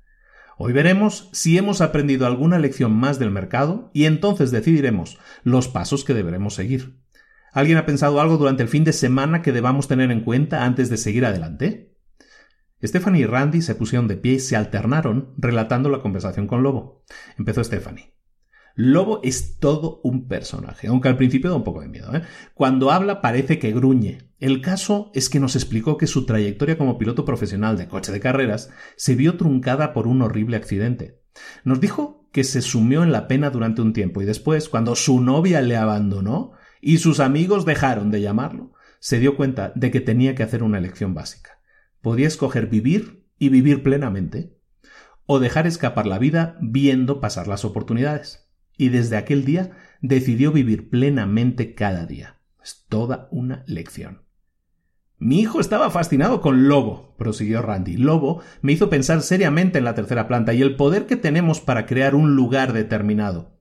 [0.59, 6.05] Hoy veremos si hemos aprendido alguna lección más del mercado y entonces decidiremos los pasos
[6.05, 7.01] que deberemos seguir.
[7.53, 10.91] ¿Alguien ha pensado algo durante el fin de semana que debamos tener en cuenta antes
[10.91, 11.97] de seguir adelante?
[12.83, 17.05] Stephanie y Randy se pusieron de pie y se alternaron relatando la conversación con Lobo.
[17.39, 18.20] Empezó Stephanie.
[18.75, 22.15] Lobo es todo un personaje, aunque al principio da un poco de miedo.
[22.15, 22.23] ¿eh?
[22.55, 24.31] Cuando habla parece que gruñe.
[24.39, 28.21] El caso es que nos explicó que su trayectoria como piloto profesional de coche de
[28.21, 31.21] carreras se vio truncada por un horrible accidente.
[31.65, 35.21] Nos dijo que se sumió en la pena durante un tiempo y después, cuando su
[35.21, 40.35] novia le abandonó y sus amigos dejaron de llamarlo, se dio cuenta de que tenía
[40.35, 41.61] que hacer una elección básica.
[42.01, 44.57] Podía escoger vivir y vivir plenamente,
[45.27, 48.50] o dejar escapar la vida viendo pasar las oportunidades
[48.81, 52.41] y desde aquel día decidió vivir plenamente cada día.
[52.63, 54.23] Es toda una lección.
[55.19, 57.99] Mi hijo estaba fascinado con Lobo, prosiguió Randy.
[57.99, 61.85] Lobo me hizo pensar seriamente en la tercera planta y el poder que tenemos para
[61.85, 63.61] crear un lugar determinado.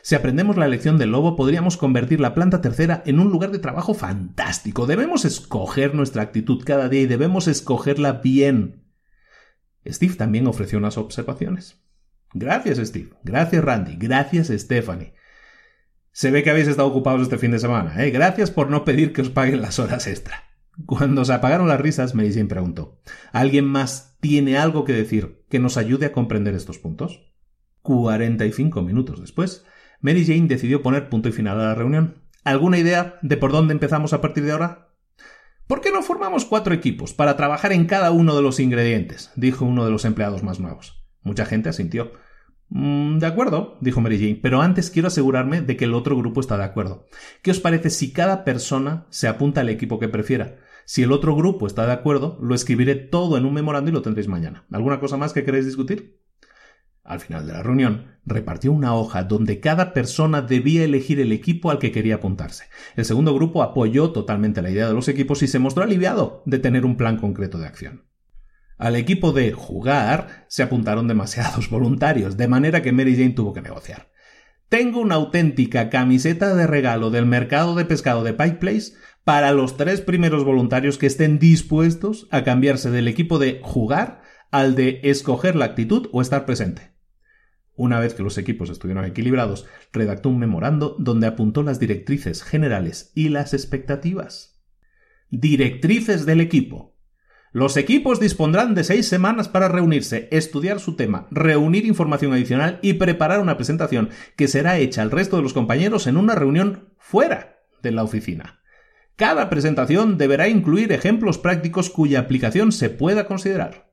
[0.00, 3.58] Si aprendemos la lección del lobo, podríamos convertir la planta tercera en un lugar de
[3.58, 4.86] trabajo fantástico.
[4.86, 8.84] Debemos escoger nuestra actitud cada día y debemos escogerla bien.
[9.84, 11.82] Steve también ofreció unas observaciones.
[12.34, 13.10] Gracias, Steve.
[13.24, 13.96] Gracias, Randy.
[13.96, 15.14] Gracias, Stephanie.
[16.12, 18.10] Se ve que habéis estado ocupados este fin de semana, ¿eh?
[18.10, 20.44] Gracias por no pedir que os paguen las horas extra.
[20.86, 23.00] Cuando se apagaron las risas, Jane preguntó:
[23.32, 27.32] ¿Alguien más tiene algo que decir que nos ayude a comprender estos puntos?
[27.82, 29.64] 45 minutos después,
[30.00, 32.22] Mary Jane decidió poner punto y final a la reunión.
[32.44, 34.88] ¿Alguna idea de por dónde empezamos a partir de ahora?
[35.66, 39.30] ¿Por qué no formamos cuatro equipos para trabajar en cada uno de los ingredientes?
[39.36, 41.01] dijo uno de los empleados más nuevos.
[41.22, 42.12] Mucha gente asintió.
[42.68, 46.40] Mm, de acuerdo, dijo Mary Jane, pero antes quiero asegurarme de que el otro grupo
[46.40, 47.06] está de acuerdo.
[47.42, 50.56] ¿Qué os parece si cada persona se apunta al equipo que prefiera?
[50.84, 54.02] Si el otro grupo está de acuerdo, lo escribiré todo en un memorando y lo
[54.02, 54.64] tendréis mañana.
[54.72, 56.22] ¿Alguna cosa más que queréis discutir?
[57.04, 61.70] Al final de la reunión, repartió una hoja donde cada persona debía elegir el equipo
[61.70, 62.66] al que quería apuntarse.
[62.96, 66.58] El segundo grupo apoyó totalmente la idea de los equipos y se mostró aliviado de
[66.58, 68.04] tener un plan concreto de acción.
[68.82, 73.62] Al equipo de jugar se apuntaron demasiados voluntarios, de manera que Mary Jane tuvo que
[73.62, 74.10] negociar.
[74.68, 79.76] Tengo una auténtica camiseta de regalo del mercado de pescado de Pike Place para los
[79.76, 85.54] tres primeros voluntarios que estén dispuestos a cambiarse del equipo de jugar al de escoger
[85.54, 86.90] la actitud o estar presente.
[87.76, 93.12] Una vez que los equipos estuvieron equilibrados, redactó un memorando donde apuntó las directrices generales
[93.14, 94.60] y las expectativas.
[95.30, 96.91] Directrices del equipo.
[97.54, 102.94] Los equipos dispondrán de seis semanas para reunirse, estudiar su tema, reunir información adicional y
[102.94, 107.58] preparar una presentación que será hecha al resto de los compañeros en una reunión fuera
[107.82, 108.62] de la oficina.
[109.16, 113.92] Cada presentación deberá incluir ejemplos prácticos cuya aplicación se pueda considerar.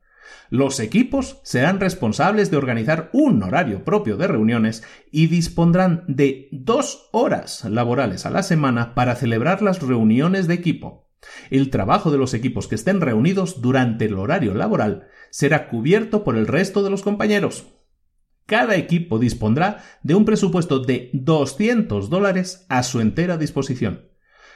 [0.49, 7.09] Los equipos serán responsables de organizar un horario propio de reuniones y dispondrán de dos
[7.11, 11.08] horas laborales a la semana para celebrar las reuniones de equipo.
[11.49, 16.35] El trabajo de los equipos que estén reunidos durante el horario laboral será cubierto por
[16.37, 17.67] el resto de los compañeros.
[18.45, 24.09] Cada equipo dispondrá de un presupuesto de 200 dólares a su entera disposición.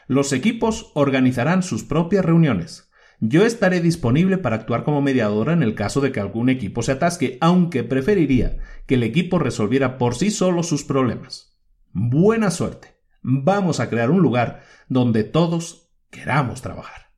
[0.08, 2.90] Los equipos organizarán sus propias reuniones.
[3.20, 6.94] Yo estaré disponible para actuar como mediadora en el caso de que algún equipo se
[6.94, 11.58] atasque, aunque preferiría que el equipo resolviera por sí solo sus problemas.
[11.92, 12.96] Buena suerte.
[13.22, 15.83] Vamos a crear un lugar donde todos
[16.14, 17.12] queramos trabajar.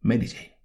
[0.00, 0.56] Mary Jane.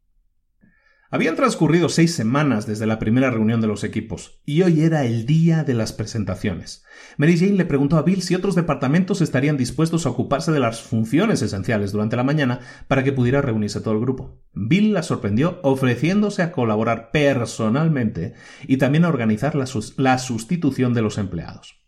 [1.13, 5.25] Habían transcurrido seis semanas desde la primera reunión de los equipos, y hoy era el
[5.25, 6.85] día de las presentaciones.
[7.17, 10.81] Mary Jane le preguntó a Bill si otros departamentos estarían dispuestos a ocuparse de las
[10.81, 14.41] funciones esenciales durante la mañana para que pudiera reunirse todo el grupo.
[14.53, 18.33] Bill la sorprendió ofreciéndose a colaborar personalmente
[18.65, 21.80] y también a organizar la, sustitución de los empleados.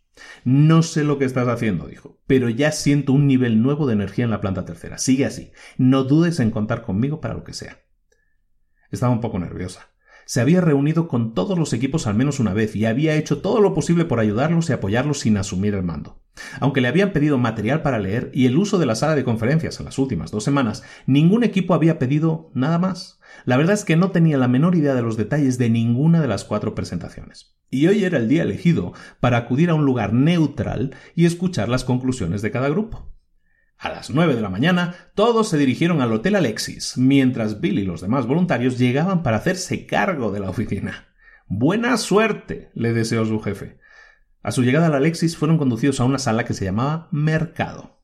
[0.44, 4.24] No sé lo que estás haciendo, dijo, pero ya siento un nivel nuevo de energía
[4.24, 4.98] en la planta tercera.
[4.98, 5.52] Sigue así.
[5.76, 7.80] No dudes en contar conmigo para lo que sea.
[8.90, 9.90] Estaba un poco nerviosa.
[10.26, 13.60] Se había reunido con todos los equipos al menos una vez y había hecho todo
[13.60, 16.22] lo posible por ayudarlos y apoyarlos sin asumir el mando.
[16.60, 19.78] Aunque le habían pedido material para leer y el uso de la sala de conferencias
[19.78, 23.20] en las últimas dos semanas, ningún equipo había pedido nada más.
[23.44, 26.28] La verdad es que no tenía la menor idea de los detalles de ninguna de
[26.28, 27.56] las cuatro presentaciones.
[27.70, 31.84] Y hoy era el día elegido para acudir a un lugar neutral y escuchar las
[31.84, 33.12] conclusiones de cada grupo.
[33.76, 37.84] A las nueve de la mañana, todos se dirigieron al Hotel Alexis, mientras Bill y
[37.84, 41.08] los demás voluntarios llegaban para hacerse cargo de la oficina.
[41.46, 43.78] Buena suerte, le deseó su jefe.
[44.42, 48.00] A su llegada al Alexis fueron conducidos a una sala que se llamaba Mercado.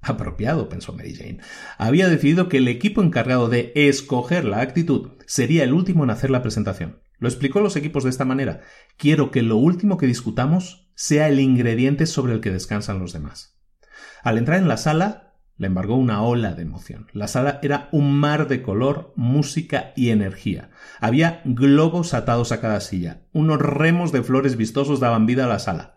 [0.00, 1.40] Apropiado, pensó Mary Jane.
[1.78, 6.30] Había decidido que el equipo encargado de escoger la actitud sería el último en hacer
[6.30, 7.00] la presentación.
[7.18, 8.60] Lo explicó los equipos de esta manera.
[8.96, 13.58] Quiero que lo último que discutamos sea el ingrediente sobre el que descansan los demás.
[14.22, 15.26] Al entrar en la sala,
[15.58, 17.06] le embargó una ola de emoción.
[17.12, 20.70] La sala era un mar de color, música y energía.
[21.00, 23.22] Había globos atados a cada silla.
[23.32, 25.96] Unos remos de flores vistosos daban vida a la sala.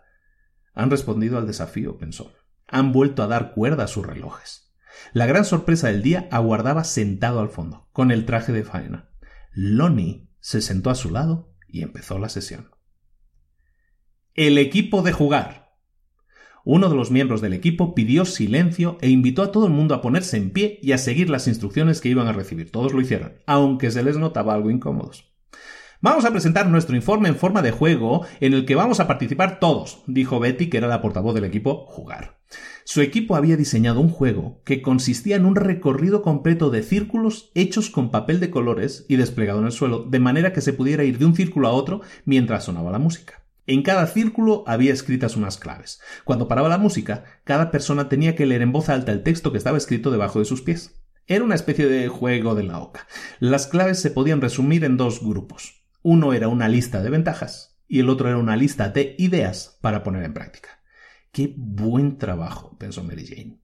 [0.74, 2.32] Han respondido al desafío, pensó.
[2.70, 4.72] Han vuelto a dar cuerda a sus relojes.
[5.12, 9.10] La gran sorpresa del día aguardaba sentado al fondo, con el traje de faena.
[9.52, 12.70] Lonnie se sentó a su lado y empezó la sesión.
[14.34, 15.74] El equipo de jugar.
[16.64, 20.02] Uno de los miembros del equipo pidió silencio e invitó a todo el mundo a
[20.02, 22.70] ponerse en pie y a seguir las instrucciones que iban a recibir.
[22.70, 25.29] Todos lo hicieron, aunque se les notaba algo incómodos.
[26.02, 29.60] Vamos a presentar nuestro informe en forma de juego en el que vamos a participar
[29.60, 32.38] todos, dijo Betty, que era la portavoz del equipo, jugar.
[32.84, 37.90] Su equipo había diseñado un juego que consistía en un recorrido completo de círculos hechos
[37.90, 41.18] con papel de colores y desplegado en el suelo, de manera que se pudiera ir
[41.18, 43.44] de un círculo a otro mientras sonaba la música.
[43.66, 46.00] En cada círculo había escritas unas claves.
[46.24, 49.58] Cuando paraba la música, cada persona tenía que leer en voz alta el texto que
[49.58, 50.98] estaba escrito debajo de sus pies.
[51.26, 53.06] Era una especie de juego de la oca.
[53.38, 55.79] Las claves se podían resumir en dos grupos.
[56.02, 60.02] Uno era una lista de ventajas y el otro era una lista de ideas para
[60.02, 60.80] poner en práctica.
[61.32, 63.60] Qué buen trabajo, pensó Mary Jane.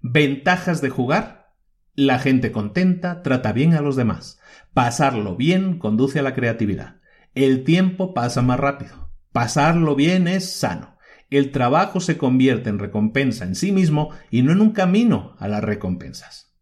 [0.00, 1.54] Ventajas de jugar.
[1.94, 4.40] La gente contenta trata bien a los demás.
[4.72, 7.00] Pasarlo bien conduce a la creatividad.
[7.34, 9.12] El tiempo pasa más rápido.
[9.32, 10.98] Pasarlo bien es sano.
[11.30, 15.48] El trabajo se convierte en recompensa en sí mismo y no en un camino a
[15.48, 16.54] las recompensas.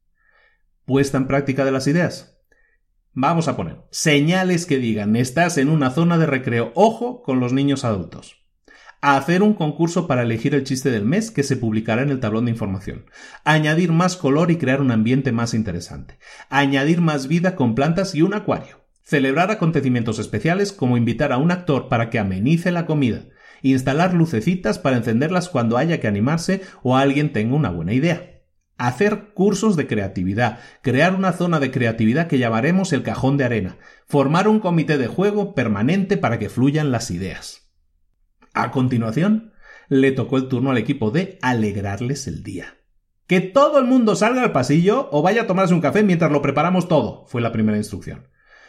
[0.85, 2.40] Puesta en práctica de las ideas.
[3.13, 6.71] Vamos a poner señales que digan estás en una zona de recreo.
[6.77, 8.37] Ojo con los niños adultos.
[9.01, 12.45] hacer un concurso para elegir el chiste del mes que se publicará en el tablón
[12.45, 13.07] de información.
[13.45, 16.19] Añadir más color y crear un ambiente más interesante.
[16.51, 18.85] Añadir más vida con plantas y un acuario.
[19.03, 23.25] Celebrar acontecimientos especiales como invitar a un actor para que amenice la comida,
[23.63, 28.40] instalar lucecitas para encenderlas cuando haya que animarse o alguien tenga una buena idea.
[28.81, 33.77] Hacer cursos de creatividad, crear una zona de creatividad que llamaremos el cajón de arena,
[34.07, 37.71] formar un comité de juego permanente para que fluyan las ideas.
[38.55, 39.53] A continuación,
[39.91, 42.79] le tocó el turno al equipo de alegrarles el día.
[43.27, 46.41] Que todo el mundo salga al pasillo o vaya a tomarse un café mientras lo
[46.41, 48.29] preparamos todo, fue la primera instrucción.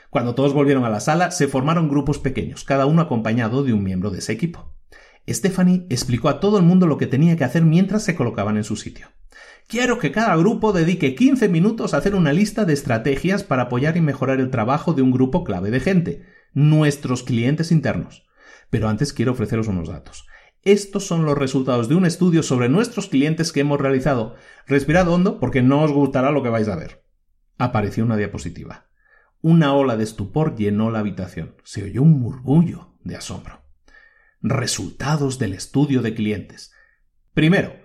[0.09, 3.81] Cuando todos volvieron a la sala, se formaron grupos pequeños, cada uno acompañado de un
[3.81, 4.75] miembro de ese equipo.
[5.29, 8.65] Stephanie explicó a todo el mundo lo que tenía que hacer mientras se colocaban en
[8.65, 9.07] su sitio.
[9.71, 13.95] Quiero que cada grupo dedique 15 minutos a hacer una lista de estrategias para apoyar
[13.95, 18.27] y mejorar el trabajo de un grupo clave de gente, nuestros clientes internos.
[18.69, 20.27] Pero antes quiero ofreceros unos datos.
[20.61, 24.35] Estos son los resultados de un estudio sobre nuestros clientes que hemos realizado.
[24.67, 27.05] Respirad hondo porque no os gustará lo que vais a ver.
[27.57, 28.89] Apareció una diapositiva.
[29.39, 31.55] Una ola de estupor llenó la habitación.
[31.63, 33.61] Se oyó un murmullo de asombro.
[34.41, 36.73] Resultados del estudio de clientes.
[37.33, 37.80] Primero,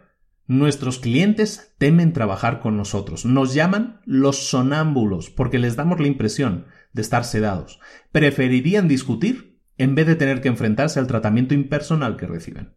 [0.46, 3.24] nuestros clientes temen trabajar con nosotros.
[3.24, 7.80] Nos llaman los sonámbulos porque les damos la impresión de estar sedados.
[8.12, 12.74] Preferirían discutir en vez de tener que enfrentarse al tratamiento impersonal que reciben.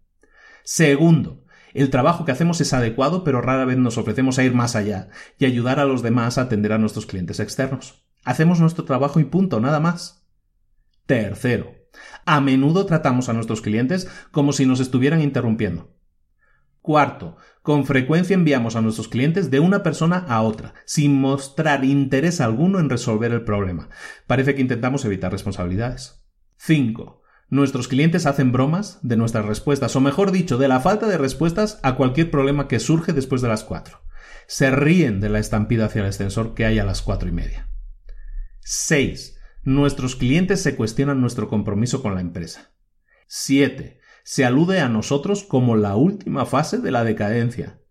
[0.64, 4.76] Segundo, el trabajo que hacemos es adecuado, pero rara vez nos ofrecemos a ir más
[4.76, 8.06] allá y ayudar a los demás a atender a nuestros clientes externos.
[8.24, 10.28] Hacemos nuestro trabajo y punto, nada más.
[11.06, 11.74] Tercero,
[12.26, 15.96] a menudo tratamos a nuestros clientes como si nos estuvieran interrumpiendo.
[16.82, 17.38] Cuarto,
[17.70, 22.80] con frecuencia enviamos a nuestros clientes de una persona a otra, sin mostrar interés alguno
[22.80, 23.90] en resolver el problema.
[24.26, 26.26] Parece que intentamos evitar responsabilidades.
[26.58, 27.22] 5.
[27.50, 31.80] Nuestros clientes hacen bromas de nuestras respuestas, o mejor dicho, de la falta de respuestas
[31.84, 34.02] a cualquier problema que surge después de las 4.
[34.48, 37.70] Se ríen de la estampida hacia el ascensor que hay a las cuatro y media.
[38.62, 39.38] 6.
[39.62, 42.72] Nuestros clientes se cuestionan nuestro compromiso con la empresa.
[43.28, 47.82] 7 se alude a nosotros como la última fase de la decadencia.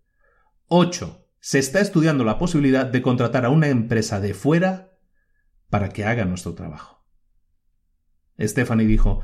[0.67, 1.27] 8.
[1.39, 4.97] Se está estudiando la posibilidad de contratar a una empresa de fuera
[5.69, 7.05] para que haga nuestro trabajo.
[8.39, 9.21] Stephanie dijo,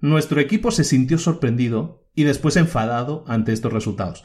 [0.00, 4.22] Nuestro equipo se sintió sorprendido y después enfadado ante estos resultados.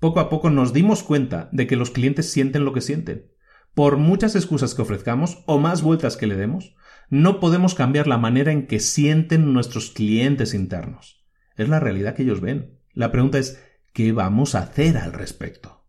[0.00, 3.30] Poco a poco nos dimos cuenta de que los clientes sienten lo que sienten.
[3.74, 6.74] Por muchas excusas que ofrezcamos o más vueltas que le demos,
[7.08, 11.21] no podemos cambiar la manera en que sienten nuestros clientes internos.
[11.56, 12.78] Es la realidad que ellos ven.
[12.92, 13.62] La pregunta es,
[13.92, 15.84] ¿qué vamos a hacer al respecto?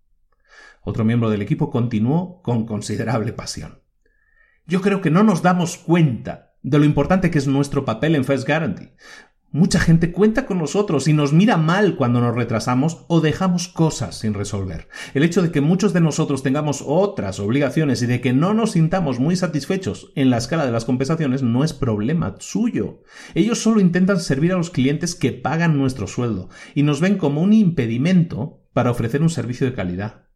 [0.81, 3.81] Otro miembro del equipo continuó con considerable pasión.
[4.65, 8.26] Yo creo que no nos damos cuenta de lo importante que es nuestro papel en
[8.26, 8.95] First Guarantee.
[9.56, 14.18] Mucha gente cuenta con nosotros y nos mira mal cuando nos retrasamos o dejamos cosas
[14.18, 14.88] sin resolver.
[15.14, 18.72] El hecho de que muchos de nosotros tengamos otras obligaciones y de que no nos
[18.72, 23.04] sintamos muy satisfechos en la escala de las compensaciones no es problema suyo.
[23.36, 27.44] Ellos solo intentan servir a los clientes que pagan nuestro sueldo y nos ven como
[27.44, 30.30] un impedimento para ofrecer un servicio de calidad.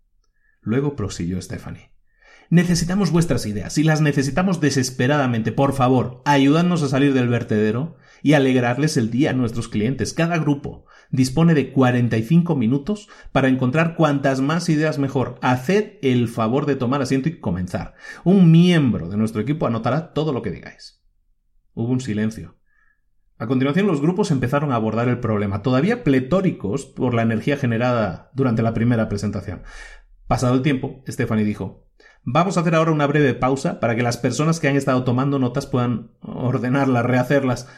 [0.62, 1.90] Luego prosiguió Stephanie.
[2.52, 5.52] Necesitamos vuestras ideas y las necesitamos desesperadamente.
[5.52, 10.14] Por favor, ayudadnos a salir del vertedero y alegrarles el día a nuestros clientes.
[10.14, 15.40] Cada grupo dispone de 45 minutos para encontrar cuantas más ideas mejor.
[15.42, 17.96] Haced el favor de tomar asiento y comenzar.
[18.24, 21.02] Un miembro de nuestro equipo anotará todo lo que digáis.
[21.74, 22.58] Hubo un silencio.
[23.40, 28.32] A continuación los grupos empezaron a abordar el problema, todavía pletóricos por la energía generada
[28.34, 29.62] durante la primera presentación.
[30.28, 31.88] Pasado el tiempo, Stephanie dijo
[32.24, 35.40] Vamos a hacer ahora una breve pausa para que las personas que han estado tomando
[35.40, 37.70] notas puedan ordenarlas, rehacerlas.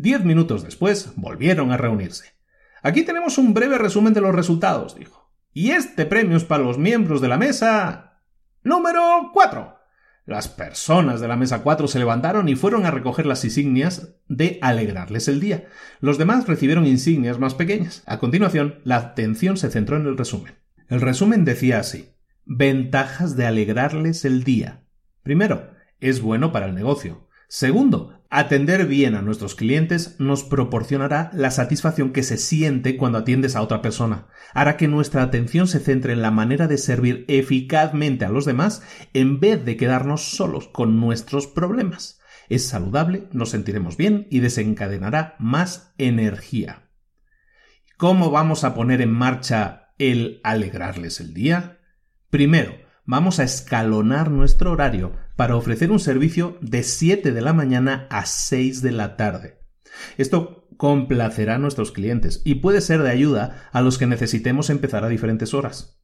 [0.00, 2.32] Diez minutos después volvieron a reunirse.
[2.82, 5.30] Aquí tenemos un breve resumen de los resultados, dijo.
[5.52, 8.22] Y este premio es para los miembros de la mesa
[8.62, 9.76] número cuatro.
[10.24, 14.58] Las personas de la mesa 4 se levantaron y fueron a recoger las insignias de
[14.62, 15.66] alegrarles el día.
[16.00, 18.02] Los demás recibieron insignias más pequeñas.
[18.06, 20.54] A continuación, la atención se centró en el resumen.
[20.88, 22.14] El resumen decía así
[22.46, 24.84] Ventajas de alegrarles el día.
[25.22, 27.28] Primero, es bueno para el negocio.
[27.48, 33.56] Segundo, atender bien a nuestros clientes nos proporcionará la satisfacción que se siente cuando atiendes
[33.56, 34.28] a otra persona.
[34.54, 38.82] Hará que nuestra atención se centre en la manera de servir eficazmente a los demás
[39.12, 42.20] en vez de quedarnos solos con nuestros problemas.
[42.48, 46.88] Es saludable, nos sentiremos bien y desencadenará más energía.
[47.96, 51.80] ¿Cómo vamos a poner en marcha el alegrarles el día?
[52.30, 52.74] Primero,
[53.04, 58.26] vamos a escalonar nuestro horario para ofrecer un servicio de 7 de la mañana a
[58.26, 59.58] 6 de la tarde.
[60.16, 65.04] Esto complacerá a nuestros clientes y puede ser de ayuda a los que necesitemos empezar
[65.04, 66.00] a diferentes horas.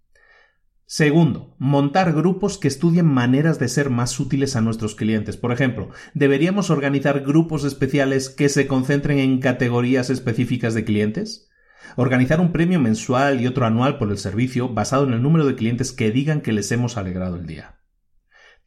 [0.88, 5.36] Segundo, montar grupos que estudien maneras de ser más útiles a nuestros clientes.
[5.36, 11.48] Por ejemplo, deberíamos organizar grupos especiales que se concentren en categorías específicas de clientes.
[11.94, 15.54] Organizar un premio mensual y otro anual por el servicio basado en el número de
[15.54, 17.80] clientes que digan que les hemos alegrado el día.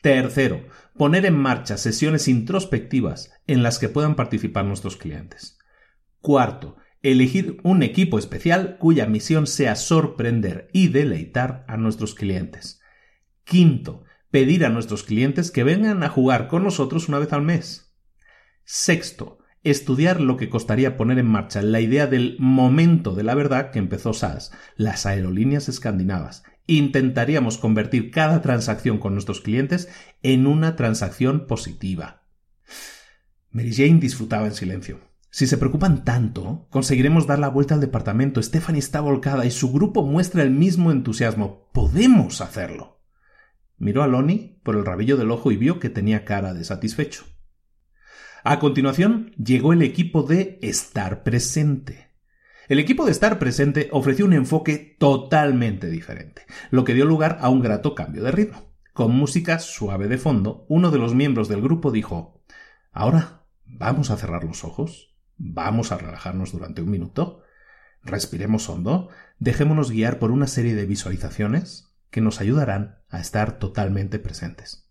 [0.01, 0.65] Tercero,
[0.95, 5.57] poner en marcha sesiones introspectivas en las que puedan participar nuestros clientes.
[6.21, 12.81] Cuarto, elegir un equipo especial cuya misión sea sorprender y deleitar a nuestros clientes.
[13.43, 17.97] Quinto, pedir a nuestros clientes que vengan a jugar con nosotros una vez al mes.
[18.63, 23.71] Sexto, estudiar lo que costaría poner en marcha la idea del momento de la verdad
[23.71, 26.43] que empezó SAS, las aerolíneas escandinavas.
[26.65, 29.89] Intentaríamos convertir cada transacción con nuestros clientes
[30.21, 32.23] en una transacción positiva.
[33.51, 34.99] Mary Jane disfrutaba en silencio.
[35.31, 38.41] Si se preocupan tanto, conseguiremos dar la vuelta al departamento.
[38.41, 41.69] Stephanie está volcada y su grupo muestra el mismo entusiasmo.
[41.71, 42.99] Podemos hacerlo.
[43.77, 47.25] Miró a Lonnie por el rabillo del ojo y vio que tenía cara de satisfecho.
[48.43, 52.11] A continuación llegó el equipo de Estar Presente.
[52.69, 57.49] El equipo de Estar Presente ofreció un enfoque totalmente diferente, lo que dio lugar a
[57.49, 58.73] un grato cambio de ritmo.
[58.93, 62.41] Con música suave de fondo, uno de los miembros del grupo dijo
[62.93, 67.41] Ahora, vamos a cerrar los ojos, vamos a relajarnos durante un minuto,
[68.03, 69.09] respiremos hondo,
[69.39, 74.89] dejémonos guiar por una serie de visualizaciones que nos ayudarán a estar totalmente presentes.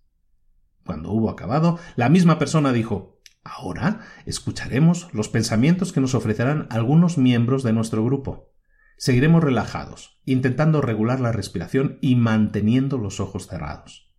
[0.84, 3.17] Cuando hubo acabado, la misma persona dijo
[3.48, 8.52] Ahora escucharemos los pensamientos que nos ofrecerán algunos miembros de nuestro grupo.
[8.98, 14.12] Seguiremos relajados, intentando regular la respiración y manteniendo los ojos cerrados.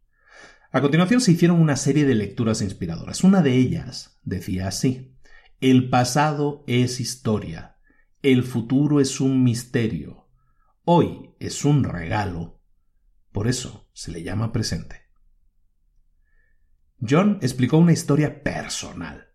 [0.72, 3.23] A continuación se hicieron una serie de lecturas inspiradoras.
[3.23, 5.15] Una de ellas decía así
[5.60, 7.77] El pasado es historia,
[8.23, 10.27] el futuro es un misterio,
[10.85, 12.61] hoy es un regalo,
[13.31, 15.09] por eso se le llama presente.
[17.07, 19.30] John explicó una historia personal.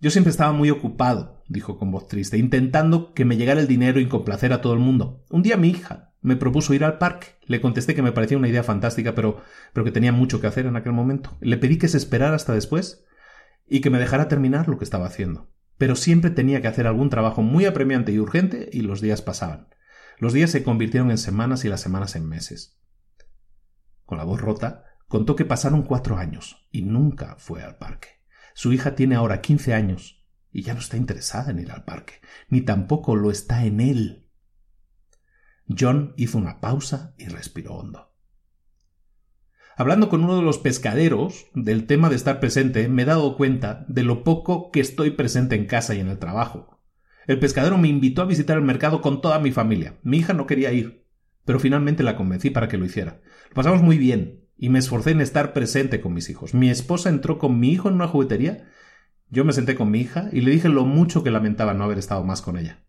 [0.00, 4.00] Yo siempre estaba muy ocupado, dijo con voz triste, intentando que me llegara el dinero
[4.00, 5.24] y complacer a todo el mundo.
[5.30, 7.28] Un día mi hija me propuso ir al parque.
[7.44, 10.66] Le contesté que me parecía una idea fantástica, pero, pero que tenía mucho que hacer
[10.66, 11.36] en aquel momento.
[11.40, 13.04] Le pedí que se esperara hasta después
[13.68, 15.52] y que me dejara terminar lo que estaba haciendo.
[15.78, 19.68] Pero siempre tenía que hacer algún trabajo muy apremiante y urgente y los días pasaban.
[20.18, 22.78] Los días se convirtieron en semanas y las semanas en meses.
[24.04, 28.20] Con la voz rota, contó que pasaron cuatro años y nunca fue al parque.
[28.54, 32.20] Su hija tiene ahora quince años y ya no está interesada en ir al parque,
[32.48, 34.28] ni tampoco lo está en él.
[35.68, 38.14] John hizo una pausa y respiró hondo.
[39.76, 43.84] Hablando con uno de los pescaderos del tema de estar presente, me he dado cuenta
[43.88, 46.84] de lo poco que estoy presente en casa y en el trabajo.
[47.26, 49.98] El pescadero me invitó a visitar el mercado con toda mi familia.
[50.04, 51.08] Mi hija no quería ir,
[51.44, 53.20] pero finalmente la convencí para que lo hiciera.
[53.48, 56.52] Lo pasamos muy bien, y me esforcé en estar presente con mis hijos.
[56.52, 58.68] Mi esposa entró con mi hijo en una juguetería,
[59.30, 61.96] yo me senté con mi hija y le dije lo mucho que lamentaba no haber
[61.96, 62.84] estado más con ella.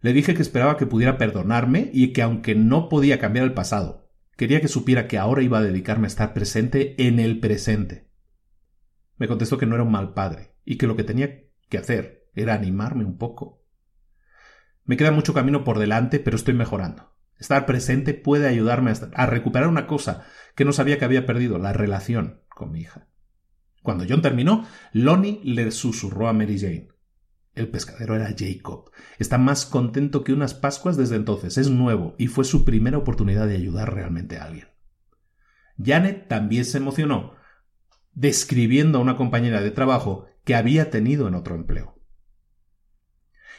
[0.00, 4.08] Le dije que esperaba que pudiera perdonarme y que aunque no podía cambiar el pasado,
[4.36, 8.08] quería que supiera que ahora iba a dedicarme a estar presente en el presente.
[9.16, 12.28] Me contestó que no era un mal padre y que lo que tenía que hacer
[12.36, 13.64] era animarme un poco.
[14.84, 17.15] Me queda mucho camino por delante, pero estoy mejorando.
[17.38, 21.72] Estar presente puede ayudarme a recuperar una cosa que no sabía que había perdido, la
[21.72, 23.08] relación con mi hija.
[23.82, 26.88] Cuando John terminó, Lonnie le susurró a Mary Jane.
[27.54, 28.90] El pescadero era Jacob.
[29.18, 31.56] Está más contento que unas Pascuas desde entonces.
[31.56, 34.68] Es nuevo y fue su primera oportunidad de ayudar realmente a alguien.
[35.82, 37.34] Janet también se emocionó,
[38.12, 41.95] describiendo a una compañera de trabajo que había tenido en otro empleo.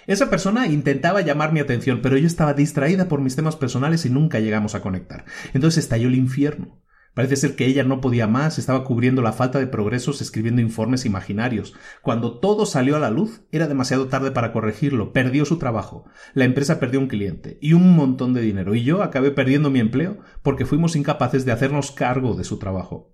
[0.08, 4.10] Esa persona intentaba llamar mi atención, pero yo estaba distraída por mis temas personales y
[4.10, 5.26] nunca llegamos a conectar.
[5.54, 6.82] Entonces estalló el infierno.
[7.14, 11.06] Parece ser que ella no podía más, estaba cubriendo la falta de progresos escribiendo informes
[11.06, 11.74] imaginarios.
[12.02, 16.46] Cuando todo salió a la luz, era demasiado tarde para corregirlo, perdió su trabajo, la
[16.46, 20.20] empresa perdió un cliente y un montón de dinero, y yo acabé perdiendo mi empleo
[20.42, 23.14] porque fuimos incapaces de hacernos cargo de su trabajo.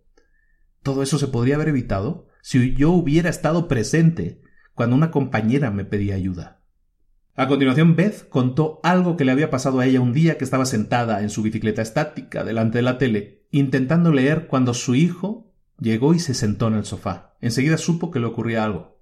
[0.84, 4.42] Todo eso se podría haber evitado si yo hubiera estado presente
[4.74, 6.63] cuando una compañera me pedía ayuda.
[7.36, 10.68] A continuación, Beth contó algo que le había pasado a ella un día que estaba
[10.68, 16.14] sentada en su bicicleta estática delante de la tele, intentando leer cuando su hijo llegó
[16.14, 17.36] y se sentó en el sofá.
[17.42, 19.02] Enseguida supo que le ocurría algo.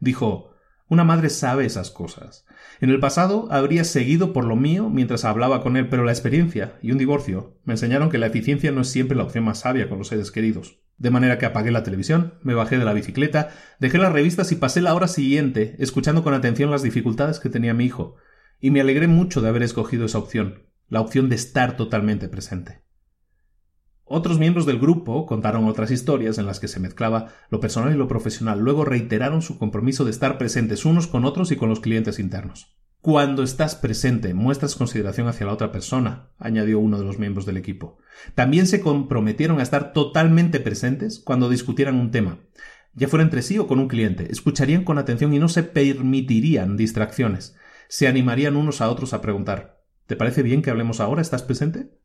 [0.00, 0.50] Dijo
[0.88, 2.46] Una madre sabe esas cosas.
[2.80, 6.78] En el pasado habría seguido por lo mío mientras hablaba con él, pero la experiencia
[6.82, 9.88] y un divorcio me enseñaron que la eficiencia no es siempre la opción más sabia
[9.88, 10.80] con los seres queridos.
[10.98, 14.56] De manera que apagué la televisión, me bajé de la bicicleta, dejé las revistas y
[14.56, 18.16] pasé la hora siguiente escuchando con atención las dificultades que tenía mi hijo,
[18.60, 22.82] y me alegré mucho de haber escogido esa opción, la opción de estar totalmente presente.
[24.10, 27.96] Otros miembros del grupo contaron otras historias en las que se mezclaba lo personal y
[27.96, 31.80] lo profesional, luego reiteraron su compromiso de estar presentes unos con otros y con los
[31.80, 32.77] clientes internos.
[33.00, 37.56] Cuando estás presente, muestras consideración hacia la otra persona, añadió uno de los miembros del
[37.56, 37.98] equipo.
[38.34, 42.40] También se comprometieron a estar totalmente presentes cuando discutieran un tema,
[42.94, 44.32] ya fuera entre sí o con un cliente.
[44.32, 47.54] Escucharían con atención y no se permitirían distracciones.
[47.88, 51.22] Se animarían unos a otros a preguntar ¿Te parece bien que hablemos ahora?
[51.22, 51.96] ¿Estás presente?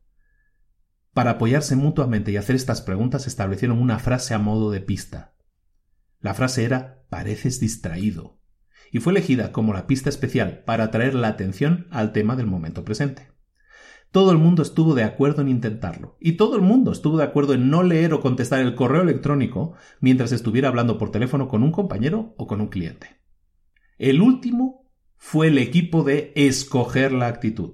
[1.14, 5.34] Para apoyarse mutuamente y hacer estas preguntas establecieron una frase a modo de pista.
[6.20, 8.43] La frase era pareces distraído
[8.94, 12.84] y fue elegida como la pista especial para atraer la atención al tema del momento
[12.84, 13.26] presente.
[14.12, 17.54] Todo el mundo estuvo de acuerdo en intentarlo, y todo el mundo estuvo de acuerdo
[17.54, 21.72] en no leer o contestar el correo electrónico mientras estuviera hablando por teléfono con un
[21.72, 23.20] compañero o con un cliente.
[23.98, 27.72] El último fue el equipo de escoger la actitud.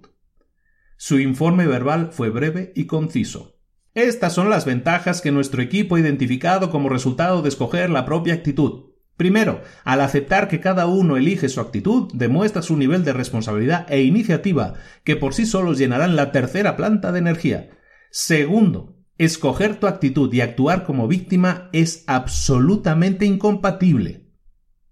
[0.97, 3.61] Su informe verbal fue breve y conciso.
[3.93, 8.33] Estas son las ventajas que nuestro equipo ha identificado como resultado de escoger la propia
[8.33, 8.90] actitud.
[9.21, 14.01] Primero, al aceptar que cada uno elige su actitud, demuestra su nivel de responsabilidad e
[14.01, 17.69] iniciativa, que por sí solos llenarán la tercera planta de energía.
[18.11, 24.31] Segundo, escoger tu actitud y actuar como víctima es absolutamente incompatible.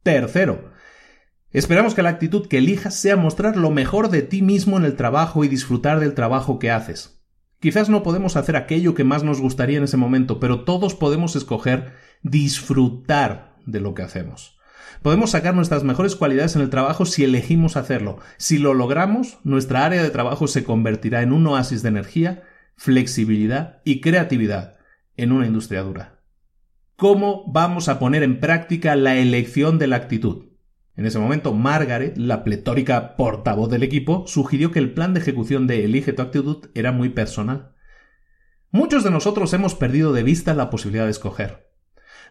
[0.03, 0.73] Tercero,
[1.51, 4.95] esperamos que la actitud que elijas sea mostrar lo mejor de ti mismo en el
[4.95, 7.25] trabajo y disfrutar del trabajo que haces.
[7.61, 11.35] Quizás no podemos hacer aquello que más nos gustaría en ese momento, pero todos podemos
[11.35, 14.59] escoger disfrutar de lo que hacemos.
[15.03, 18.19] Podemos sacar nuestras mejores cualidades en el trabajo si elegimos hacerlo.
[18.37, 22.43] Si lo logramos, nuestra área de trabajo se convertirá en un oasis de energía,
[22.77, 24.77] flexibilidad y creatividad
[25.17, 26.23] en una industria dura.
[26.97, 30.47] ¿Cómo vamos a poner en práctica la elección de la actitud?
[30.97, 35.69] En ese momento, Margaret, la pletórica portavoz del equipo, sugirió que el plan de ejecución
[35.69, 37.77] de Elige tu actitud era muy personal.
[38.73, 41.68] Muchos de nosotros hemos perdido de vista la posibilidad de escoger.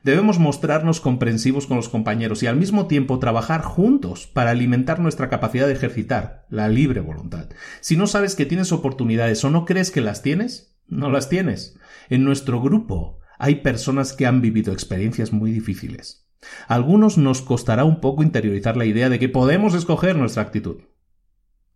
[0.08, 5.28] Debemos mostrarnos comprensivos con los compañeros y al mismo tiempo trabajar juntos para alimentar nuestra
[5.28, 7.50] capacidad de ejercitar la libre voluntad.
[7.82, 11.78] Si no sabes que tienes oportunidades o no crees que las tienes, no las tienes.
[12.08, 16.30] En nuestro grupo hay personas que han vivido experiencias muy difíciles.
[16.70, 20.84] A algunos nos costará un poco interiorizar la idea de que podemos escoger nuestra actitud.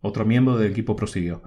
[0.00, 1.42] Otro miembro del equipo prosiguió.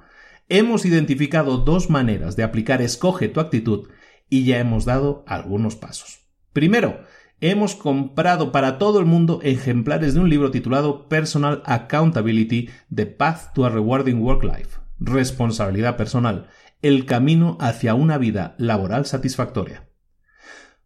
[0.50, 3.90] Hemos identificado dos maneras de aplicar escoge tu actitud
[4.30, 6.25] y ya hemos dado algunos pasos.
[6.56, 7.02] Primero,
[7.42, 13.54] hemos comprado para todo el mundo ejemplares de un libro titulado Personal Accountability The Path
[13.54, 14.80] to a Rewarding Work Life.
[14.98, 16.48] Responsabilidad personal.
[16.82, 19.90] El camino hacia una vida laboral satisfactoria.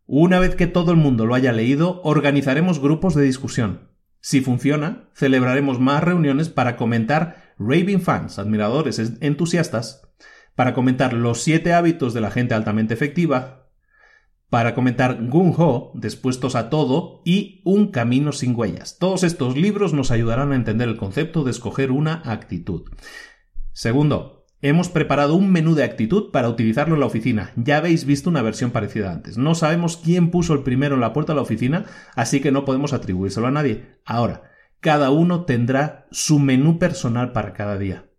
[0.08, 3.92] Una vez que todo el mundo lo haya leído, organizaremos grupos de discusión.
[4.22, 10.02] Si funciona, celebraremos más reuniones para comentar raving fans, admiradores entusiastas,
[10.56, 13.59] para comentar los siete hábitos de la gente altamente efectiva,
[14.50, 18.98] para comentar Gung Ho, dispuestos a todo, y Un camino sin huellas.
[18.98, 22.84] Todos estos libros nos ayudarán a entender el concepto de escoger una actitud.
[23.74, 27.54] Segundo, Hemos preparado un menú de actitud para utilizarlo en la oficina.
[27.56, 29.38] Ya habéis visto una versión parecida antes.
[29.38, 32.66] No sabemos quién puso el primero en la puerta de la oficina, así que no
[32.66, 34.02] podemos atribuírselo a nadie.
[34.04, 34.52] Ahora,
[34.82, 38.10] cada uno tendrá su menú personal para cada día.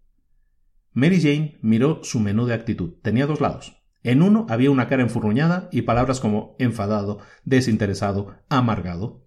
[0.92, 2.94] Mary Jane miró su menú de actitud.
[3.02, 3.79] Tenía dos lados.
[4.02, 9.26] En uno había una cara enfurruñada y palabras como enfadado, desinteresado, amargado.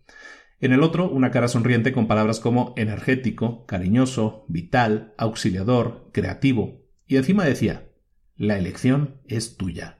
[0.59, 7.17] En el otro, una cara sonriente con palabras como energético, cariñoso, vital, auxiliador, creativo, y
[7.17, 7.89] encima decía,
[8.35, 9.99] la elección es tuya.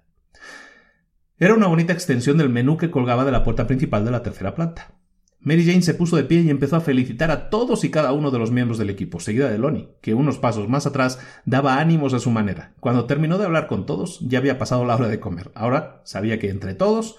[1.38, 4.56] Era una bonita extensión del menú que colgaba de la puerta principal de la tercera
[4.56, 4.93] planta.
[5.44, 8.32] Mary Jane se puso de pie y empezó a felicitar a todos y cada uno
[8.32, 12.14] de los miembros del equipo, seguida de Lonnie, que unos pasos más atrás daba ánimos
[12.14, 12.74] a su manera.
[12.80, 15.52] Cuando terminó de hablar con todos, ya había pasado la hora de comer.
[15.54, 17.18] Ahora sabía que entre todos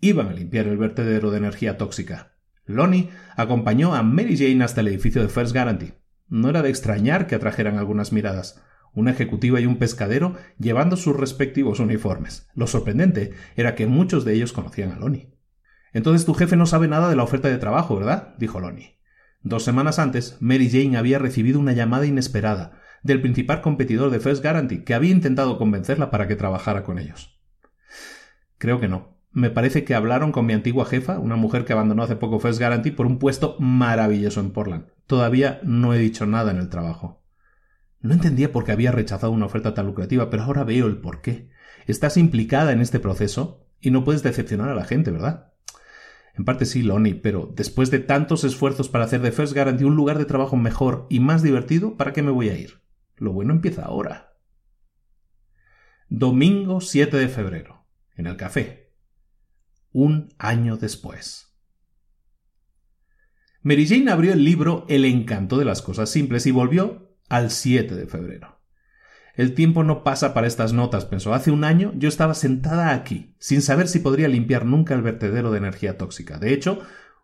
[0.00, 2.32] iban a limpiar el vertedero de energía tóxica.
[2.66, 5.94] Lonnie acompañó a Mary Jane hasta el edificio de First Guarantee.
[6.28, 11.16] No era de extrañar que atrajeran algunas miradas una ejecutiva y un pescadero llevando sus
[11.16, 12.48] respectivos uniformes.
[12.54, 15.28] Lo sorprendente era que muchos de ellos conocían a Lonnie.
[15.92, 18.34] Entonces tu jefe no sabe nada de la oferta de trabajo, ¿verdad?
[18.38, 18.98] dijo Lonnie.
[19.42, 24.42] Dos semanas antes, Mary Jane había recibido una llamada inesperada del principal competidor de First
[24.42, 27.40] Guarantee, que había intentado convencerla para que trabajara con ellos.
[28.58, 29.18] Creo que no.
[29.32, 32.58] Me parece que hablaron con mi antigua jefa, una mujer que abandonó hace poco First
[32.58, 34.86] Guarantee, por un puesto maravilloso en Portland.
[35.06, 37.24] Todavía no he dicho nada en el trabajo.
[38.00, 41.20] No entendía por qué había rechazado una oferta tan lucrativa, pero ahora veo el por
[41.22, 41.50] qué.
[41.86, 45.49] Estás implicada en este proceso y no puedes decepcionar a la gente, ¿verdad?
[46.40, 49.94] En parte sí, Lonnie, pero después de tantos esfuerzos para hacer de First Guarantee un
[49.94, 52.80] lugar de trabajo mejor y más divertido, ¿para qué me voy a ir?
[53.18, 54.38] Lo bueno empieza ahora.
[56.08, 57.84] Domingo 7 de febrero,
[58.16, 58.94] en el café.
[59.92, 61.54] Un año después.
[63.60, 67.96] Mary Jane abrió el libro El encanto de las cosas simples y volvió al 7
[67.96, 68.59] de febrero.
[69.40, 71.32] El tiempo no pasa para estas notas, pensó.
[71.32, 75.50] Hace un año yo estaba sentada aquí, sin saber si podría limpiar nunca el vertedero
[75.50, 76.36] de energía tóxica.
[76.36, 76.80] De hecho,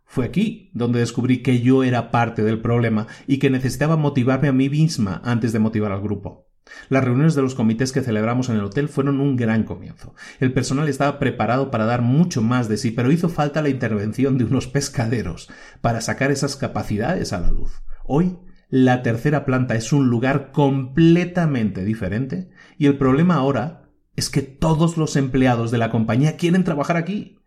[0.06, 4.54] fue aquí donde descubrí que yo era parte del problema y que necesitaba motivarme a
[4.54, 6.48] mí misma antes de motivar al grupo.
[6.88, 10.14] Las reuniones de los comités que celebramos en el hotel fueron un gran comienzo.
[10.40, 14.38] El personal estaba preparado para dar mucho más de sí, pero hizo falta la intervención
[14.38, 15.50] de unos pescaderos
[15.82, 17.82] para sacar esas capacidades a la luz.
[18.06, 18.38] Hoy
[18.68, 24.96] la tercera planta es un lugar completamente diferente y el problema ahora es que todos
[24.96, 27.38] los empleados de la compañía quieren trabajar aquí.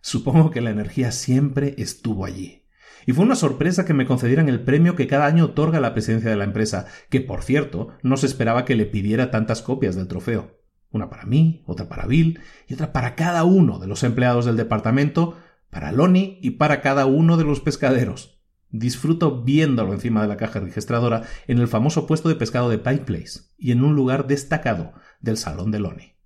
[0.00, 2.62] Supongo que la energía siempre estuvo allí.
[3.06, 6.30] Y fue una sorpresa que me concedieran el premio que cada año otorga la presidencia
[6.30, 10.08] de la empresa, que por cierto no se esperaba que le pidiera tantas copias del
[10.08, 10.60] trofeo.
[10.90, 14.56] Una para mí, otra para Bill y otra para cada uno de los empleados del
[14.56, 15.36] departamento,
[15.70, 18.31] para Lonnie y para cada uno de los pescaderos.
[18.72, 23.04] Disfruto viéndolo encima de la caja registradora en el famoso puesto de pescado de Pike
[23.04, 26.16] Place y en un lugar destacado del salón de Lonnie.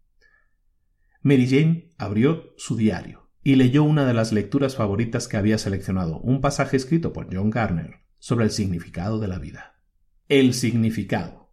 [1.22, 6.20] Mary Jane abrió su diario y leyó una de las lecturas favoritas que había seleccionado,
[6.20, 9.80] un pasaje escrito por John Garner sobre el significado de la vida.
[10.28, 11.52] El significado.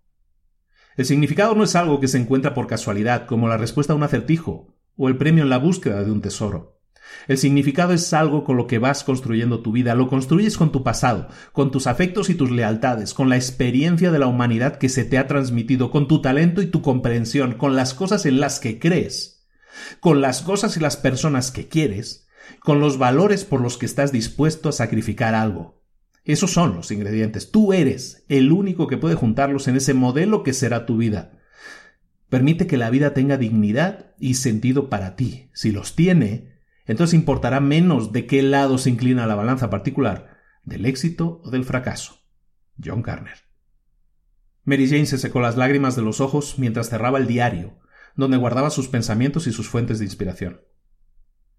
[0.96, 4.04] El significado no es algo que se encuentra por casualidad, como la respuesta a un
[4.04, 6.73] acertijo o el premio en la búsqueda de un tesoro.
[7.28, 10.84] El significado es algo con lo que vas construyendo tu vida, lo construyes con tu
[10.84, 15.06] pasado, con tus afectos y tus lealtades, con la experiencia de la humanidad que se
[15.06, 18.80] te ha transmitido, con tu talento y tu comprensión, con las cosas en las que
[18.80, 19.46] crees,
[20.00, 22.28] con las cosas y las personas que quieres,
[22.60, 25.82] con los valores por los que estás dispuesto a sacrificar algo.
[26.26, 27.52] Esos son los ingredientes.
[27.52, 31.40] Tú eres el único que puede juntarlos en ese modelo que será tu vida.
[32.30, 35.50] Permite que la vida tenga dignidad y sentido para ti.
[35.54, 36.53] Si los tiene,
[36.86, 41.66] entonces importará menos de qué lado se inclina la balanza particular, del éxito o del
[41.66, 42.20] fracaso.
[42.84, 43.38] John Carner.
[44.66, 47.80] Mary Jane se secó las lágrimas de los ojos mientras cerraba el diario,
[48.16, 50.62] donde guardaba sus pensamientos y sus fuentes de inspiración.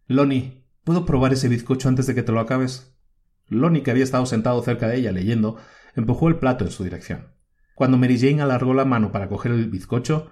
[0.06, 2.96] Lonnie, ¿puedo probar ese bizcocho antes de que te lo acabes?
[3.46, 5.56] Lonnie, que había estado sentado cerca de ella leyendo,
[5.94, 7.34] empujó el plato en su dirección.
[7.74, 10.30] Cuando Mary Jane alargó la mano para coger el bizcocho,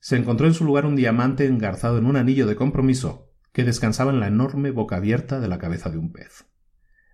[0.00, 3.25] se encontró en su lugar un diamante engarzado en un anillo de compromiso
[3.56, 6.44] que descansaba en la enorme boca abierta de la cabeza de un pez.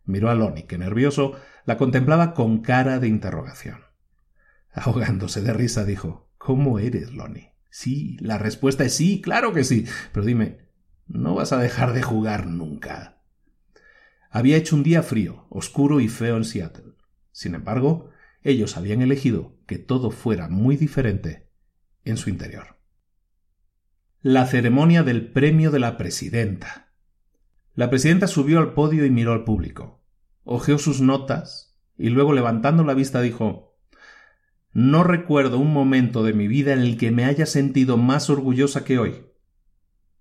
[0.05, 1.37] Miró a Lonnie, que nervioso
[1.67, 3.83] la contemplaba con cara de interrogación.
[4.73, 7.53] Ahogándose de risa, dijo ¿Cómo eres, Lonnie?
[7.71, 9.87] Sí, la respuesta es sí, claro que sí.
[10.13, 10.67] Pero dime,
[11.07, 13.23] ¿no vas a dejar de jugar nunca?
[14.29, 16.95] Había hecho un día frío, oscuro y feo en Seattle.
[17.31, 18.11] Sin embargo,
[18.43, 21.47] ellos habían elegido que todo fuera muy diferente
[22.05, 22.82] en su interior
[24.23, 26.93] la ceremonia del premio de la presidenta.
[27.75, 30.05] La presidenta subió al podio y miró al público.
[30.45, 33.77] Ojeó sus notas y luego levantando la vista dijo
[34.73, 38.85] No recuerdo un momento de mi vida en el que me haya sentido más orgullosa
[38.85, 39.27] que hoy.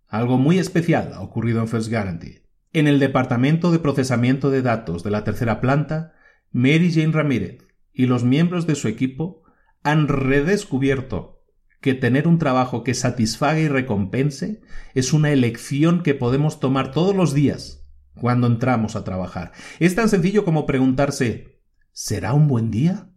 [0.07, 2.47] Algo muy especial ha ocurrido en First Guarantee.
[2.73, 6.13] En el departamento de procesamiento de datos de la tercera planta,
[6.51, 9.43] Mary Jane Ramírez y los miembros de su equipo
[9.83, 11.40] han redescubierto
[11.81, 14.61] que tener un trabajo que satisfaga y recompense
[14.93, 19.51] es una elección que podemos tomar todos los días cuando entramos a trabajar.
[19.79, 23.09] Es tan sencillo como preguntarse ¿será un buen día?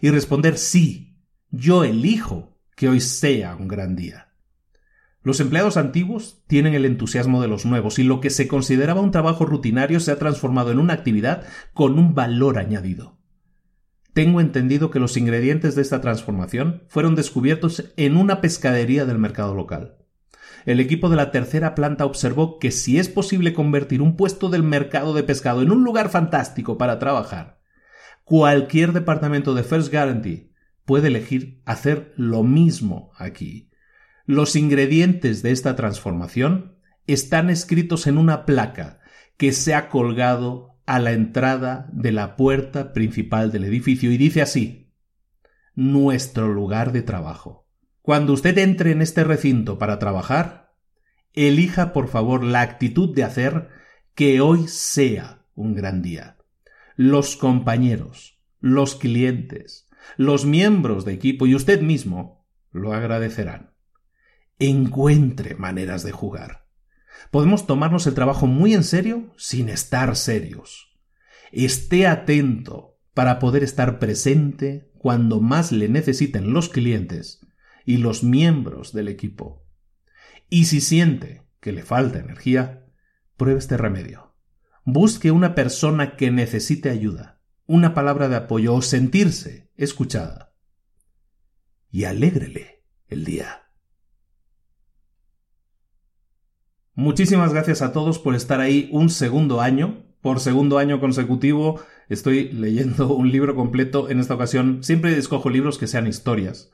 [0.00, 1.18] y responder sí,
[1.50, 4.28] yo elijo que hoy sea un gran día.
[5.22, 9.10] Los empleados antiguos tienen el entusiasmo de los nuevos y lo que se consideraba un
[9.10, 13.18] trabajo rutinario se ha transformado en una actividad con un valor añadido.
[14.14, 19.54] Tengo entendido que los ingredientes de esta transformación fueron descubiertos en una pescadería del mercado
[19.54, 19.98] local.
[20.66, 24.62] El equipo de la tercera planta observó que si es posible convertir un puesto del
[24.62, 27.60] mercado de pescado en un lugar fantástico para trabajar,
[28.22, 30.52] cualquier departamento de First Guarantee
[30.84, 33.68] puede elegir hacer lo mismo aquí.
[34.26, 36.78] Los ingredientes de esta transformación
[37.08, 39.00] están escritos en una placa
[39.36, 44.42] que se ha colgado a la entrada de la puerta principal del edificio y dice
[44.42, 44.84] así
[45.74, 47.66] nuestro lugar de trabajo.
[48.00, 50.74] Cuando usted entre en este recinto para trabajar,
[51.32, 53.68] elija por favor la actitud de hacer
[54.14, 56.36] que hoy sea un gran día.
[56.96, 63.74] Los compañeros, los clientes, los miembros de equipo y usted mismo lo agradecerán.
[64.58, 66.63] Encuentre maneras de jugar.
[67.30, 70.96] Podemos tomarnos el trabajo muy en serio sin estar serios.
[71.52, 77.46] Esté atento para poder estar presente cuando más le necesiten los clientes
[77.84, 79.66] y los miembros del equipo.
[80.48, 82.86] Y si siente que le falta energía,
[83.36, 84.34] pruebe este remedio.
[84.84, 90.54] Busque una persona que necesite ayuda, una palabra de apoyo o sentirse escuchada.
[91.90, 93.63] Y alégrele el día.
[96.96, 100.04] Muchísimas gracias a todos por estar ahí un segundo año.
[100.20, 104.08] Por segundo año consecutivo estoy leyendo un libro completo.
[104.10, 106.70] En esta ocasión siempre escojo libros que sean historias.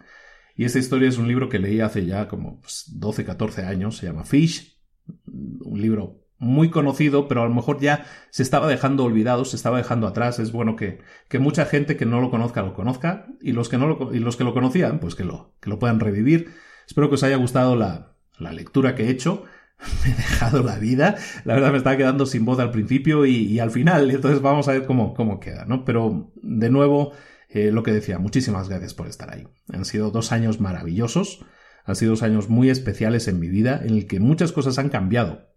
[0.57, 3.97] Y esta historia es un libro que leí hace ya como 12, pues, 14 años.
[3.97, 4.79] Se llama Fish.
[5.27, 9.79] Un libro muy conocido, pero a lo mejor ya se estaba dejando olvidado, se estaba
[9.79, 10.39] dejando atrás.
[10.39, 13.79] Es bueno que, que mucha gente que no lo conozca lo conozca y los que,
[13.79, 16.53] no lo, y los que lo conocían, pues que lo, que lo puedan revivir.
[16.87, 19.45] Espero que os haya gustado la, la lectura que he hecho.
[20.05, 21.17] me he dejado la vida.
[21.45, 24.11] La verdad me estaba quedando sin voz al principio y, al final.
[24.11, 25.85] Entonces vamos a ver cómo, cómo queda, ¿no?
[25.85, 27.13] Pero de nuevo,
[27.49, 29.49] eh, lo que decía, muchísimas gracias por estar ahí.
[29.73, 31.45] Han sido dos años maravillosos.
[31.85, 34.91] Han sido dos años muy especiales en mi vida, en el que muchas cosas han
[34.91, 35.49] cambiado.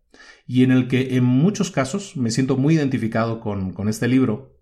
[0.46, 4.58] Y en el que en muchos casos me siento muy identificado con, con este libro,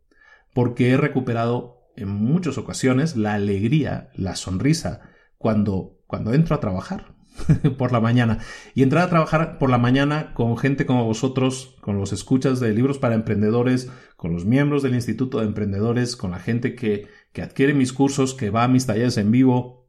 [0.53, 5.01] porque he recuperado en muchas ocasiones la alegría, la sonrisa,
[5.37, 7.15] cuando, cuando entro a trabajar,
[7.77, 8.39] por la mañana.
[8.73, 12.73] Y entrar a trabajar por la mañana con gente como vosotros, con los escuchas de
[12.73, 17.41] libros para emprendedores, con los miembros del Instituto de Emprendedores, con la gente que, que
[17.41, 19.81] adquiere mis cursos, que va a mis talleres en vivo,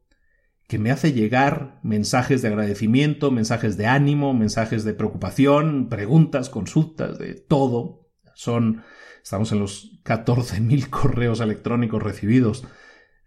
[0.67, 7.19] que me hace llegar mensajes de agradecimiento, mensajes de ánimo, mensajes de preocupación, preguntas, consultas,
[7.19, 8.07] de todo.
[8.33, 8.81] Son,
[9.21, 12.65] estamos en los 14.000 correos electrónicos recibidos,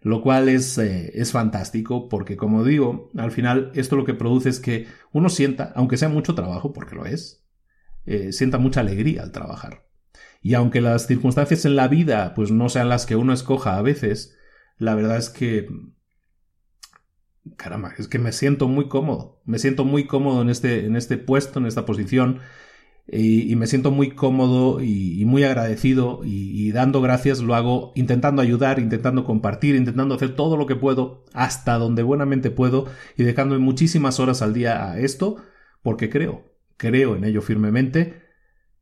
[0.01, 4.49] lo cual es, eh, es fantástico porque, como digo, al final esto lo que produce
[4.49, 7.45] es que uno sienta, aunque sea mucho trabajo, porque lo es,
[8.05, 9.87] eh, sienta mucha alegría al trabajar.
[10.41, 13.81] Y aunque las circunstancias en la vida pues no sean las que uno escoja a
[13.81, 14.37] veces,
[14.77, 15.67] la verdad es que
[17.55, 19.41] caramba, es que me siento muy cómodo.
[19.45, 22.39] Me siento muy cómodo en este, en este puesto, en esta posición.
[23.09, 28.79] Y, me siento muy cómodo y, muy agradecido y, dando gracias lo hago intentando ayudar,
[28.79, 34.19] intentando compartir, intentando hacer todo lo que puedo hasta donde buenamente puedo y dejándome muchísimas
[34.19, 35.37] horas al día a esto
[35.81, 38.27] porque creo, creo en ello firmemente.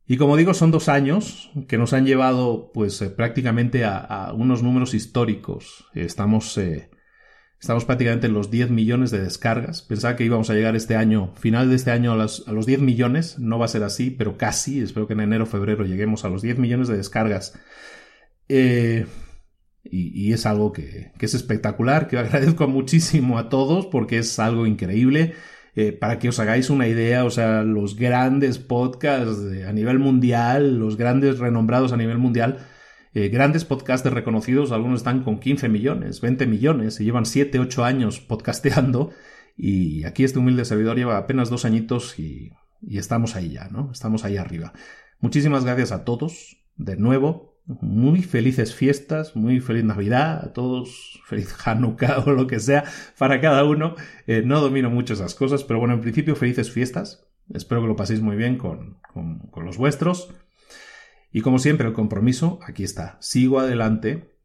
[0.08, 4.62] Y como digo, son dos años que nos han llevado pues eh, prácticamente a, unos
[4.62, 5.86] números históricos.
[5.94, 6.90] Estamos eh,
[7.60, 9.82] Estamos prácticamente en los 10 millones de descargas.
[9.82, 13.38] Pensaba que íbamos a llegar este año, final de este año, a, los 10 millones.
[13.38, 14.80] No va a ser así, pero casi.
[14.80, 17.58] Espero que en enero o febrero lleguemos a los 10 millones de descargas.
[18.48, 19.06] Eh,
[19.82, 25.34] y, es algo que, es espectacular, que agradezco muchísimo a todos porque es algo increíble.
[25.74, 30.78] Eh, para que os hagáis una idea, o sea, los grandes podcasts a nivel mundial,
[30.78, 32.66] los grandes renombrados a nivel mundial,
[33.16, 37.82] eh, grandes podcasters reconocidos, algunos están con 15 millones, 20 millones, y llevan 7, 8
[37.82, 39.10] años podcasteando,
[39.56, 42.52] y aquí este humilde servidor lleva apenas dos añitos y,
[42.86, 43.90] estamos ahí ya, ¿no?
[43.90, 44.74] Estamos ahí arriba.
[45.18, 51.56] Muchísimas gracias a todos, de nuevo, muy felices fiestas, muy feliz Navidad a todos, feliz
[51.64, 52.84] Hanukkah o lo que sea
[53.16, 53.94] para cada uno.
[54.26, 57.26] Eh, no domino mucho esas cosas, pero bueno, en principio felices fiestas.
[57.54, 60.28] Espero que lo paséis muy bien con, con los vuestros.
[61.36, 63.18] Y como siempre, el compromiso, aquí está.
[63.20, 64.38] Sigo adelante,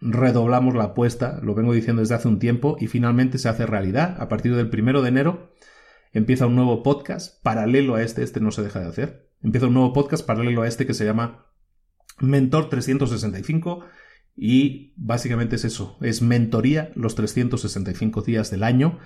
[0.00, 4.16] redoblamos la apuesta, lo vengo diciendo desde hace un tiempo, y finalmente se hace realidad.
[4.18, 5.52] A partir del primero de enero
[6.14, 9.30] empieza un nuevo podcast paralelo a este, este no se deja de hacer.
[9.42, 11.44] Empieza un nuevo podcast paralelo a este que se llama
[12.20, 13.84] Mentor 365
[14.34, 18.98] y básicamente es eso, es mentoría los 365 días del año.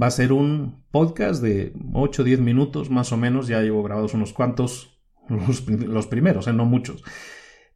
[0.00, 3.82] Va a ser un podcast de 8 o 10 minutos más o menos, ya llevo
[3.82, 4.95] grabados unos cuantos,
[5.28, 6.52] los, primeros, ¿eh?
[6.52, 7.02] no muchos.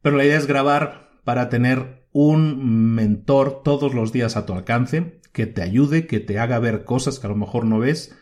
[0.01, 5.21] Pero la idea es grabar para tener un mentor todos los días a tu alcance,
[5.31, 8.15] que te ayude, que te haga ver cosas que a lo mejor no ves,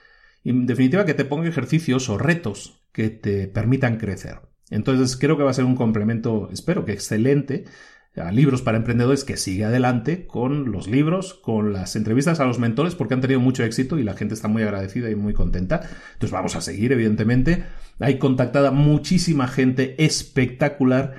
[0.44, 4.40] y en definitiva que te ponga ejercicios o retos que te permitan crecer.
[4.70, 7.66] Entonces creo que va a ser un complemento, espero que excelente,
[8.16, 12.60] a libros para emprendedores que sigue adelante con los libros, con las entrevistas a los
[12.60, 15.82] mentores porque han tenido mucho éxito y la gente está muy agradecida y muy contenta.
[16.14, 17.64] Entonces vamos a seguir, evidentemente.
[18.00, 21.16] Hay contactada muchísima gente espectacular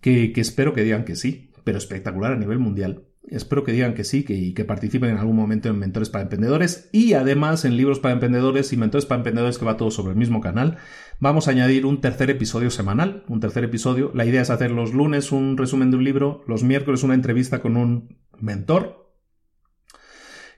[0.00, 3.04] que, espero que digan que sí, pero espectacular a nivel mundial.
[3.28, 6.88] Espero que digan que sí y que participen en algún momento en Mentores para Emprendedores
[6.92, 10.16] y además en Libros para Emprendedores y Mentores para Emprendedores que va todo sobre el
[10.16, 10.76] mismo canal.
[11.18, 14.10] Vamos a añadir un tercer episodio semanal, un tercer episodio.
[14.14, 17.60] La idea es hacer los lunes un resumen de un libro, los miércoles una entrevista
[17.60, 19.06] con un mentor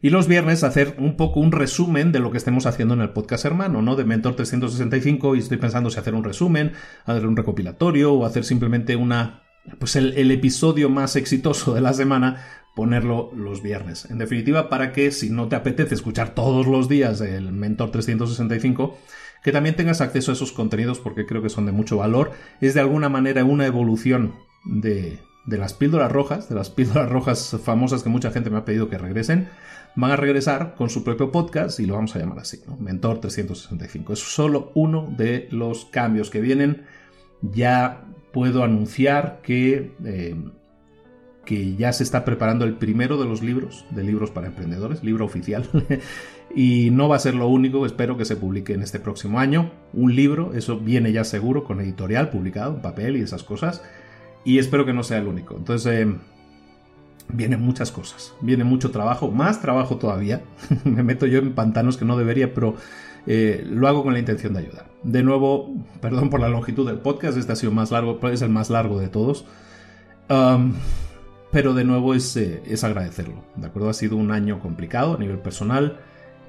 [0.03, 3.11] y los viernes hacer un poco un resumen de lo que estemos haciendo en el
[3.11, 3.95] podcast hermano, ¿no?
[3.95, 6.73] De Mentor 365 y estoy pensando si hacer un resumen,
[7.05, 9.45] hacer un recopilatorio o hacer simplemente una
[9.79, 12.45] pues el, episodio más exitoso de la semana
[12.75, 14.07] ponerlo los viernes.
[14.11, 18.97] En definitiva, para que si no te apetece escuchar todos los días el Mentor 365,
[19.43, 22.33] que también tengas acceso a esos contenidos porque creo que son de mucho valor.
[22.61, 24.35] Es de alguna manera una evolución
[24.65, 28.65] de, de las píldoras rojas, de las píldoras rojas famosas que mucha gente me ha
[28.65, 29.49] pedido que regresen.
[29.97, 34.13] Van a regresar con su propio podcast y lo vamos a llamar así, Mentor 365.
[34.13, 36.85] Es solo uno de los cambios que vienen.
[37.41, 40.37] Ya puedo anunciar que, eh,
[41.45, 45.25] que ya se está preparando el primero de los libros, de libros para emprendedores, libro
[45.25, 45.69] oficial.
[46.55, 49.71] y no va a ser lo único, espero que se publique en este próximo año.
[49.93, 53.83] Un libro, eso viene ya seguro, con editorial publicado, papel y esas cosas.
[54.45, 55.57] Y espero que no sea el único.
[55.57, 56.17] Entonces, eh,
[57.29, 58.35] vienen muchas cosas.
[58.41, 60.43] Viene mucho trabajo, más trabajo todavía.
[60.85, 62.77] Me meto yo en pantanos que no debería, pero
[63.27, 64.87] eh, lo hago con la intención de ayudar.
[65.03, 68.51] De nuevo, perdón por la longitud del podcast, este ha sido más largo, es el
[68.51, 69.45] más largo de todos.
[71.51, 73.91] pero de nuevo es, eh, es, agradecerlo, ¿de acuerdo?
[73.91, 75.99] Ha sido un año complicado a nivel personal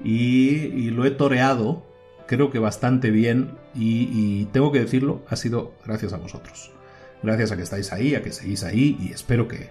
[0.04, 1.86] y, lo he toreado,
[2.26, 6.72] creo que bastante bien y, tengo que decirlo, ha sido gracias a vosotros.
[7.22, 9.70] Gracias a que estáis ahí, a que seguís ahí y espero que,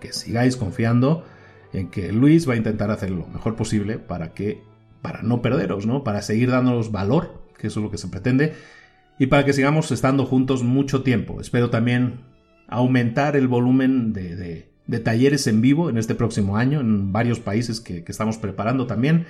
[0.00, 1.24] que sigáis confiando
[1.72, 4.62] en que Luis va a intentar hacer lo mejor posible para que
[5.02, 6.04] para no perderos, ¿no?
[6.04, 8.54] Para seguir dándonos valor, que eso es lo que se pretende,
[9.18, 11.40] y para que sigamos estando juntos mucho tiempo.
[11.40, 12.20] Espero también
[12.68, 17.80] aumentar el volumen de, de talleres en vivo en este próximo año, en varios países
[17.80, 19.26] que, estamos preparando también,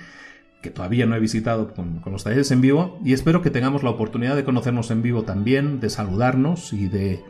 [0.65, 3.91] que todavía no he visitado con, los talleres en vivo, y espero que tengamos la
[3.91, 7.23] oportunidad de conocernos en vivo también, de saludarnos y de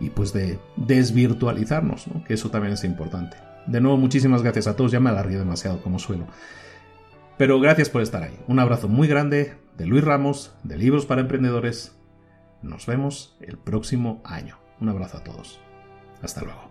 [0.00, 3.36] y pues de desvirtualizarnos, que eso también es importante.
[3.66, 6.26] De nuevo, muchísimas gracias a todos, ya me alargué demasiado como suelo.
[7.36, 8.38] Pero gracias por estar ahí.
[8.48, 11.94] Un abrazo muy grande de Luis Ramos, de Libros para Emprendedores.
[12.62, 14.56] Nos vemos el próximo año.
[14.80, 15.60] Un abrazo a todos.
[16.22, 16.70] Hasta luego.